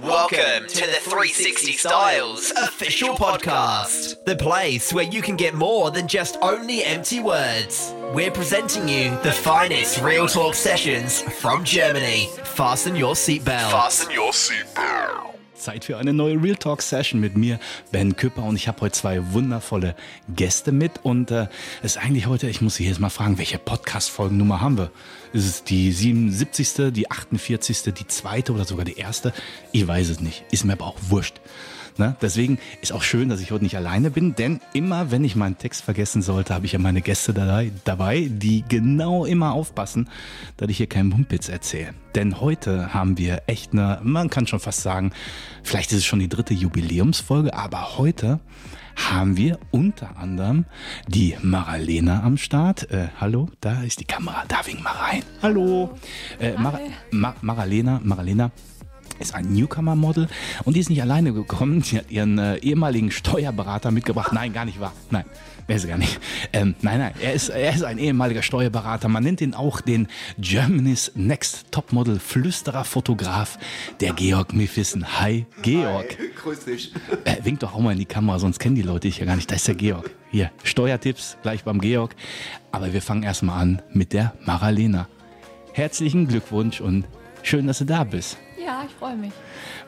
[0.00, 6.06] Welcome to the 360 Styles official podcast, the place where you can get more than
[6.06, 7.92] just only empty words.
[8.14, 12.28] We're presenting you the finest real talk sessions from Germany.
[12.44, 13.72] Fasten your seatbelt.
[13.72, 15.17] Fasten your seatbelt.
[15.58, 17.58] Zeit für eine neue Real Talk Session mit mir,
[17.92, 18.44] Ben Küpper.
[18.44, 19.94] Und ich habe heute zwei wundervolle
[20.34, 20.92] Gäste mit.
[21.02, 21.48] Und äh,
[21.82, 24.90] es ist eigentlich heute, ich muss Sie jetzt mal fragen, welche Podcast-Folgennummer haben wir?
[25.32, 29.32] Ist es die 77., die 48., die zweite oder sogar die erste?
[29.72, 30.44] Ich weiß es nicht.
[30.50, 31.40] Ist mir aber auch wurscht.
[31.98, 32.16] Ne?
[32.22, 35.58] Deswegen ist auch schön, dass ich heute nicht alleine bin, denn immer, wenn ich meinen
[35.58, 37.34] Text vergessen sollte, habe ich ja meine Gäste
[37.84, 40.08] dabei, die genau immer aufpassen,
[40.56, 41.94] dass ich hier keinen Mumpitz erzähle.
[42.14, 45.12] Denn heute haben wir echt eine, man kann schon fast sagen,
[45.62, 48.40] vielleicht ist es schon die dritte Jubiläumsfolge, aber heute
[48.96, 50.64] haben wir unter anderem
[51.06, 52.90] die Maralena am Start.
[52.90, 55.22] Äh, hallo, da ist die Kamera, da wink mal rein.
[55.40, 55.96] Hallo.
[56.40, 58.50] Äh, Mar Mar Maralena, Maralena
[59.18, 60.28] ist ein Newcomer-Model
[60.64, 61.82] und die ist nicht alleine gekommen.
[61.82, 64.32] Sie hat ihren äh, ehemaligen Steuerberater mitgebracht.
[64.32, 64.92] Nein, gar nicht wahr.
[65.10, 65.24] Nein,
[65.66, 66.18] er ist gar nicht.
[66.52, 69.08] Ähm, nein, nein, er ist, er ist ein ehemaliger Steuerberater.
[69.08, 73.58] Man nennt ihn auch den Germany's Next Topmodel Flüsterer Fotograf,
[74.00, 75.20] der Georg Mephissen.
[75.20, 76.16] Hi, Georg.
[76.18, 76.92] Hi, grüß dich.
[77.24, 79.36] Äh, wink doch auch mal in die Kamera, sonst kennen die Leute dich ja gar
[79.36, 79.50] nicht.
[79.50, 80.10] Da ist der Georg.
[80.30, 82.14] Hier, Steuertipps gleich beim Georg.
[82.72, 85.08] Aber wir fangen erstmal an mit der Maralena.
[85.72, 87.04] Herzlichen Glückwunsch und
[87.42, 88.38] schön, dass du da bist.
[88.68, 89.32] Ja, ich freue mich.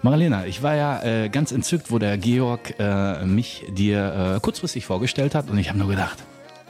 [0.01, 4.87] Marlena, ich war ja äh, ganz entzückt, wo der Georg äh, mich dir äh, kurzfristig
[4.87, 6.17] vorgestellt hat und ich habe nur gedacht,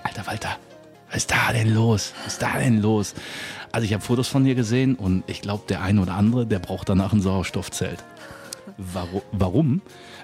[0.02, 0.56] alter Walter,
[1.06, 2.12] was ist da denn los?
[2.24, 3.14] Was ist da denn los?
[3.70, 6.58] Also ich habe Fotos von dir gesehen und ich glaube, der eine oder andere, der
[6.58, 8.02] braucht danach ein Sauerstoffzelt.
[8.76, 9.80] Warum?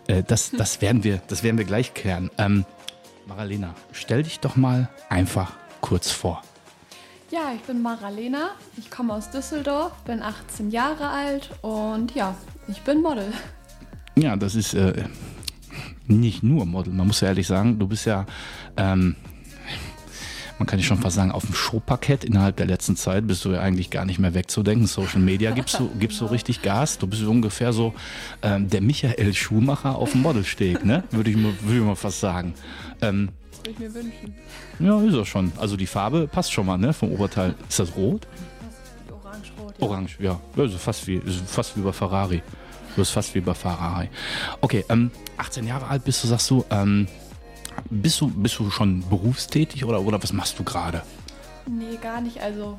[0.09, 2.33] Äh, das, das, werden wir, das werden wir gleich klären.
[2.37, 2.65] Ähm,
[3.27, 6.43] Maralena, stell dich doch mal einfach kurz vor.
[7.37, 12.35] Ja, ich bin Maralena, ich komme aus Düsseldorf, bin 18 Jahre alt und ja,
[12.67, 13.31] ich bin Model.
[14.17, 15.05] Ja, das ist äh,
[16.07, 16.95] nicht nur Model.
[16.95, 18.25] Man muss ja ehrlich sagen, du bist ja,
[18.79, 19.17] ähm,
[20.59, 23.51] man kann ja schon fast sagen, auf dem Showparkett innerhalb der letzten Zeit bist du
[23.51, 24.87] ja eigentlich gar nicht mehr wegzudenken.
[24.87, 26.97] Social Media gibst du, gibst du richtig Gas.
[26.97, 27.93] Du bist ungefähr so
[28.41, 31.05] ähm, der Michael Schumacher auf dem Modelsteg, ne?
[31.11, 32.55] Würde ich, mal, würd ich mal fast sagen.
[33.03, 33.29] Ähm,
[33.67, 34.35] würde ich mir wünschen.
[34.79, 35.53] Ja, ist er schon.
[35.57, 36.93] Also die Farbe passt schon mal, ne?
[36.93, 37.55] Vom Oberteil.
[37.69, 38.27] Ist das rot?
[39.11, 39.75] Orange-rot.
[39.79, 39.87] Ja.
[39.87, 40.41] Orange, ja.
[40.57, 42.43] Also fast wie, fast wie bei Ferrari.
[42.91, 44.09] Du bist fast wie bei Ferrari.
[44.61, 46.65] Okay, ähm, 18 Jahre alt bist du, sagst du.
[46.71, 47.09] Ähm,
[47.91, 51.03] bist du, bist du schon berufstätig oder, oder was machst du gerade?
[51.67, 52.41] Nee, gar nicht.
[52.41, 52.79] Also,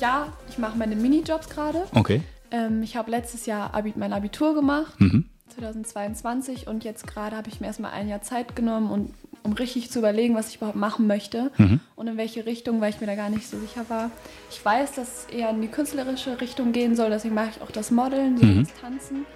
[0.00, 1.84] ja, ich mache meine Minijobs gerade.
[1.94, 2.22] Okay.
[2.50, 5.26] Ähm, ich habe letztes Jahr Abi mein Abitur gemacht, mhm.
[5.54, 9.90] 2022, und jetzt gerade habe ich mir erstmal ein Jahr Zeit genommen und um richtig
[9.90, 11.80] zu überlegen, was ich überhaupt machen möchte mhm.
[11.96, 14.10] und in welche Richtung, weil ich mir da gar nicht so sicher war.
[14.50, 17.70] Ich weiß, dass es eher in die künstlerische Richtung gehen soll, deswegen mache ich auch
[17.70, 18.64] das Modeln, mhm.
[18.64, 19.26] das Tanzen.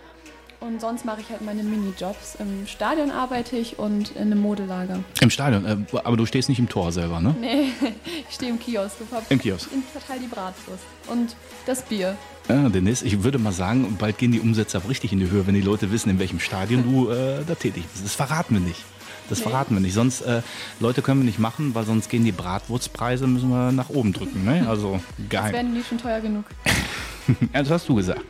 [0.58, 2.36] Und sonst mache ich halt meine Minijobs.
[2.38, 5.00] Im Stadion arbeite ich und in einem Modelager.
[5.20, 5.66] Im Stadion?
[5.66, 7.34] Äh, aber du stehst nicht im Tor selber, ne?
[7.38, 7.68] Nee,
[8.28, 8.96] ich stehe im Kiosk.
[9.28, 9.68] Im Kiosk.
[9.76, 11.36] Ich verteile die Bratwurst und
[11.66, 12.16] das Bier.
[12.48, 15.54] Ja, Dennis, ich würde mal sagen, bald gehen die Umsätze richtig in die Höhe, wenn
[15.54, 18.04] die Leute wissen, in welchem Stadion du äh, da tätig bist.
[18.04, 18.82] Das verraten wir nicht.
[19.28, 19.44] Das nee.
[19.44, 19.94] verraten wir nicht.
[19.94, 20.42] Sonst, äh,
[20.80, 24.44] Leute können wir nicht machen, weil sonst gehen die Bratwurzpreise, müssen wir nach oben drücken.
[24.44, 24.66] Ne?
[24.76, 25.52] Also geheim.
[25.52, 26.44] Das werden die schon teuer genug.
[27.54, 28.20] ja, das hast du gesagt.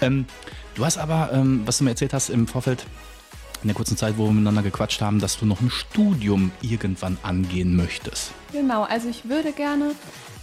[0.00, 0.26] Ähm,
[0.74, 2.84] du hast aber, ähm, was du mir erzählt hast im Vorfeld,
[3.62, 7.18] in der kurzen Zeit, wo wir miteinander gequatscht haben, dass du noch ein Studium irgendwann
[7.22, 8.32] angehen möchtest.
[8.52, 9.92] Genau, also ich würde gerne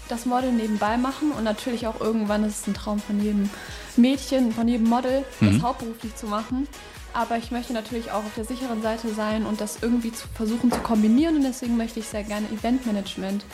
[0.10, 3.50] das Model nebenbei machen und natürlich auch irgendwann ist es ein Traum von jedem
[3.96, 5.62] Mädchen, von jedem Model, das mhm.
[5.62, 6.68] hauptberuflich zu machen.
[7.14, 10.72] Aber ich möchte natürlich auch auf der sicheren Seite sein und das irgendwie zu versuchen
[10.72, 11.36] zu kombinieren.
[11.36, 13.46] Und deswegen möchte ich sehr gerne Eventmanagement,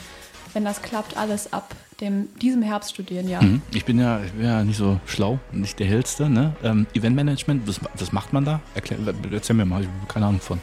[0.53, 3.41] wenn das klappt, alles ab dem, diesem Herbst studieren, ja.
[3.41, 3.61] Mhm.
[3.71, 6.29] Ich, bin ja, ich bin ja nicht so schlau, nicht der Hellste.
[6.29, 6.55] Ne?
[6.63, 8.61] Ähm, Eventmanagement, was, was macht man da?
[8.73, 8.99] Erklär,
[9.31, 10.61] erzähl mir mal, ich habe keine Ahnung von.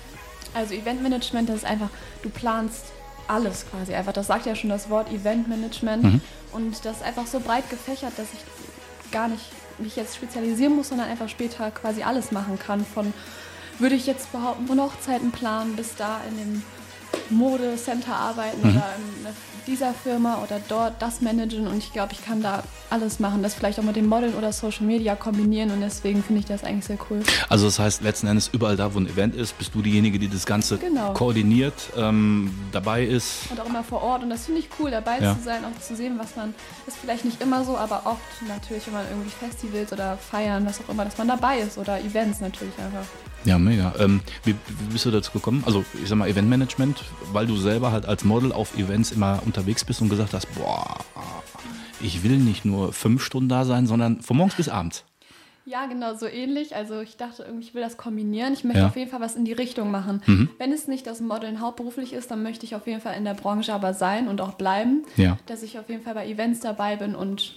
[0.54, 1.90] Also Eventmanagement, das ist einfach,
[2.22, 2.86] du planst
[3.28, 4.12] alles quasi einfach.
[4.12, 6.02] Das sagt ja schon das Wort Eventmanagement.
[6.02, 6.20] Mhm.
[6.52, 9.44] Und das ist einfach so breit gefächert, dass ich gar nicht
[9.78, 12.84] mich jetzt spezialisieren muss, sondern einfach später quasi alles machen kann.
[12.84, 13.12] Von,
[13.78, 16.62] würde ich jetzt behaupten, von Hochzeiten planen bis da in dem
[17.30, 18.76] Modecenter arbeiten mhm.
[18.76, 19.26] oder in
[19.66, 23.54] dieser Firma oder dort das managen und ich glaube, ich kann da alles machen, das
[23.54, 26.84] vielleicht auch mit dem Modeln oder Social Media kombinieren und deswegen finde ich das eigentlich
[26.84, 27.22] sehr cool.
[27.48, 30.28] Also das heißt, letzten Endes überall da, wo ein Event ist, bist du diejenige, die
[30.28, 31.12] das Ganze genau.
[31.12, 33.50] koordiniert, ähm, dabei ist.
[33.50, 35.36] Und auch immer vor Ort und das finde ich cool, dabei ja.
[35.36, 36.54] zu sein, auch zu sehen, was man,
[36.86, 40.80] ist vielleicht nicht immer so, aber oft natürlich, wenn man irgendwie Festivals oder Feiern, was
[40.80, 43.06] auch immer, dass man dabei ist oder Events natürlich einfach.
[43.46, 43.94] Ja, mega.
[44.00, 45.62] Ähm, wie, wie, bist du dazu gekommen?
[45.64, 49.84] Also, ich sag mal, Eventmanagement, weil du selber halt als Model auf Events immer unterwegs
[49.84, 50.98] bist und gesagt hast, boah,
[52.00, 55.04] ich will nicht nur fünf Stunden da sein, sondern von morgens bis abends.
[55.64, 56.76] Ja, genau, so ähnlich.
[56.76, 58.52] Also ich dachte irgendwie, ich will das kombinieren.
[58.52, 58.86] Ich möchte Ja.
[58.86, 60.22] auf jeden Fall was in die Richtung machen.
[60.58, 63.34] Wenn es nicht das Modeln hauptberuflich ist, dann möchte ich auf jeden Fall in der
[63.34, 65.04] Branche aber sein und auch bleiben.
[65.16, 65.38] Ja.
[65.46, 67.56] Dass ich auf jeden Fall bei Events dabei bin und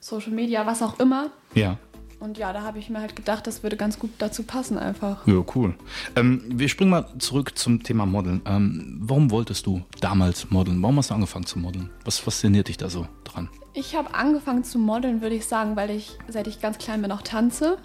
[0.00, 1.30] Social Media, was auch immer.
[1.54, 1.78] Ja.
[2.18, 5.26] Und ja, da habe ich mir halt gedacht, das würde ganz gut dazu passen einfach.
[5.26, 5.74] Ja, cool.
[6.16, 8.40] Ähm, wir springen mal zurück zum Thema Modeln.
[8.46, 10.80] Ähm, warum wolltest du damals modeln?
[10.82, 11.90] Warum hast du angefangen zu modeln?
[12.04, 13.48] Was fasziniert dich da so dran?
[13.74, 17.12] Ich habe angefangen zu modeln, würde ich sagen, weil ich, seit ich ganz klein bin,
[17.12, 17.76] auch tanze.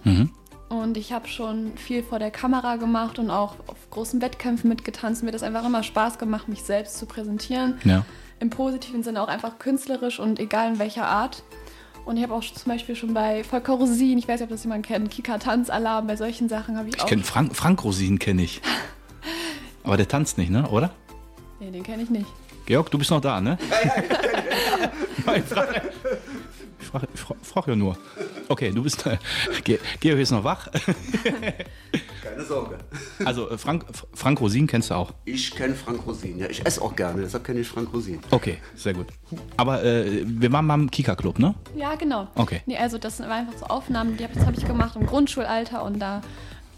[0.72, 5.22] Und ich habe schon viel vor der Kamera gemacht und auch auf großen Wettkämpfen mitgetanzt.
[5.22, 7.78] Mir hat das einfach immer Spaß gemacht, mich selbst zu präsentieren.
[7.84, 8.06] Ja.
[8.40, 11.44] Im positiven Sinne auch einfach künstlerisch und egal in welcher Art.
[12.06, 14.64] Und ich habe auch zum Beispiel schon bei Volker Rosin, ich weiß nicht, ob das
[14.64, 17.08] jemand kennt, Kika Tanzalarm, bei solchen Sachen habe ich, Ich auch.
[17.08, 18.62] kenne Frank, Frank Rosin, kenne ich.
[19.84, 20.68] Aber der tanzt nicht, ne?
[20.70, 20.92] Oder?
[21.60, 22.26] Nee, den kenne ich nicht.
[22.66, 23.58] Georg, du bist noch da, ne?
[25.26, 25.82] Nein, frag,
[26.80, 27.98] ich frage ich frag, frag ja nur.
[28.52, 29.06] Okay, du bist.
[29.64, 30.68] Ge Georg ist noch wach.
[32.24, 32.78] Keine Sorge.
[33.24, 35.12] Also, äh, Frank, Frank Rosin kennst du auch.
[35.26, 36.38] Ich kenne Frank Rosin.
[36.38, 38.20] Ja, ich esse auch gerne, deshalb kenne ich Frank Rosin.
[38.30, 39.08] Okay, sehr gut.
[39.56, 41.56] Aber äh, wir waren mal im Kika-Club, ne?
[41.76, 42.28] Ja, genau.
[42.36, 42.62] Okay.
[42.66, 46.00] Nee, also das waren einfach so Aufnahmen, die hab, habe ich gemacht im Grundschulalter und
[46.00, 46.22] da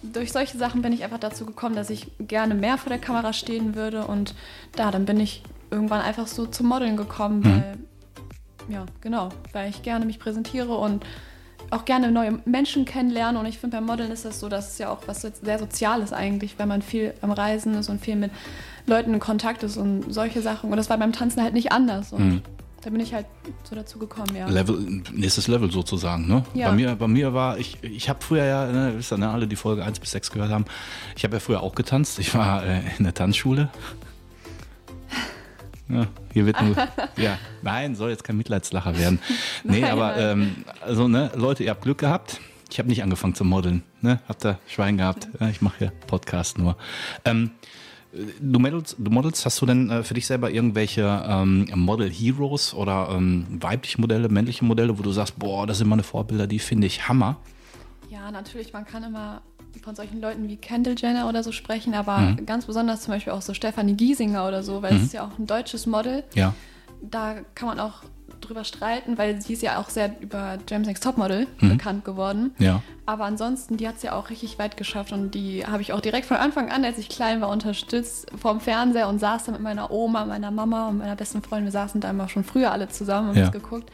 [0.03, 3.33] durch solche Sachen bin ich einfach dazu gekommen, dass ich gerne mehr vor der Kamera
[3.33, 4.35] stehen würde und
[4.75, 5.41] da, dann bin ich
[5.71, 7.45] irgendwann einfach so zum Modeln gekommen, Mhm.
[7.45, 7.77] weil,
[8.69, 11.03] ja, genau, weil ich gerne mich präsentiere und
[11.71, 14.77] auch gerne neue Menschen kennenlerne und ich finde beim Modeln ist das so, dass es
[14.77, 18.31] ja auch was sehr Soziales eigentlich, weil man viel am Reisen ist und viel mit
[18.85, 22.11] Leuten in Kontakt ist und solche Sachen und das war beim Tanzen halt nicht anders
[22.13, 22.41] und Mhm.
[22.83, 23.25] da bin ich halt
[23.63, 24.47] so dazu gekommen, ja.
[24.47, 24.77] Level,
[25.13, 26.43] nächstes Level sozusagen, ne?
[26.53, 26.69] Ja.
[26.69, 29.47] Bei mir, bei mir war, ich, ich habe früher ja, ne, wisst ihr, ne, alle
[29.47, 30.65] die Folge 1 bis 6 gehört haben,
[31.15, 32.19] ich habe ja früher auch getanzt.
[32.19, 33.69] Ich war äh, in der Tanzschule.
[35.89, 36.75] Ja, hier wird nur,
[37.17, 39.19] ja, nein, soll jetzt kein Mitleidslacher werden.
[39.63, 42.39] Nee, Nein, aber ähm, also, ne, Leute, ihr habt Glück gehabt.
[42.69, 44.19] Ich habe nicht angefangen zu modeln, ne?
[44.27, 45.27] Habt ihr Schwein gehabt?
[45.39, 46.75] Ja, ich mache hier Podcast nur.
[47.25, 47.51] Ähm,
[48.39, 52.75] Du modelst, du modelst, hast du denn äh, für dich selber irgendwelche ähm, Model Heroes
[52.75, 56.59] oder ähm, weibliche Modelle, männliche Modelle, wo du sagst, boah, das sind meine Vorbilder, die
[56.59, 57.37] finde ich Hammer.
[58.11, 59.41] Ja, natürlich, man kann immer
[59.81, 63.41] von solchen Leuten wie Kendall Jenner oder so sprechen, aber ganz besonders zum Beispiel auch
[63.41, 66.23] so Stefanie Giesinger oder so, weil es ist ja auch ein deutsches Model.
[66.35, 66.53] Ja.
[67.01, 68.03] Da kann man auch
[68.39, 72.51] drüber streiten, weil sie ist ja auch sehr über James Next Topmodel bekannt geworden.
[72.59, 72.81] Ja.
[73.05, 76.01] Aber ansonsten, die hat es ja auch richtig weit geschafft und die habe ich auch
[76.01, 79.61] direkt von Anfang an, als ich klein war, unterstützt vorm Fernseher und saß da mit
[79.61, 81.65] meiner Oma, meiner Mama und meiner besten Freundin.
[81.65, 83.45] Wir saßen da immer schon früher alle zusammen und Ja.
[83.45, 83.89] haben das geguckt.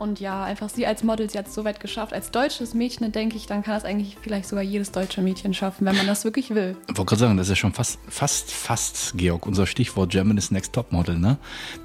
[0.00, 2.14] Und ja, einfach sie als Model, sie hat es so weit geschafft.
[2.14, 5.84] Als deutsches Mädchen, denke ich, dann kann das eigentlich vielleicht sogar jedes deutsche Mädchen schaffen,
[5.84, 6.74] wenn man das wirklich will.
[6.88, 10.50] Ich wollte gerade sagen, das ist ja schon fast, fast, fast, Georg, unser Stichwort Germany's
[10.50, 11.36] Next Top Model, ne?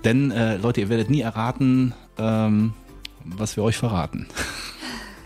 [0.05, 2.71] Denn, äh, Leute, ihr werdet nie erraten, ähm,
[3.25, 4.27] was wir euch verraten.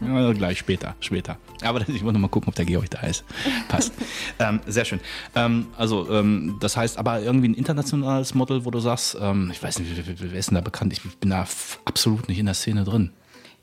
[0.02, 1.38] Ja, gleich später, später.
[1.64, 3.24] Aber ich wollte noch mal gucken, ob der Georg da ist.
[3.68, 3.94] Passt.
[4.40, 5.00] ähm, sehr schön.
[5.36, 9.62] Ähm, also, ähm, das heißt aber irgendwie ein internationales Model, wo du sagst, ähm, ich
[9.62, 9.92] weiß nicht,
[10.22, 10.94] wer, ist denn da bekannt?
[10.94, 11.46] Ich bin da
[11.86, 13.12] absolut nicht in der Szene drin.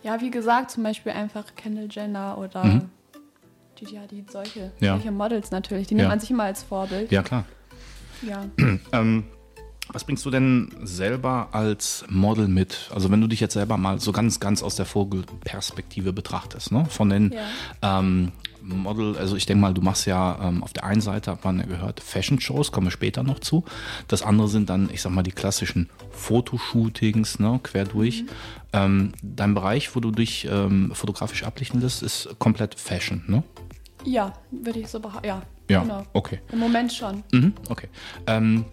[0.02, 2.82] Ja, wie gesagt, zum Beispiel einfach Kendall Jenner oder
[3.74, 4.84] Gigi Hadid, solche, Mhm.
[4.84, 4.94] Ja.
[4.94, 5.86] solche Models natürlich.
[5.88, 5.98] Die Ja.
[5.98, 7.10] nimmt man sich immer als Vorbild.
[7.10, 7.44] Ja, klar.
[8.22, 8.44] Ja.
[9.92, 12.90] Was bringst du denn selber als Model mit?
[12.92, 16.86] Also wenn du dich jetzt selber mal so ganz, ganz aus der Vogelperspektive betrachtest, ne?
[16.88, 17.34] Von den
[17.82, 21.44] ähm, Model, also ich denke mal, du machst ja ähm, auf der einen Seite, hat
[21.44, 23.64] man ja gehört, Fashion-Shows, kommen wir später noch zu.
[24.08, 28.24] Das andere sind dann, ich sag mal, die klassischen Fotoshootings, ne, quer durch.
[28.72, 33.44] Ähm, dein Bereich, wo du dich ähm, fotografisch ablichten lässt, ist komplett Fashion, ne?
[34.05, 35.26] Ja, würde ich so behaupten.
[35.26, 36.05] Ja, Ja, genau.
[36.12, 36.40] okay.
[36.52, 37.24] Im Moment schon.
[37.32, 37.88] Mhm, okay.
[38.28, 38.64] Ähm,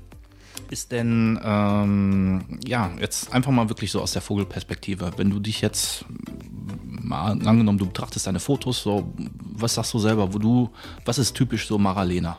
[0.73, 5.61] ist denn, ähm, ja, jetzt einfach mal wirklich so aus der Vogelperspektive, wenn du dich
[5.61, 10.69] jetzt mm, mal angenommen, du betrachtest deine Fotos, so, was sagst du selber, wo du,
[11.05, 12.37] was ist typisch so Maralena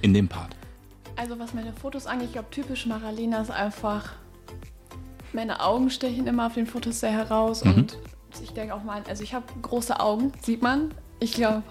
[0.00, 0.56] in dem Part?
[1.14, 4.12] Also was meine Fotos angeht, ich glaube typisch Maralena ist einfach,
[5.34, 7.74] meine Augen stechen immer auf den Fotos sehr heraus Mhm.
[7.74, 7.98] und
[8.42, 10.94] ich denke auch mal, also ich habe große Augen, sieht man.
[11.20, 11.62] Ich glaube,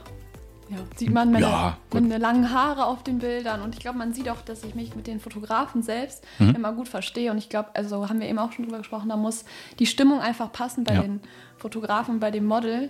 [0.71, 4.13] ja, sieht man meine, Ja, meine langen Haare auf den Bildern und ich glaube, man
[4.13, 6.55] sieht auch, dass ich mich mit den Fotografen selbst Mhm.
[6.55, 9.17] immer gut verstehe und ich glaube, also haben wir eben auch schon drüber gesprochen, da
[9.17, 9.45] muss
[9.79, 11.01] die Stimmung einfach passen bei Ja.
[11.01, 11.19] den
[11.57, 12.89] Fotografen, bei dem Model,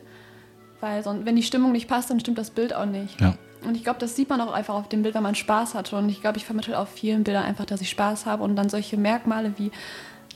[0.80, 3.20] weil sonst, wenn die Stimmung nicht passt, dann stimmt das Bild auch nicht.
[3.22, 3.36] Ja.
[3.64, 5.94] Und ich glaube, das sieht man auch einfach auf dem Bild, wenn man Spaß hat.
[5.94, 8.70] Und ich glaube, ich vermittle auf vielen Bildern einfach, dass ich Spaß habe und dann
[8.70, 9.72] solche Merkmale wie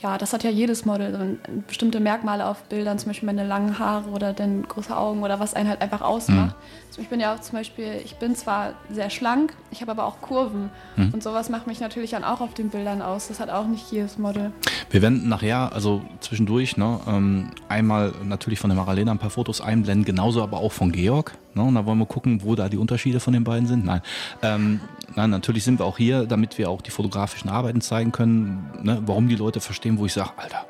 [0.02, 4.10] ja, das hat ja jedes Model, bestimmte Merkmale auf Bildern, zum Beispiel meine langen Haare
[4.10, 6.56] oder dann große Augen oder was einen halt einfach ausmacht.
[6.90, 10.06] Also ich bin ja auch zum Beispiel, ich bin zwar sehr schlank, ich habe aber
[10.06, 10.70] auch Kurven
[11.14, 13.28] und sowas macht mich natürlich dann auch auf den Bildern aus.
[13.28, 14.52] Das hat auch nicht jedes Model.
[14.90, 19.62] Wir werden nachher, also zwischendurch, ne, ähm, einmal natürlich von der Maralena ein paar Fotos
[19.62, 21.38] einblenden, genauso aber auch von Georg.
[21.56, 23.86] Ne, und da wollen wir gucken, wo da die Unterschiede von den beiden sind.
[23.86, 24.02] Nein,
[24.42, 24.82] ähm,
[25.16, 29.02] nein natürlich sind wir auch hier, damit wir auch die fotografischen Arbeiten zeigen können, ne,
[29.06, 30.66] warum die Leute verstehen, wo ich sage, Alter,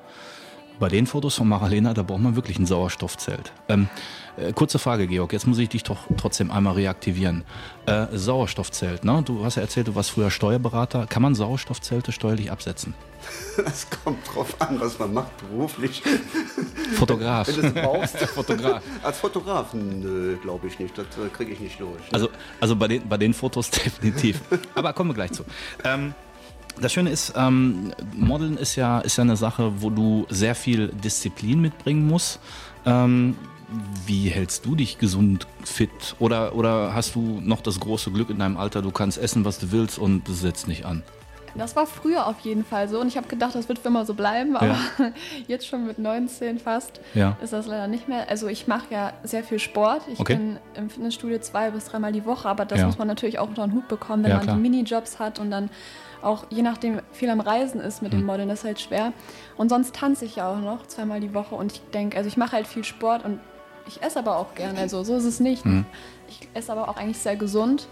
[0.80, 3.52] bei den Fotos von Maralena, da braucht man wirklich ein Sauerstoffzelt.
[3.68, 3.90] Ähm,
[4.38, 7.44] äh, kurze Frage, Georg, jetzt muss ich dich doch trotzdem einmal reaktivieren.
[7.86, 9.22] Äh, Sauerstoffzelt, ne?
[9.24, 11.06] Du hast ja erzählt, du warst früher Steuerberater.
[11.08, 12.94] Kann man Sauerstoffzelte steuerlich absetzen?
[13.66, 16.04] Es kommt drauf an, was man macht beruflich.
[16.94, 17.48] Fotograf.
[17.48, 18.18] Wenn du brauchst.
[18.36, 18.84] Fotograf.
[19.02, 20.98] Als Fotografen, nö, glaube ich nicht.
[20.98, 22.00] Das äh, kriege ich nicht durch.
[22.00, 22.14] ne?
[22.14, 24.42] Also, also bei, den, bei den Fotos definitiv.
[24.76, 25.44] Aber kommen wir gleich zu.
[25.84, 26.14] Ähm,
[26.80, 30.90] das Schöne ist, ähm, Modeln ist ja, ist ja eine Sache, wo du sehr viel
[30.90, 32.40] Disziplin mitbringen musst.
[32.86, 33.38] Ähm,
[34.06, 36.16] wie hältst du dich gesund fit?
[36.20, 39.60] Oder, oder hast du noch das große Glück in deinem Alter, du kannst essen, was
[39.60, 41.04] du willst und das setzt nicht an?
[41.58, 44.06] Das war früher auf jeden Fall so und ich habe gedacht, das wird für immer
[44.06, 44.76] so bleiben, aber
[45.48, 47.38] jetzt schon mit 19 fast Ja.
[47.42, 48.30] ist das leider nicht mehr.
[48.30, 50.02] Also ich mache ja sehr viel Sport.
[50.12, 50.36] Ich Okay.
[50.36, 52.88] bin im Fitnessstudio zwei bis dreimal die Woche, aber das Ja.
[52.88, 54.58] muss man natürlich auch unter den Hut bekommen, wenn Ja, man klar.
[54.58, 55.70] die Minijobs hat und dann
[56.22, 58.20] auch je nachdem viel am Reisen ist mit Hm.
[58.20, 59.14] den Modeln, das ist halt schwer.
[59.56, 62.36] Und sonst tanze ich ja auch noch zweimal die Woche und ich denke, also ich
[62.36, 63.40] mache halt viel Sport und
[63.88, 65.64] ich esse aber auch gerne, also so ist es nicht.
[65.64, 65.86] Hm.
[66.28, 67.88] Ich esse aber auch eigentlich sehr gesund.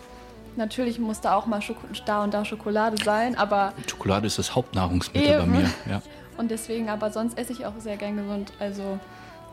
[0.55, 4.55] Natürlich muss da auch mal Schoko da und da Schokolade sein, aber Schokolade ist das
[4.55, 5.51] Hauptnahrungsmittel bei Eben.
[5.51, 5.69] mir.
[5.89, 6.01] Ja.
[6.38, 8.53] und deswegen, aber sonst esse ich auch sehr gern gesund.
[8.59, 9.00] Also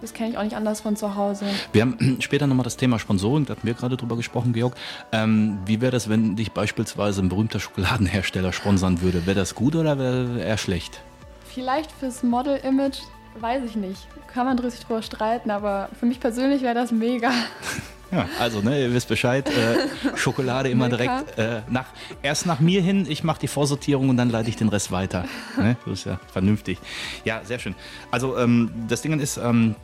[0.01, 1.47] das kenne ich auch nicht anders von zu Hause.
[1.73, 4.75] Wir haben später nochmal das Thema Sponsoring, da hatten wir gerade drüber gesprochen, Georg.
[5.13, 9.27] Ähm, wie wäre das, wenn dich beispielsweise ein berühmter Schokoladenhersteller sponsern würde?
[9.27, 11.01] Wäre das gut oder wäre eher schlecht?
[11.47, 13.01] Vielleicht fürs Model-Image,
[13.39, 14.07] weiß ich nicht.
[14.33, 17.31] Kann man sich drüber streiten, aber für mich persönlich wäre das mega.
[18.13, 21.87] Ja, also, ne, ihr wisst Bescheid, äh, Schokolade immer direkt äh, nach,
[22.23, 25.27] erst nach mir hin, ich mache die Vorsortierung und dann leite ich den Rest weiter.
[25.57, 25.77] Ne?
[25.85, 26.79] Das ist ja vernünftig.
[27.25, 27.77] Ja, sehr schön.
[28.11, 29.77] Also, ähm, das Ding ist, ähm,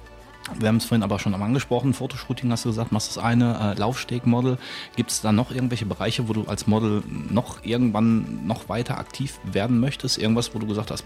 [0.58, 3.74] wir haben es vorhin aber schon am angesprochen, Fotoshooting hast du gesagt, machst das eine,
[3.76, 4.58] äh, Laufstegmodel.
[4.94, 9.38] Gibt es da noch irgendwelche Bereiche, wo du als Model noch irgendwann noch weiter aktiv
[9.44, 10.18] werden möchtest?
[10.18, 11.04] Irgendwas, wo du gesagt hast,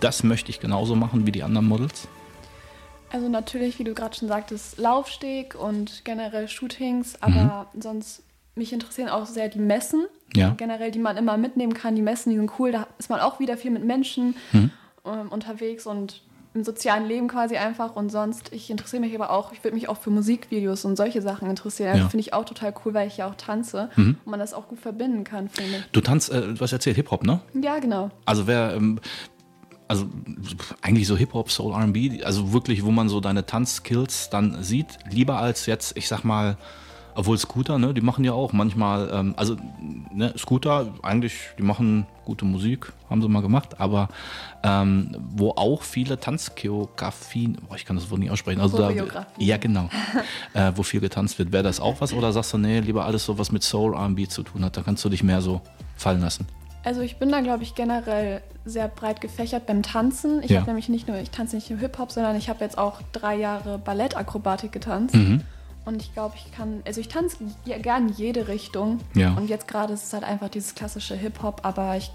[0.00, 2.08] das möchte ich genauso machen wie die anderen Models?
[3.10, 8.22] Also natürlich, wie du gerade schon sagtest, Laufsteg und generell Shootings, aber sonst
[8.54, 10.06] mich interessieren auch sehr die Messen.
[10.34, 10.54] Ja.
[10.56, 11.94] Generell, die man immer mitnehmen kann.
[11.94, 12.72] Die Messen, die sind cool.
[12.72, 14.70] Da ist man auch wieder viel mit Menschen ähm,
[15.30, 16.22] unterwegs und
[16.54, 17.96] im sozialen Leben quasi einfach.
[17.96, 21.22] Und sonst, ich interessiere mich aber auch, ich würde mich auch für Musikvideos und solche
[21.22, 21.96] Sachen interessieren.
[21.96, 22.08] Ja.
[22.08, 24.80] Finde ich auch total cool, weil ich ja auch tanze und man das auch gut
[24.80, 27.40] verbinden kann, finde Du tanzt, äh, du hast erzählt Hip-Hop, ne?
[27.54, 27.64] ich.
[27.64, 28.10] Ja, genau.
[28.26, 29.00] Also wer, ähm,
[29.88, 30.06] also
[30.82, 35.38] eigentlich so Hip-Hop, Soul, R&B, also wirklich, wo man so deine Tanzskills dann sieht, lieber
[35.38, 36.58] als jetzt, ich sag mal,
[37.14, 39.56] obwohl Scooter, ne, die machen ja auch manchmal, ähm, also
[40.12, 44.08] ne, Scooter, eigentlich, die machen gute Musik, haben sie mal gemacht, aber
[44.62, 48.90] ähm, wo auch viele Tanzchoreografien, boah, ich kann das Wort nicht aussprechen, also da,
[49.38, 49.88] ja genau,
[50.54, 53.24] äh, wo viel getanzt wird, wäre das auch was oder sagst du, nee, lieber alles
[53.24, 55.60] so, was mit Soul, R&B zu tun hat, da kannst du dich mehr so
[55.96, 56.46] fallen lassen.
[56.84, 60.42] Also ich bin da, glaube ich, generell sehr breit gefächert beim Tanzen.
[60.42, 60.60] Ich Ja.
[60.60, 63.36] habe nämlich nicht nur, ich tanze nicht nur Hip-Hop, sondern ich habe jetzt auch drei
[63.36, 65.14] Jahre Ballettakrobatik getanzt.
[65.14, 65.42] Mhm.
[65.84, 69.00] Und ich glaube, ich kann, also ich tanze ja, gern in jede Richtung.
[69.14, 69.32] Ja.
[69.34, 72.10] Und jetzt gerade ist es halt einfach dieses klassische Hip-Hop, aber ich,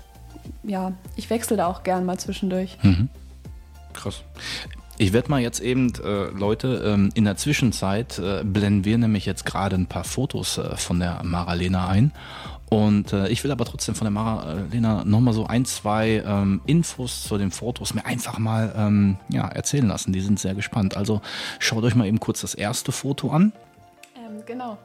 [0.64, 2.78] ja, ich wechsle da auch gern mal zwischendurch.
[2.82, 3.10] Hm.
[3.94, 4.22] Krass.
[5.00, 9.26] Ich werde mal jetzt eben, äh, Leute, ähm, in der Zwischenzeit äh, blenden wir nämlich
[9.26, 12.12] jetzt gerade ein paar Fotos äh, von der Maralena ein.
[12.74, 17.24] Und äh, ich will aber trotzdem von der Maralena nochmal so ein, zwei ähm, Infos
[17.24, 20.12] zu den Fotos mir einfach mal ähm, ja, erzählen lassen.
[20.12, 20.98] Die sind sehr gespannt.
[20.98, 21.22] Also
[21.60, 23.54] schaut euch mal eben kurz das erste Foto an.
[24.16, 24.80] Ähm, genau.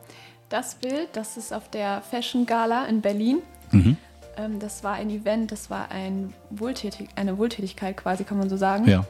[0.50, 3.38] Das Bild, das ist auf der Fashion Gala in Berlin.
[3.70, 3.96] Mhm.
[4.36, 8.58] Ähm, das war ein Event, das war ein Wohltätig, eine Wohltätigkeit quasi, kann man so
[8.58, 8.86] sagen.
[8.86, 9.06] Ja.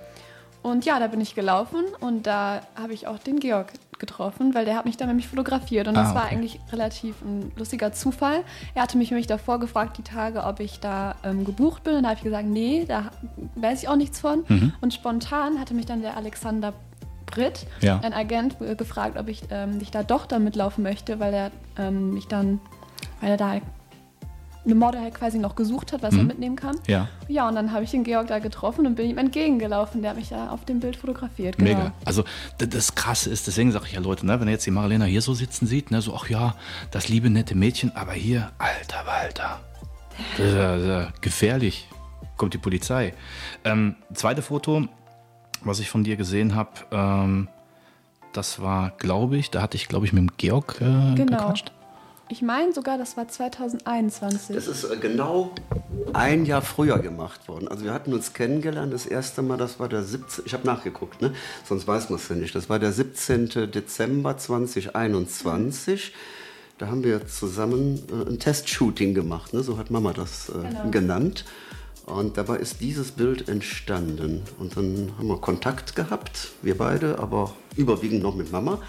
[0.63, 4.65] Und ja, da bin ich gelaufen und da habe ich auch den Georg getroffen, weil
[4.65, 5.89] der hat mich da nämlich fotografiert.
[5.89, 6.35] Und das Ah, war okay.
[6.37, 8.45] eigentlich relativ ein lustiger Zufall.
[8.75, 11.95] Er hatte mich nämlich davor gefragt, die Tage, ob ich da ähm, gebucht bin.
[11.97, 13.11] Und da habe ich gesagt, nee, da
[13.57, 14.45] weiß ich auch nichts von.
[14.49, 14.73] Mhm.
[14.81, 16.73] Und spontan hatte mich dann der Alexander
[17.27, 18.01] Britt, Ja.
[18.03, 21.51] ein Agent, äh, gefragt, ob ich ähm, nicht da doch da mitlaufen möchte, weil er
[21.77, 22.59] ähm, mich dann,
[23.21, 23.61] weil er da
[24.71, 26.77] eine Model halt quasi noch gesucht hat, was er mitnehmen kann.
[26.77, 26.83] Mhm.
[26.87, 27.09] Ja.
[27.27, 30.03] Ja, und dann habe ich den Georg da getroffen und bin ihm entgegengelaufen.
[30.03, 31.57] Der hat mich da auf dem Bild fotografiert.
[31.59, 31.71] Genau.
[31.71, 31.93] Mega.
[32.05, 32.25] Also
[32.59, 35.23] das Krasse ist, deswegen sage ich ja Leute, ne, wenn ihr jetzt die Marilena hier
[35.23, 36.55] so sitzen sieht, ne, so, ach ja,
[36.91, 39.61] das liebe nette Mädchen, aber hier, alter Walter,
[40.37, 41.89] das ist ja, das ist ja gefährlich.
[42.37, 43.15] kommt die Polizei.
[43.65, 44.87] Ähm, zweite Foto,
[45.63, 47.49] was ich von dir gesehen habe, ähm,
[48.33, 51.15] das war, glaube ich, da hatte ich, glaube ich, mit dem Georg äh, Genau.
[51.17, 51.73] gequatscht.
[52.31, 54.55] Ich meine sogar, das war 2021.
[54.55, 55.53] Das ist äh, genau
[56.13, 57.69] ein Jahr früher gemacht worden.
[57.69, 60.45] Also wir hatten uns kennengelernt, das erste Mal, das war der 17.
[60.47, 61.33] Ich habe nachgeguckt, ne?
[61.65, 62.55] sonst weiß man es ja nicht.
[62.55, 63.71] Das war der 17.
[63.71, 66.13] Dezember 2021.
[66.77, 69.63] Da haben wir zusammen äh, ein Testshooting gemacht, ne?
[69.63, 70.91] so hat Mama das äh, Genau.
[70.91, 71.45] genannt.
[72.05, 74.43] Und dabei ist dieses Bild entstanden.
[74.59, 78.81] Und dann haben wir Kontakt gehabt, wir beide, aber überwiegend noch mit Mama,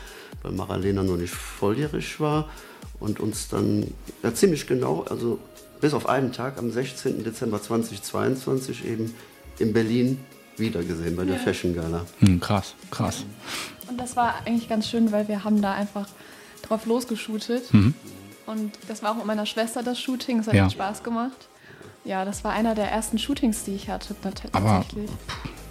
[0.42, 2.50] weil Maralena noch nicht volljährig war.
[3.00, 3.94] Und uns dann
[4.24, 5.40] ja, ziemlich genau, also
[5.82, 7.24] bis auf einen Tag am 16.
[7.24, 9.14] Dezember 2022 eben
[9.60, 10.20] in Berlin
[10.58, 12.06] wiedergesehen bei der Fashion Gala.
[12.20, 13.24] Hm, krass, krass.
[13.88, 16.08] Und das war eigentlich ganz schön, weil wir haben da einfach
[16.64, 17.64] drauf losgeshootet.
[18.46, 20.40] Und das war auch mit meiner Schwester das Shooting.
[20.40, 20.60] Es hat Mhm.
[20.60, 20.70] Ja.
[20.70, 21.48] Spaß gemacht.
[22.04, 25.10] Ja, das war einer der ersten Shootings, die ich hatte, tat- Aber- tatsächlich.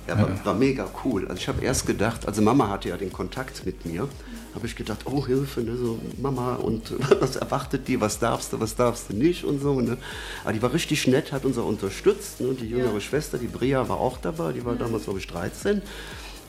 [0.07, 1.25] Ja, war, war mega cool.
[1.29, 4.09] Also ich habe erst gedacht, also Mama hatte ja den Kontakt mit mir,
[4.55, 8.61] habe ich gedacht, oh Hilfe, ne, so Mama und was erwartet die, was darfst du,
[8.61, 9.81] was darfst du nicht und so.
[9.81, 9.97] Ne.
[10.45, 12.41] Aber die war richtig nett, hat uns auch unterstützt.
[12.41, 12.49] Ne.
[12.49, 13.01] Und die jüngere Ja.
[13.01, 15.83] Schwester, die Bria, war auch dabei, die war damals glaube ich 13.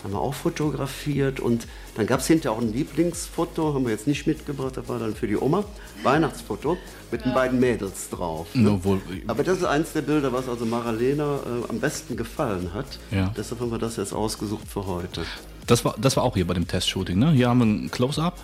[0.01, 4.07] Haben wir auch fotografiert und dann gab es hinterher auch ein Lieblingsfoto, haben wir jetzt
[4.07, 5.65] nicht mitgebracht, das war dann für die Oma,
[6.03, 6.77] Weihnachtsfoto
[7.11, 8.47] mit den beiden Mädels drauf.
[8.53, 8.81] Ne.
[8.85, 12.97] Wohl, Aber das ist eins der Bilder, was also Maralena äh, am besten gefallen hat.
[13.11, 13.33] Ja.
[13.35, 15.25] Deshalb haben wir das jetzt ausgesucht für heute.
[15.69, 17.31] Das, war, das war auch hier bei dem Testshooting, ne?
[17.31, 18.37] Hier haben wir ein Close-Up.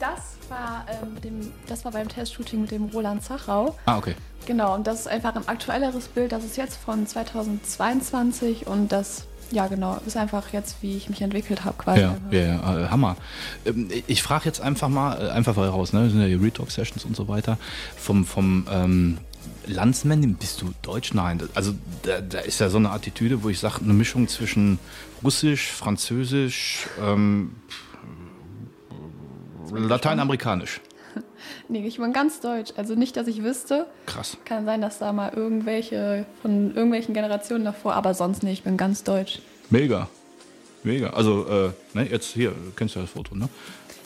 [0.00, 3.76] Das war, ähm, dem, das war beim Testshooting mit dem Roland Zachau.
[3.86, 4.14] Ah, okay.
[4.46, 6.32] Genau, und das ist einfach ein aktuelleres Bild.
[6.32, 11.22] Das ist jetzt von 2022 und das, ja genau, ist einfach jetzt, wie ich mich
[11.22, 12.00] entwickelt habe quasi.
[12.00, 13.16] Ja, ja, ja äh, Hammer.
[13.64, 16.02] Ähm, ich frage jetzt einfach mal, äh, einfach mal raus, ne?
[16.02, 17.56] Das sind ja die Retalk-Sessions und so weiter.
[17.96, 19.18] Vom, vom ähm,
[19.66, 21.14] Landsmann, bist du Deutsch?
[21.14, 21.40] Nein.
[21.54, 24.78] Also da, da ist ja so eine Attitüde, wo ich sage, eine Mischung zwischen
[25.24, 27.56] Russisch, Französisch, ähm,
[29.72, 30.80] Lateinamerikanisch.
[31.68, 32.72] Nee, ich bin ganz deutsch.
[32.76, 33.86] Also nicht, dass ich wüsste.
[34.04, 34.36] Krass.
[34.44, 38.52] Kann sein, dass da mal irgendwelche von irgendwelchen Generationen davor, aber sonst nicht.
[38.52, 39.40] Ich bin ganz deutsch.
[39.70, 40.08] Mega.
[40.82, 41.10] Mega.
[41.10, 43.48] Also, äh, ne, jetzt hier, du kennst ja das Foto, ne?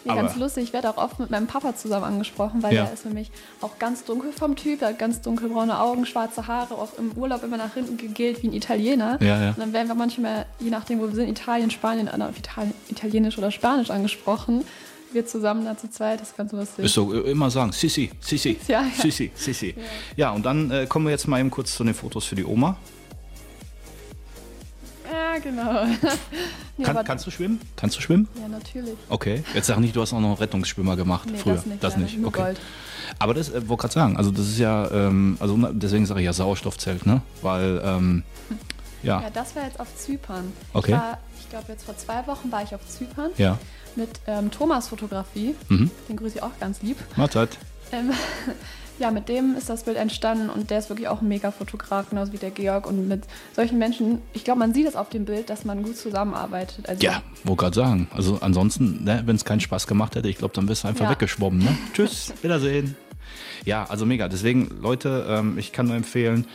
[0.09, 0.65] Nee, Aber- ganz lustig.
[0.65, 2.85] Ich werde auch oft mit meinem Papa zusammen angesprochen, weil Ja.
[2.85, 4.81] er ist für mich auch ganz dunkel vom Typ.
[4.83, 8.49] Er hat ganz dunkelbraune Augen, schwarze Haare, auch im Urlaub immer nach hinten gegelt wie
[8.49, 9.19] ein Italiener.
[9.21, 9.49] Ja, ja.
[9.51, 13.37] Und dann werden wir manchmal, je nachdem, wo wir sind, Italien, Spanien, auf Italien, Italienisch
[13.39, 14.65] oder Spanisch angesprochen.
[15.13, 16.85] Wir zusammen da zu zweit, das ist ganz lustig.
[16.85, 18.89] Ist so äh, immer sagen, Sissi, Sissi, Ja, ja.
[19.03, 19.75] Sissi, Sissi.
[20.17, 22.45] Ja, und dann äh, kommen wir jetzt mal eben kurz zu den Fotos für die
[22.45, 22.77] Oma.
[25.45, 25.85] Ja, genau.
[26.77, 27.61] nee, Kann, kannst du schwimmen?
[27.77, 28.29] Kannst du schwimmen?
[28.41, 28.95] Ja, natürlich.
[29.09, 29.43] Okay.
[29.55, 31.63] Jetzt sag nicht, du hast auch noch Rettungsschwimmer gemacht Nee, früher.
[31.81, 32.21] das nicht, leider.
[32.21, 32.43] Nur Okay.
[32.43, 32.61] Gold.
[33.19, 36.27] Aber das äh, wollte gerade sagen, also das ist ja, ähm, also deswegen sage ich
[36.27, 37.23] ja Sauerstoffzelt, ne?
[37.43, 38.23] Weil, ähm,
[39.03, 40.53] ja, Ja, das war jetzt auf Zypern.
[40.73, 40.93] Okay.
[40.93, 43.59] Ich, war- ich glaube, jetzt vor zwei Wochen war ich auf Zypern ja.
[43.97, 45.55] mit ähm, Thomas Fotografie.
[45.69, 45.91] Mhm.
[46.09, 46.99] Den grüße ich auch ganz lieb.
[47.17, 47.57] Mahlzeit.
[47.93, 48.11] Ähm,
[48.99, 52.33] ja, mit dem ist das Bild entstanden und der ist wirklich auch ein Mega-Fotograf, genauso
[52.33, 52.87] wie der Georg.
[52.87, 53.23] Und mit
[53.55, 56.89] solchen Menschen, ich glaube, man sieht es auf dem Bild, dass man gut zusammenarbeitet.
[56.89, 58.09] Also, Ja, wollte gerade sagen.
[58.15, 61.05] Also ansonsten, ne, wenn es keinen Spaß gemacht hätte, ich glaube, dann wärst du einfach
[61.05, 61.11] Ja.
[61.11, 61.61] weggeschwommen.
[61.61, 61.77] Ne?
[61.95, 62.97] Tschüss, Wiedersehen.
[63.65, 64.29] Ja, also mega.
[64.29, 66.47] Deswegen, Leute, ähm, ich kann nur empfehlen,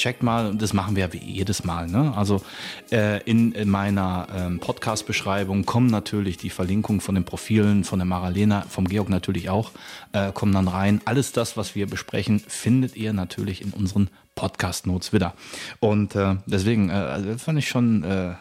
[0.00, 1.86] checkt mal, das machen wir jedes Mal.
[1.86, 2.12] Ne?
[2.16, 2.42] Also
[2.90, 8.06] äh, in, in meiner ähm, Podcast-Beschreibung kommen natürlich die Verlinkungen von den Profilen von der
[8.06, 9.72] Maralena, vom Georg natürlich auch,
[10.12, 11.00] äh, kommen dann rein.
[11.04, 15.34] Alles das, was wir besprechen, findet ihr natürlich in unseren Podcast-Notes wieder.
[15.80, 18.02] Und äh, deswegen, äh, also das fand ich schon...
[18.02, 18.34] Äh,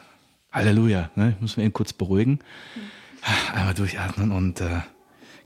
[0.51, 1.33] Halleluja, ne?
[1.35, 2.39] Ich muss mich eben kurz beruhigen.
[3.53, 4.79] Einmal durchatmen und äh,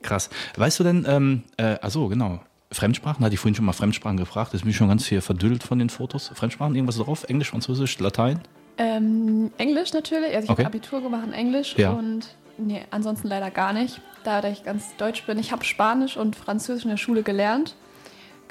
[0.01, 0.29] krass.
[0.55, 2.41] Weißt du denn, ähm, äh, achso, genau.
[2.73, 4.51] Fremdsprachen, hatte ich vorhin schon mal Fremdsprachen gefragt.
[4.51, 6.31] Bin ich schon ganz hier verdüdelt von den Fotos.
[6.33, 7.23] Fremdsprachen, irgendwas drauf?
[7.25, 8.39] Englisch, Französisch, Latein?
[8.77, 10.33] Ähm, Englisch natürlich.
[10.35, 10.63] Also ich Okay.
[10.65, 11.91] habe Abitur gemacht in Englisch Ja.
[11.91, 14.01] und nee, ansonsten leider gar nicht.
[14.23, 15.37] Da da ich ganz deutsch bin.
[15.37, 17.75] Ich habe Spanisch und Französisch in der Schule gelernt.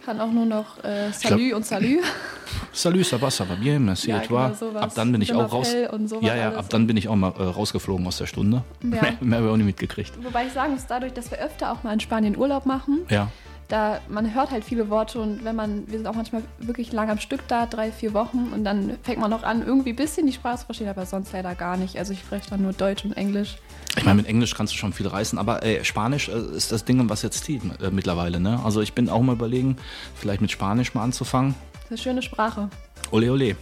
[0.05, 2.01] Kann auch nur noch äh, Salut und Salut.
[2.73, 4.47] Salut, ça va, ça va bien, merci, Ja, et toi?
[4.49, 4.83] genau sowas.
[4.83, 5.73] ab dann bin ich auch raus.
[5.73, 6.59] ja, ja, alles.
[6.59, 8.65] ab dann bin ich auch mal äh, rausgeflogen aus der Stunde.
[8.83, 8.89] Ja.
[8.91, 10.13] Mehr, mehr habe ich auch nicht mitgekriegt.
[10.25, 13.29] Wobei ich sagen muss, dadurch, dass wir öfter auch mal in Spanien Urlaub machen, Ja.
[13.73, 17.09] Da man hört halt viele Worte und wenn man, wir sind auch manchmal wirklich lang
[17.09, 20.27] am Stück da, drei, vier Wochen und dann fängt man noch an, irgendwie ein bisschen
[20.27, 21.99] die Sprache zu verstehen, aber sonst leider gar nicht.
[21.99, 23.57] Also ich spreche dann nur Deutsch und Englisch.
[23.97, 26.85] Ich meine, mit Englisch kannst du schon viel reißen, aber äh, Spanisch äh, ist das
[26.85, 28.41] Ding, was jetzt zieht äh, mittlerweile.
[28.41, 28.61] Ne?
[28.63, 29.77] Also ich bin auch mal überlegen,
[30.15, 31.55] vielleicht mit Spanisch mal anzufangen.
[31.73, 32.69] Das ist eine schöne Sprache.
[33.11, 33.57] Ole, ole.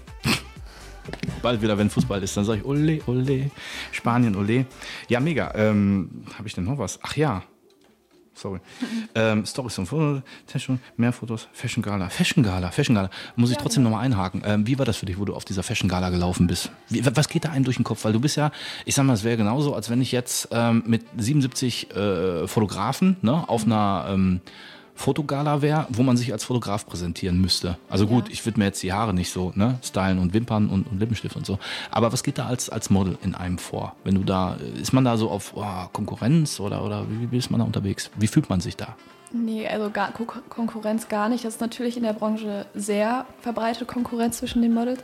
[1.40, 3.50] Bald wieder, wenn Fußball ist, dann sage ich ole, ole.
[3.92, 4.66] Spanien, ole.
[5.08, 5.52] Ja, mega.
[5.54, 6.98] Ähm, Habe ich denn noch was?
[7.02, 7.44] Ach ja.
[8.40, 8.60] Sorry.
[9.14, 12.08] ähm, und Fotos, Fashion, mehr Fotos, Fashion Gala.
[12.08, 13.10] Fashion Gala, Fashion Gala.
[13.36, 13.90] Muss ich Ja, trotzdem genau.
[13.96, 14.42] nochmal einhaken.
[14.46, 16.70] Ähm, wie war das für dich, wo du auf dieser Fashion Gala gelaufen bist?
[16.88, 18.04] Wie, was geht da einem durch den Kopf?
[18.04, 18.50] Weil du bist ja,
[18.86, 23.16] ich sag mal, es wäre genauso, als wenn ich jetzt ähm, mit 77 äh, Fotografen
[23.22, 24.40] ne, auf einer ähm,
[25.00, 27.78] Fotogala wäre, wo man sich als Fotograf präsentieren müsste.
[27.88, 28.32] Also gut, Ja.
[28.34, 31.36] ich würde mir jetzt die Haare nicht so ne, stylen und Wimpern und, und Lippenstift
[31.36, 31.58] und so.
[31.90, 33.96] Aber was geht da als, als Model in einem vor?
[34.04, 37.50] Wenn du da, ist man da so auf oh, Konkurrenz oder, oder wie, wie ist
[37.50, 38.10] man da unterwegs?
[38.18, 38.94] Wie fühlt man sich da?
[39.32, 41.44] Nee, also gar, Ko Konkurrenz gar nicht.
[41.44, 45.02] Das ist natürlich in der Branche sehr verbreitete Konkurrenz zwischen den Models.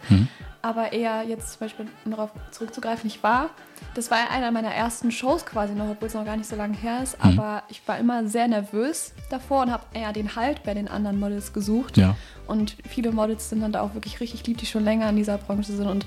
[0.66, 3.50] Aber eher jetzt zum Beispiel, um darauf zurückzugreifen, ich war,
[3.94, 6.76] das war einer meiner ersten Shows quasi noch, obwohl es noch gar nicht so lange
[6.76, 7.16] her ist.
[7.20, 11.20] Aber ich war immer sehr nervös davor und habe eher den Halt bei den anderen
[11.20, 11.96] Models gesucht.
[11.96, 12.16] Ja.
[12.48, 15.38] Und viele Models sind dann da auch wirklich richtig lieb, die schon länger in dieser
[15.38, 16.04] Branche sind und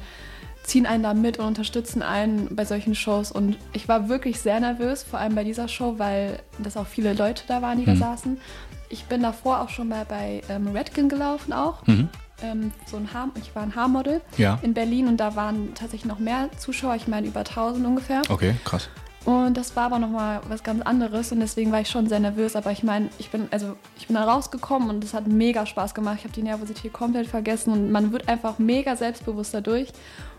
[0.64, 3.32] ziehen einen da mit und unterstützen einen bei solchen Shows.
[3.32, 7.14] Und ich war wirklich sehr nervös, vor allem bei dieser Show, weil das auch viele
[7.14, 8.38] Leute da waren, die da saßen.
[8.90, 11.82] Ich bin davor auch schon mal bei ähm, Redken gelaufen auch.
[12.44, 14.60] Ähm, so ein Haar, ich war ein Haarmodel Ja.
[14.62, 18.22] in Berlin und da waren tatsächlich noch mehr Zuschauer, ich meine über 1000 ungefähr.
[18.30, 18.90] Okay, krass.
[19.26, 22.56] Und das war aber nochmal was ganz anderes und deswegen war ich schon sehr nervös.
[22.56, 25.94] Aber ich meine, ich bin, also ich bin da rausgekommen und es hat mega Spaß
[25.94, 26.16] gemacht.
[26.20, 29.90] Ich habe die Nervosität komplett vergessen und man wird einfach mega selbstbewusst dadurch.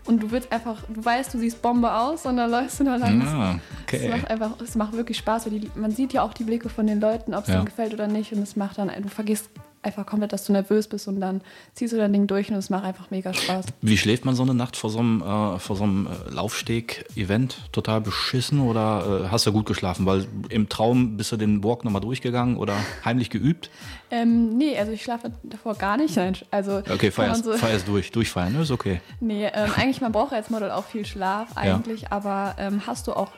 [0.05, 2.95] Und du willst einfach, du weißt, du siehst Bombe aus und dann läufst du da
[2.95, 3.21] lang.
[3.21, 4.09] Ah, Es okay.
[4.09, 6.87] macht einfach, es macht wirklich Spaß, weil die, man sieht ja auch die Blicke von
[6.87, 7.55] den Leuten, ob es Ja.
[7.57, 8.33] denen gefällt oder nicht.
[8.33, 9.51] Und es macht dann, du vergisst
[9.83, 11.41] einfach komplett, dass du nervös bist und dann
[11.73, 13.65] ziehst du dein Ding durch und es macht einfach mega Spaß.
[13.81, 17.57] Wie schläft man so eine Nacht vor so einem, äh, vor so einem äh, Laufsteg-Event?
[17.71, 20.05] Total beschissen oder äh, hast du gut geschlafen?
[20.05, 23.69] Weil im Traum bist du den Walk nochmal durchgegangen oder heimlich geübt?
[24.11, 26.17] Ähm, nee, also ich schlafe davor gar nicht.
[26.51, 29.01] Also Okay, feierst, so- feierst durch, durchfeiern, ist okay.
[29.19, 33.13] Nee, ähm, eigentlich, man braucht als Model auch viel Schlaf eigentlich, aber ähm, hast du
[33.13, 33.31] auch,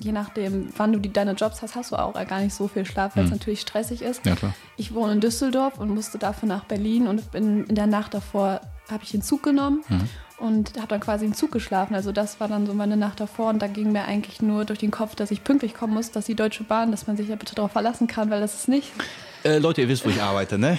[0.00, 2.84] je nachdem, wann du die, deine Jobs hast, hast du auch gar nicht so viel
[2.84, 4.24] Schlaf, weil es natürlich stressig ist.
[4.24, 4.54] Ja, klar.
[4.76, 8.60] Ich wohne in Düsseldorf und musste dafür nach Berlin und bin in der Nacht davor
[8.90, 9.84] habe ich den Zug genommen
[10.38, 11.94] und habe dann quasi im Zug geschlafen.
[11.94, 14.78] Also das war dann so meine Nacht davor und da ging mir eigentlich nur durch
[14.78, 17.36] den Kopf, dass ich pünktlich kommen muss, dass die Deutsche Bahn, dass man sich ja
[17.36, 18.90] bitte darauf verlassen kann, weil das ist nicht.
[19.44, 20.78] Äh, Leute, ihr wisst, wo ich arbeite, ne?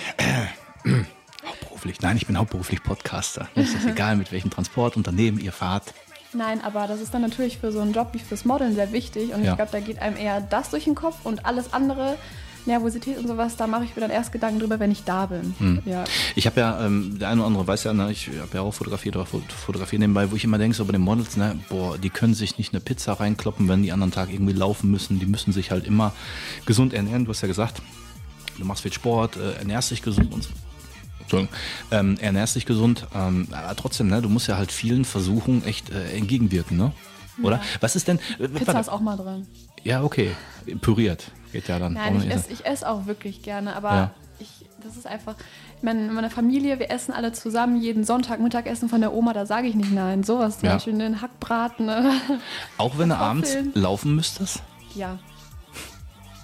[1.46, 2.02] hauptberuflich.
[2.02, 3.48] Nein, ich bin hauptberuflich Podcaster.
[3.56, 5.94] Mir ist das egal, mit welchem Transportunternehmen ihr fahrt.
[6.34, 9.34] Nein, aber das ist dann natürlich für so einen Job wie fürs Modeln sehr wichtig.
[9.34, 9.52] Und Ja.
[9.52, 12.18] ich glaube, da geht einem eher das durch den Kopf und alles andere,
[12.68, 15.56] Nervosität und sowas, da mache ich mir dann erst Gedanken drüber, wenn ich da bin.
[15.58, 15.80] Hm.
[15.84, 16.04] Ja.
[16.36, 18.72] Ich habe ja, ähm, der eine oder andere weiß ja, ne, ich habe ja auch
[18.72, 21.98] fotografiert oder fot- fotografiert nebenbei, wo ich immer denke, so bei den Models, ne, boah,
[21.98, 25.20] die können sich nicht eine Pizza reinkloppen, wenn die anderen Tag irgendwie laufen müssen.
[25.20, 26.14] Die müssen sich halt immer
[26.68, 27.26] gesund ernähren.
[27.26, 27.82] Du hast ja gesagt,
[28.60, 30.50] du machst viel Sport, äh, ernährst dich gesund und so.
[31.40, 31.56] Entschuldigung,
[31.92, 35.90] ähm, ernährst dich gesund, ähm, aber trotzdem, ne, du musst ja halt vielen Versuchen echt
[35.90, 36.92] äh, entgegenwirken, ne?
[37.44, 37.62] Oder?
[37.80, 38.20] Was ist denn?
[38.40, 38.80] äh, Pizza warte.
[38.82, 39.48] ist auch mal drin.
[39.84, 40.32] Ja, okay.
[40.82, 41.32] Püriert.
[41.54, 41.94] Geht ja dann.
[41.94, 44.12] Nein, ich esse ich ess auch wirklich gerne, aber Ja.
[44.40, 45.36] ich, das ist einfach,
[45.78, 49.34] ich meine, in meiner Familie, wir essen alle zusammen jeden Sonntag Mittagessen von der Oma,
[49.34, 50.24] da sage ich nicht nein.
[50.24, 50.74] Sowas zum Ja.
[50.76, 51.86] Beispiel einen Hackbraten.
[51.88, 52.12] Ne?
[52.78, 54.62] Auch wenn du abends laufen müsstest?
[54.94, 55.18] Ja.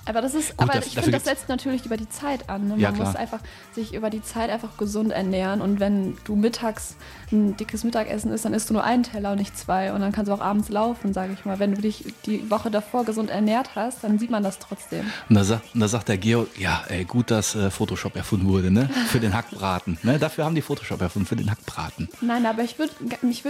[0.07, 2.63] Aber das ist, Gut, aber daf- ich finde, das setzt natürlich über die Zeit an.
[2.63, 2.69] Ne?
[2.69, 3.39] Man Ja, muss einfach
[3.73, 5.61] sich über die Zeit einfach gesund ernähren.
[5.61, 6.95] Und wenn du mittags
[7.31, 9.91] ein dickes Mittagessen isst, dann isst du nur einen Teller und nicht zwei.
[9.91, 11.59] Und dann kannst du auch abends laufen, sage ich mal.
[11.59, 15.05] Wenn du dich die Woche davor gesund ernährt hast, dann sieht man das trotzdem.
[15.29, 18.47] Und da, sagt, und da sagt der Georg, ja, ey, gut, dass äh, Photoshop erfunden
[18.47, 18.89] wurde, ne?
[19.09, 19.97] Für den Hackbraten.
[20.03, 20.19] Ne?
[20.19, 22.07] Dafür haben die Photoshop erfunden, für den Hackbraten.
[22.21, 22.93] Nein, aber ich würde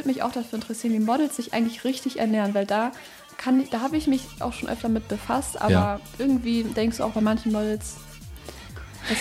[0.07, 2.91] mich auch dafür interessieren, wie Models sich eigentlich richtig ernähren, weil da
[3.37, 5.99] kann da habe ich mich auch schon öfter mit befasst, aber Ja.
[6.17, 7.95] irgendwie denkst du auch bei manchen Models.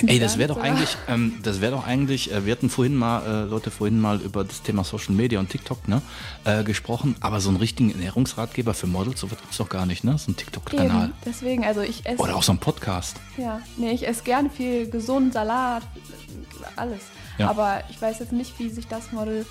[0.06, 3.24] Ey, das wäre doch eigentlich, ähm, das wäre doch eigentlich, äh, wir hatten vorhin mal,
[3.24, 6.02] äh, Leute, vorhin mal über das Thema Social Media und TikTok, ne,
[6.44, 10.18] äh, gesprochen, aber so einen richtigen Ernährungsratgeber für Models, sowas gibt's doch gar nicht, ne?
[10.18, 11.12] So ein TikTok-Kanal.
[11.24, 12.20] Deswegen, also ich esse.
[12.20, 13.16] Oder auch so ein Podcast.
[13.36, 15.84] Ja, nee, ich esse gern viel gesund, Salat,
[16.74, 17.02] alles.
[17.38, 17.48] Ja.
[17.50, 19.46] Aber ich weiß jetzt nicht, wie sich das Model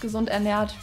[0.00, 0.76] gesund ernährt.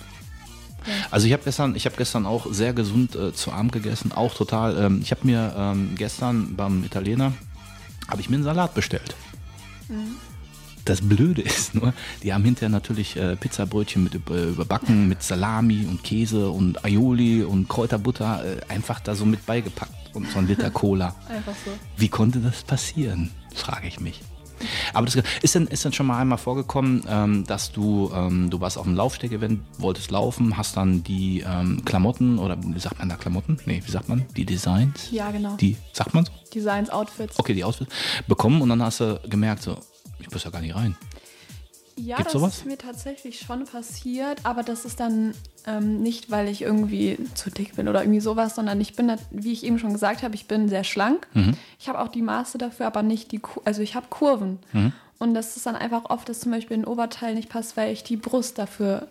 [1.12, 4.34] Also ich habe gestern, ich habe gestern auch sehr gesund äh, zu Abend gegessen, auch
[4.34, 4.78] total.
[4.78, 7.34] Ähm, ich habe mir ähm, gestern beim Italiener
[8.08, 9.16] habe ich mir einen Salat bestellt.
[10.86, 15.86] Das Blöde ist nur, die haben hinterher natürlich äh, Pizzabrötchen mit über, überbacken mit Salami
[15.88, 20.48] und Käse und Aioli und Kräuterbutter äh, einfach da so mit beigepackt und so ein
[20.48, 21.16] Liter Cola.
[21.28, 21.72] Einfach so.
[21.98, 24.22] Wie konnte das passieren, frage ich mich.
[24.94, 28.78] Aber das ist denn, ist schon mal einmal vorgekommen, ähm, dass du, ähm, du warst
[28.78, 33.16] auf einem Laufsteg-Event, wolltest laufen, hast dann die ähm, Klamotten oder wie sagt man da
[33.16, 33.60] Klamotten?
[33.66, 34.26] Nee, wie sagt man?
[34.36, 35.10] Die Designs?
[35.12, 35.56] Ja, genau.
[35.58, 36.32] Die, sagt man so?
[36.54, 37.38] Designs, Outfits.
[37.40, 37.94] Okay, die Outfits
[38.28, 39.78] bekommen und dann hast du gemerkt, so,
[40.20, 40.96] ich passe ja gar nicht rein.
[42.02, 42.58] Ja, Gibt's das sowas?
[42.58, 45.34] ist mir tatsächlich schon passiert, aber das ist dann
[45.68, 49.52] ähm, nicht, weil ich irgendwie zu dick bin oder irgendwie sowas, sondern ich bin, wie
[49.52, 51.28] ich eben schon gesagt habe, ich bin sehr schlank.
[51.34, 51.56] Mhm.
[51.80, 54.60] Ich habe auch die Maße dafür, aber nicht die, Ku- also ich habe Kurven.
[54.74, 54.94] Mhm.
[55.18, 58.04] Und das ist dann einfach oft, dass zum Beispiel ein Oberteil nicht passt, weil ich
[58.06, 59.08] die Brust dafür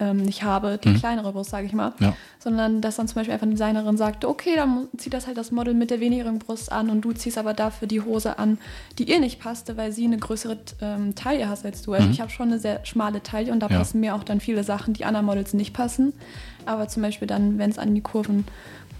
[0.00, 1.90] ähm, nicht habe, die kleinere Brust, sage ich mal.
[1.98, 2.06] Mhm.
[2.06, 2.16] Ja.
[2.38, 5.50] Sondern dass dann zum Beispiel einfach eine Designerin sagt, okay, dann zieht das halt das
[5.52, 8.58] Model mit der wenigeren Brust an und du ziehst aber dafür die Hose an,
[8.98, 11.92] die ihr nicht passte, weil sie eine größere ähm, Taille hast als du.
[11.92, 13.72] Also ich habe schon eine sehr schmale Taille und da Mhm.
[13.72, 13.78] Ja.
[13.78, 16.12] passen mir auch dann viele Sachen, die anderen Models nicht passen.
[16.66, 18.44] Aber zum Beispiel dann, wenn es an die Kurven,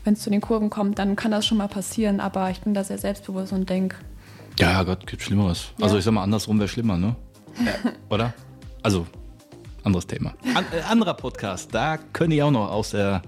[0.04, 2.20] wenn es zu den Kurven kommt, dann kann das schon mal passieren.
[2.20, 3.96] Aber ich bin da sehr selbstbewusst und denke,
[4.58, 5.72] Ja, Gott, gibt Schlimmeres.
[5.78, 5.84] Ja.
[5.84, 7.16] Also ich sag mal, andersrum wäre schlimmer, ne?
[8.10, 8.32] Oder?
[8.82, 9.06] Also,
[9.84, 10.34] anderes Thema.
[10.54, 13.22] An, äh, anderer Podcast, da könnte ich auch noch aus der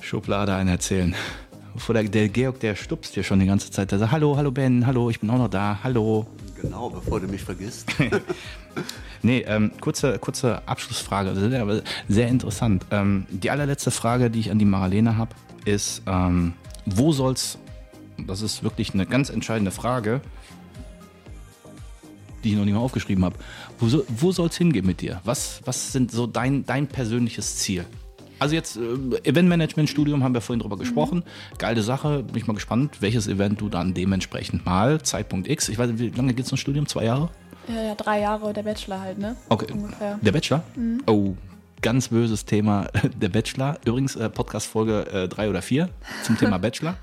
[0.00, 1.14] Schublade einen erzählen.
[1.74, 3.90] Bevor der, der Georg, der stupst hier schon die ganze Zeit.
[3.92, 6.26] Der sagt, hallo, hallo Ben, hallo, ich bin auch noch da, hallo.
[6.60, 7.86] Genau, bevor du mich vergisst.
[9.22, 12.86] Nee, ähm, kurze, kurze Abschlussfrage, sehr, aber sehr interessant.
[12.90, 15.34] Ähm, die allerletzte Frage, die ich an die Marlene habe,
[15.64, 16.52] ist, ähm,
[16.84, 17.58] wo soll's,
[18.18, 20.20] das ist wirklich eine ganz entscheidende Frage,
[22.46, 23.36] die ich noch nicht mal aufgeschrieben habe,
[23.78, 25.20] wo, so, wo soll es hingehen mit dir?
[25.24, 27.84] Was, was sind so dein, dein persönliches Ziel?
[28.38, 31.24] Also jetzt äh, Eventmanagement-Studium haben wir vorhin drüber gesprochen.
[31.58, 35.78] Geile Sache, bin ich mal gespannt, welches Event du dann dementsprechend mal, Zeitpunkt X, ich
[35.78, 36.86] weiß nicht, wie lange geht es ein Studium?
[36.86, 37.30] Zwei Jahre?
[37.68, 39.36] ja, ja, drei Jahre der Bachelor halt, ne?
[39.48, 39.72] Okay.
[39.72, 40.18] Ungefähr.
[40.22, 40.62] Der Bachelor?
[41.06, 41.34] Oh,
[41.82, 42.86] ganz böses Thema.
[43.20, 43.78] Der Bachelor.
[43.84, 45.88] Übrigens, äh, Podcast-Folge äh, drei oder vier
[46.22, 46.96] zum Thema Bachelor.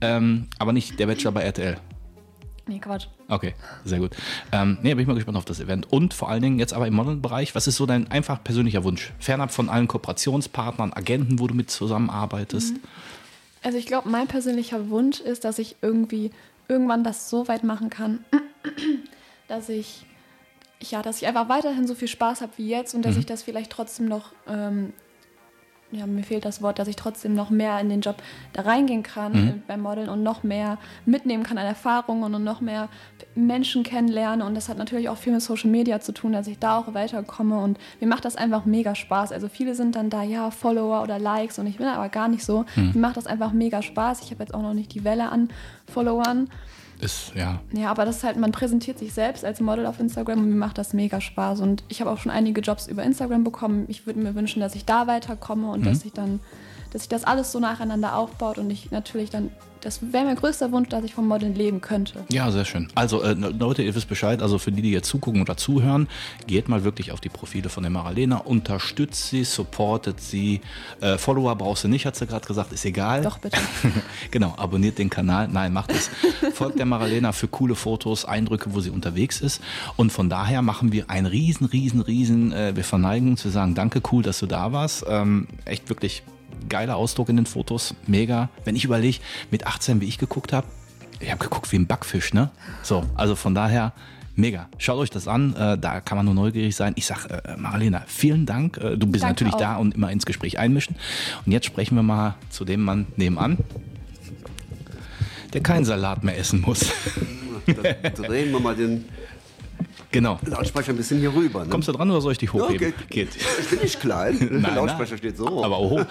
[0.00, 1.76] Ähm, aber nicht der Bachelor bei RTL.
[2.66, 3.06] Nee, Quatsch.
[3.30, 4.16] Okay, sehr gut.
[4.52, 5.90] Ähm, nee, bin ich mal gespannt auf das Event.
[5.90, 9.12] Und vor allen Dingen jetzt aber im Modelbereich, was ist so dein einfach persönlicher Wunsch?
[9.18, 12.74] Fernab von allen Kooperationspartnern, Agenten, wo du mit zusammenarbeitest.
[13.62, 16.32] Also ich glaube, mein persönlicher Wunsch ist, dass ich irgendwie
[16.68, 18.24] irgendwann das so weit machen kann,
[19.48, 20.06] dass ich
[20.82, 23.42] ja, dass ich einfach weiterhin so viel Spaß habe wie jetzt und dass ich das
[23.42, 24.92] vielleicht trotzdem noch, ähm,
[25.92, 28.16] ja, mir fehlt das Wort, dass ich trotzdem noch mehr in den Job
[28.52, 32.60] da reingehen kann äh, beim Modeln und noch mehr mitnehmen kann an Erfahrungen und noch
[32.60, 32.88] mehr
[33.34, 34.44] Menschen kennenlerne.
[34.44, 36.94] Und das hat natürlich auch viel mit Social Media zu tun, dass ich da auch
[36.94, 37.58] weiterkomme.
[37.58, 39.32] Und mir macht das einfach mega Spaß.
[39.32, 42.44] Also viele sind dann da, ja, Follower oder Likes und ich bin aber gar nicht
[42.44, 42.64] so.
[42.76, 44.22] Mir macht das einfach mega Spaß.
[44.22, 45.48] Ich habe jetzt auch noch nicht die Welle an
[45.86, 46.48] Followern.
[47.00, 47.60] Ist, ja.
[47.72, 50.56] Ja, aber das ist halt, man präsentiert sich selbst als Model auf Instagram und mir
[50.56, 51.60] macht das mega Spaß.
[51.60, 53.86] Und ich habe auch schon einige Jobs über Instagram bekommen.
[53.88, 56.40] Ich würde mir wünschen, dass ich da weiterkomme und dass ich dann,
[56.90, 59.50] dass sich das alles so nacheinander aufbaut und ich natürlich dann,
[59.80, 62.24] das wäre mein größter Wunsch, dass ich vom Modeln leben könnte.
[62.30, 62.88] Ja, sehr schön.
[62.94, 66.08] Also äh, Leute, ihr wisst Bescheid, also für die, die jetzt zugucken oder zuhören,
[66.46, 70.60] geht mal wirklich auf die Profile von der Maralena, unterstützt sie, supportet sie.
[71.00, 73.22] Äh, Follower brauchst du nicht, hat sie gerade gesagt, ist egal.
[73.22, 73.58] Doch, bitte.
[74.30, 75.48] genau, abonniert den Kanal.
[75.48, 76.10] Nein, macht es.
[76.54, 79.62] Folgt der Maralena für coole Fotos, Eindrücke, wo sie unterwegs ist.
[79.96, 83.74] Und von daher machen wir ein riesen, riesen, riesen, äh, wir verneigen uns, wir sagen
[83.74, 85.04] danke, cool, dass du da warst.
[85.08, 86.22] Ähm, echt wirklich
[86.68, 88.48] geiler Ausdruck in den Fotos, mega.
[88.64, 89.18] Wenn ich überlege,
[89.50, 90.66] mit 18, wie ich geguckt habe,
[91.20, 92.50] ich habe geguckt wie ein Backfisch, ne?
[92.82, 93.92] So, also von daher
[94.36, 94.68] mega.
[94.78, 96.94] Schaut euch das an, äh, da kann man nur neugierig sein.
[96.96, 98.78] Ich sag, äh, Marlena, vielen Dank.
[98.78, 99.58] Äh, du bist Danke natürlich auch.
[99.58, 100.96] da und immer ins Gespräch einmischen.
[101.44, 103.58] Und jetzt sprechen wir mal zu dem Mann nebenan,
[105.52, 106.86] der keinen Salat mehr essen muss.
[107.66, 109.04] Dann drehen wir mal den
[110.12, 110.38] genau.
[110.44, 111.64] Lautsprecher ein bisschen hier rüber.
[111.64, 111.70] Ne?
[111.70, 112.88] Kommst du dran oder soll ich dich hochheben?
[112.88, 113.28] Ja, geht.
[113.60, 114.38] Ich bin nicht klein.
[114.40, 115.18] Der Nein, Lautsprecher nein.
[115.18, 115.64] steht so hoch.
[115.64, 116.04] Aber hoch.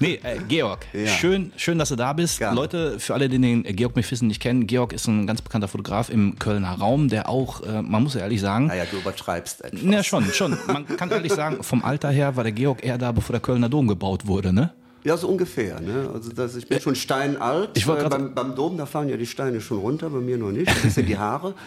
[0.00, 1.06] Nee, äh, Georg, Ja.
[1.08, 2.38] schön, schön, dass du da bist.
[2.38, 2.56] Gerne.
[2.56, 6.10] Leute, für alle, die den Georg Mefissen nicht kennen, Georg ist ein ganz bekannter Fotograf
[6.10, 9.82] im Kölner Raum, der auch, äh, man muss ja ehrlich sagen, naja, du übertreibst etwas.
[9.82, 10.56] ja schon, schon.
[10.66, 13.68] Man kann ehrlich sagen, vom Alter her war der Georg eher da, bevor der Kölner
[13.68, 14.72] Dom gebaut wurde, ne?
[15.04, 15.80] Ja, so ungefähr.
[15.80, 16.08] Ne?
[16.14, 17.70] Also das, ich bin schon steinalt.
[17.74, 20.50] Ich Äh, beim, beim Dom, da fallen ja die Steine schon runter, bei mir noch
[20.50, 20.66] nicht.
[20.66, 21.54] Ein bisschen die Haare.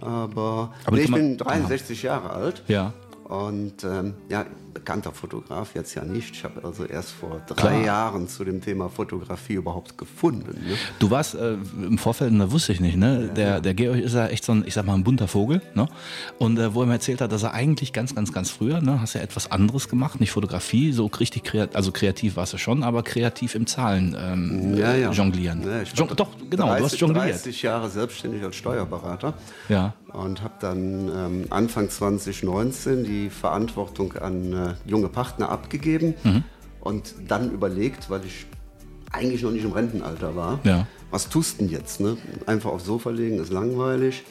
[0.00, 2.62] Aber, Aber nee, ich bin 63 Jahre alt.
[2.68, 2.92] Ja.
[3.24, 6.30] Und ähm, ja, bekannter Fotograf jetzt ja nicht.
[6.34, 7.84] Ich habe also erst vor drei Klar.
[7.84, 10.60] Jahren zu dem Thema Fotografie überhaupt gefunden.
[10.66, 10.76] Ne?
[10.98, 13.30] Du warst äh, im Vorfeld, da wusste ich nicht, ne?
[13.34, 15.88] Der, der Georg ist ja echt so ein, ich sag mal, ein bunter Vogel, ne?
[16.38, 19.00] Und äh, wo er mir erzählt hat, dass er eigentlich ganz, ganz, ganz früher, ne,
[19.00, 22.82] hast ja etwas anderes gemacht, nicht Fotografie, so richtig kreativ, also kreativ warst du schon,
[22.82, 25.10] aber kreativ im Zahlen ähm, Ja, ja.
[25.12, 25.62] jonglieren.
[25.66, 27.26] Ja, ich Jon war doch, genau, du hast 30, jongliert.
[27.30, 29.34] 30 Jahre selbstständig als Steuerberater.
[29.68, 29.94] Ja.
[30.12, 36.44] Und habe dann ähm, Anfang 2019 die Verantwortung an äh, junge Partner abgegeben Mhm.
[36.80, 38.46] und dann überlegt, weil ich
[39.12, 40.86] eigentlich noch nicht im Rentenalter war, Ja.
[41.10, 42.00] was tust du denn jetzt?
[42.00, 42.16] Ne?
[42.46, 44.22] Einfach aufs Sofa legen ist langweilig.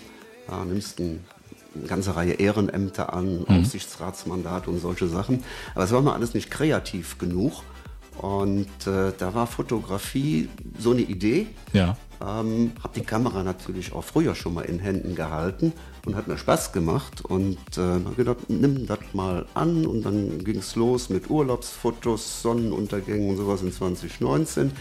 [0.50, 1.20] Ja, nimmst ein,
[1.76, 3.62] eine ganze Reihe Ehrenämter an, Mhm.
[3.62, 5.44] Aufsichtsratsmandat und solche Sachen.
[5.76, 7.63] Aber es war mir alles nicht kreativ genug.
[8.20, 11.48] Und äh, da war Fotografie so eine Idee.
[11.74, 11.96] Ja.
[12.20, 15.72] Ähm, habe die Kamera natürlich auch früher schon mal in Händen gehalten
[16.08, 20.41] und hat mir Spaß gemacht und äh, habe gedacht, nimm das mal an und dann
[20.41, 24.72] ging es los mit Urlaubsfotos, Sonnenuntergängen und sowas in 2019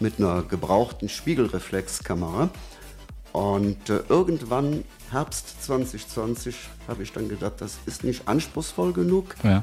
[0.00, 2.50] mit einer gebrauchten Spiegelreflexkamera.
[3.32, 6.56] Und äh, irgendwann, Herbst 2020,
[6.88, 9.36] habe ich dann gedacht, das ist nicht anspruchsvoll genug.
[9.44, 9.62] Ja.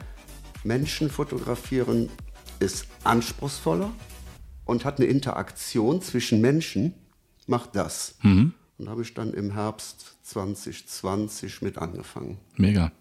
[0.63, 2.09] Menschen fotografieren
[2.59, 3.91] ist anspruchsvoller
[4.63, 6.93] und hat eine Interaktion zwischen Menschen,
[7.47, 8.15] macht das.
[8.77, 12.37] Und da habe ich dann im Herbst 2020 mit angefangen.
[12.57, 12.91] Mega.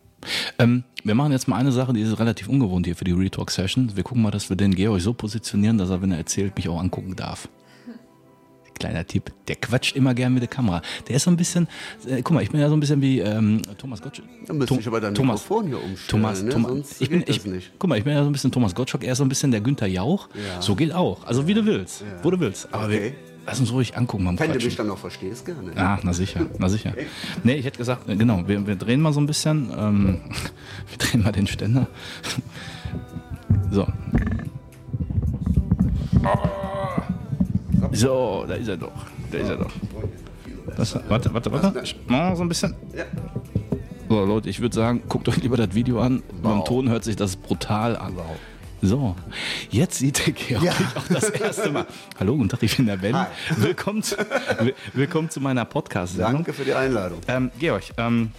[0.58, 3.50] Ähm, wir machen jetzt mal eine Sache, die ist relativ ungewohnt hier für die Retalk
[3.50, 3.94] Session.
[3.94, 6.68] Wir gucken mal, dass wir den Georg so positionieren, dass er, wenn er erzählt, mich
[6.68, 7.48] auch angucken darf.
[8.78, 10.82] Kleiner Tipp, der quatscht immer gern mit der Kamera.
[11.08, 11.68] Der ist so ein bisschen,
[12.08, 14.28] äh, guck mal, ich bin ja so ein bisschen wie ähm, Thomas Gottschalk.
[14.46, 16.50] Da müsste Tom- ich aber dein Thomas, Mikrofon hier umstellen, Thomas, ne?
[16.50, 17.72] Thomas, sonst ich bin, ich, nicht.
[17.78, 19.52] Guck mal, ich bin ja so ein bisschen Thomas Gottschalk, er ist so ein bisschen
[19.52, 20.28] der Günther Jauch.
[20.34, 20.60] Ja.
[20.60, 21.24] So geht auch.
[21.24, 22.72] Also wie du willst, wo du willst.
[22.74, 23.14] Aber wir, Okay.
[23.46, 25.72] Lass uns ruhig angucken Wenn du mich dann noch verstehst, gerne.
[25.76, 26.94] Ah, na sicher, na sicher.
[27.42, 29.70] Nee, ich hätte gesagt, äh, genau, wir, wir drehen mal so ein bisschen.
[29.76, 30.20] Ähm,
[30.88, 31.87] wir drehen mal den Ständer.
[33.70, 33.87] So.
[37.92, 38.92] So, da ist er doch.
[39.30, 39.72] Da ist er doch.
[40.76, 41.85] Das, warte, warte, warte.
[42.09, 42.74] Mach so ein bisschen.
[42.96, 43.04] Ja.
[44.09, 46.22] So, Leute, ich würde sagen, guckt euch lieber das Video an.
[46.42, 48.14] Beim Ton hört sich das brutal an.
[48.87, 49.16] So,
[49.70, 51.87] jetzt sieht der Georg mich auch das erste Mal.
[52.20, 53.16] Hallo, guten Tag, ich bin der Ben.
[53.16, 53.29] Hi.
[53.57, 54.14] Willkommen zu,
[54.61, 56.33] will- willkommen zu meiner Podcast-Sendung.
[56.35, 57.20] Danke für die Einladung.
[57.27, 58.33] Ähm, Georg, ähm,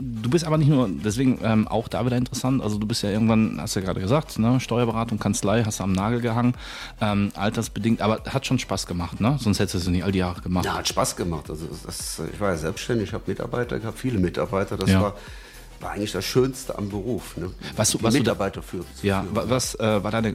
[0.00, 2.62] du bist aber nicht nur, deswegen ähm, auch da wieder interessant.
[2.62, 5.84] Also du bist ja irgendwann, hast du ja gerade gesagt, ne, Steuerberatung, Kanzlei, hast du
[5.84, 6.54] am Nagel gehangen,
[7.02, 9.36] ähm, altersbedingt, aber hat schon Spaß gemacht, ne?
[9.38, 10.64] Sonst hättest du es nicht all die Jahre gemacht.
[10.64, 11.50] Ja, hat Spaß gemacht.
[11.50, 14.78] Also das, ich war ja selbstständig, ich habe Mitarbeiter gehabt, viele Mitarbeiter.
[14.78, 15.02] Das Ja.
[15.02, 15.14] war,
[15.80, 17.36] war eigentlich das Schönste am Beruf.
[17.36, 17.50] Ne?
[17.76, 18.80] Was Die was Mitarbeiter für.
[18.94, 19.36] zu Ja, führen.
[19.36, 20.32] wa- was äh, war deine,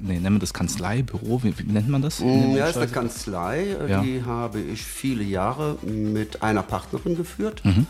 [0.00, 2.20] nee, nennen wir das Kanzlei, Büro, wie, wie nennt man das?
[2.20, 4.02] Mm, Ja, ist eine Kanzlei, äh, Ja.
[4.02, 7.62] die habe ich viele Jahre mit einer Partnerin geführt.
[7.64, 7.86] Mhm.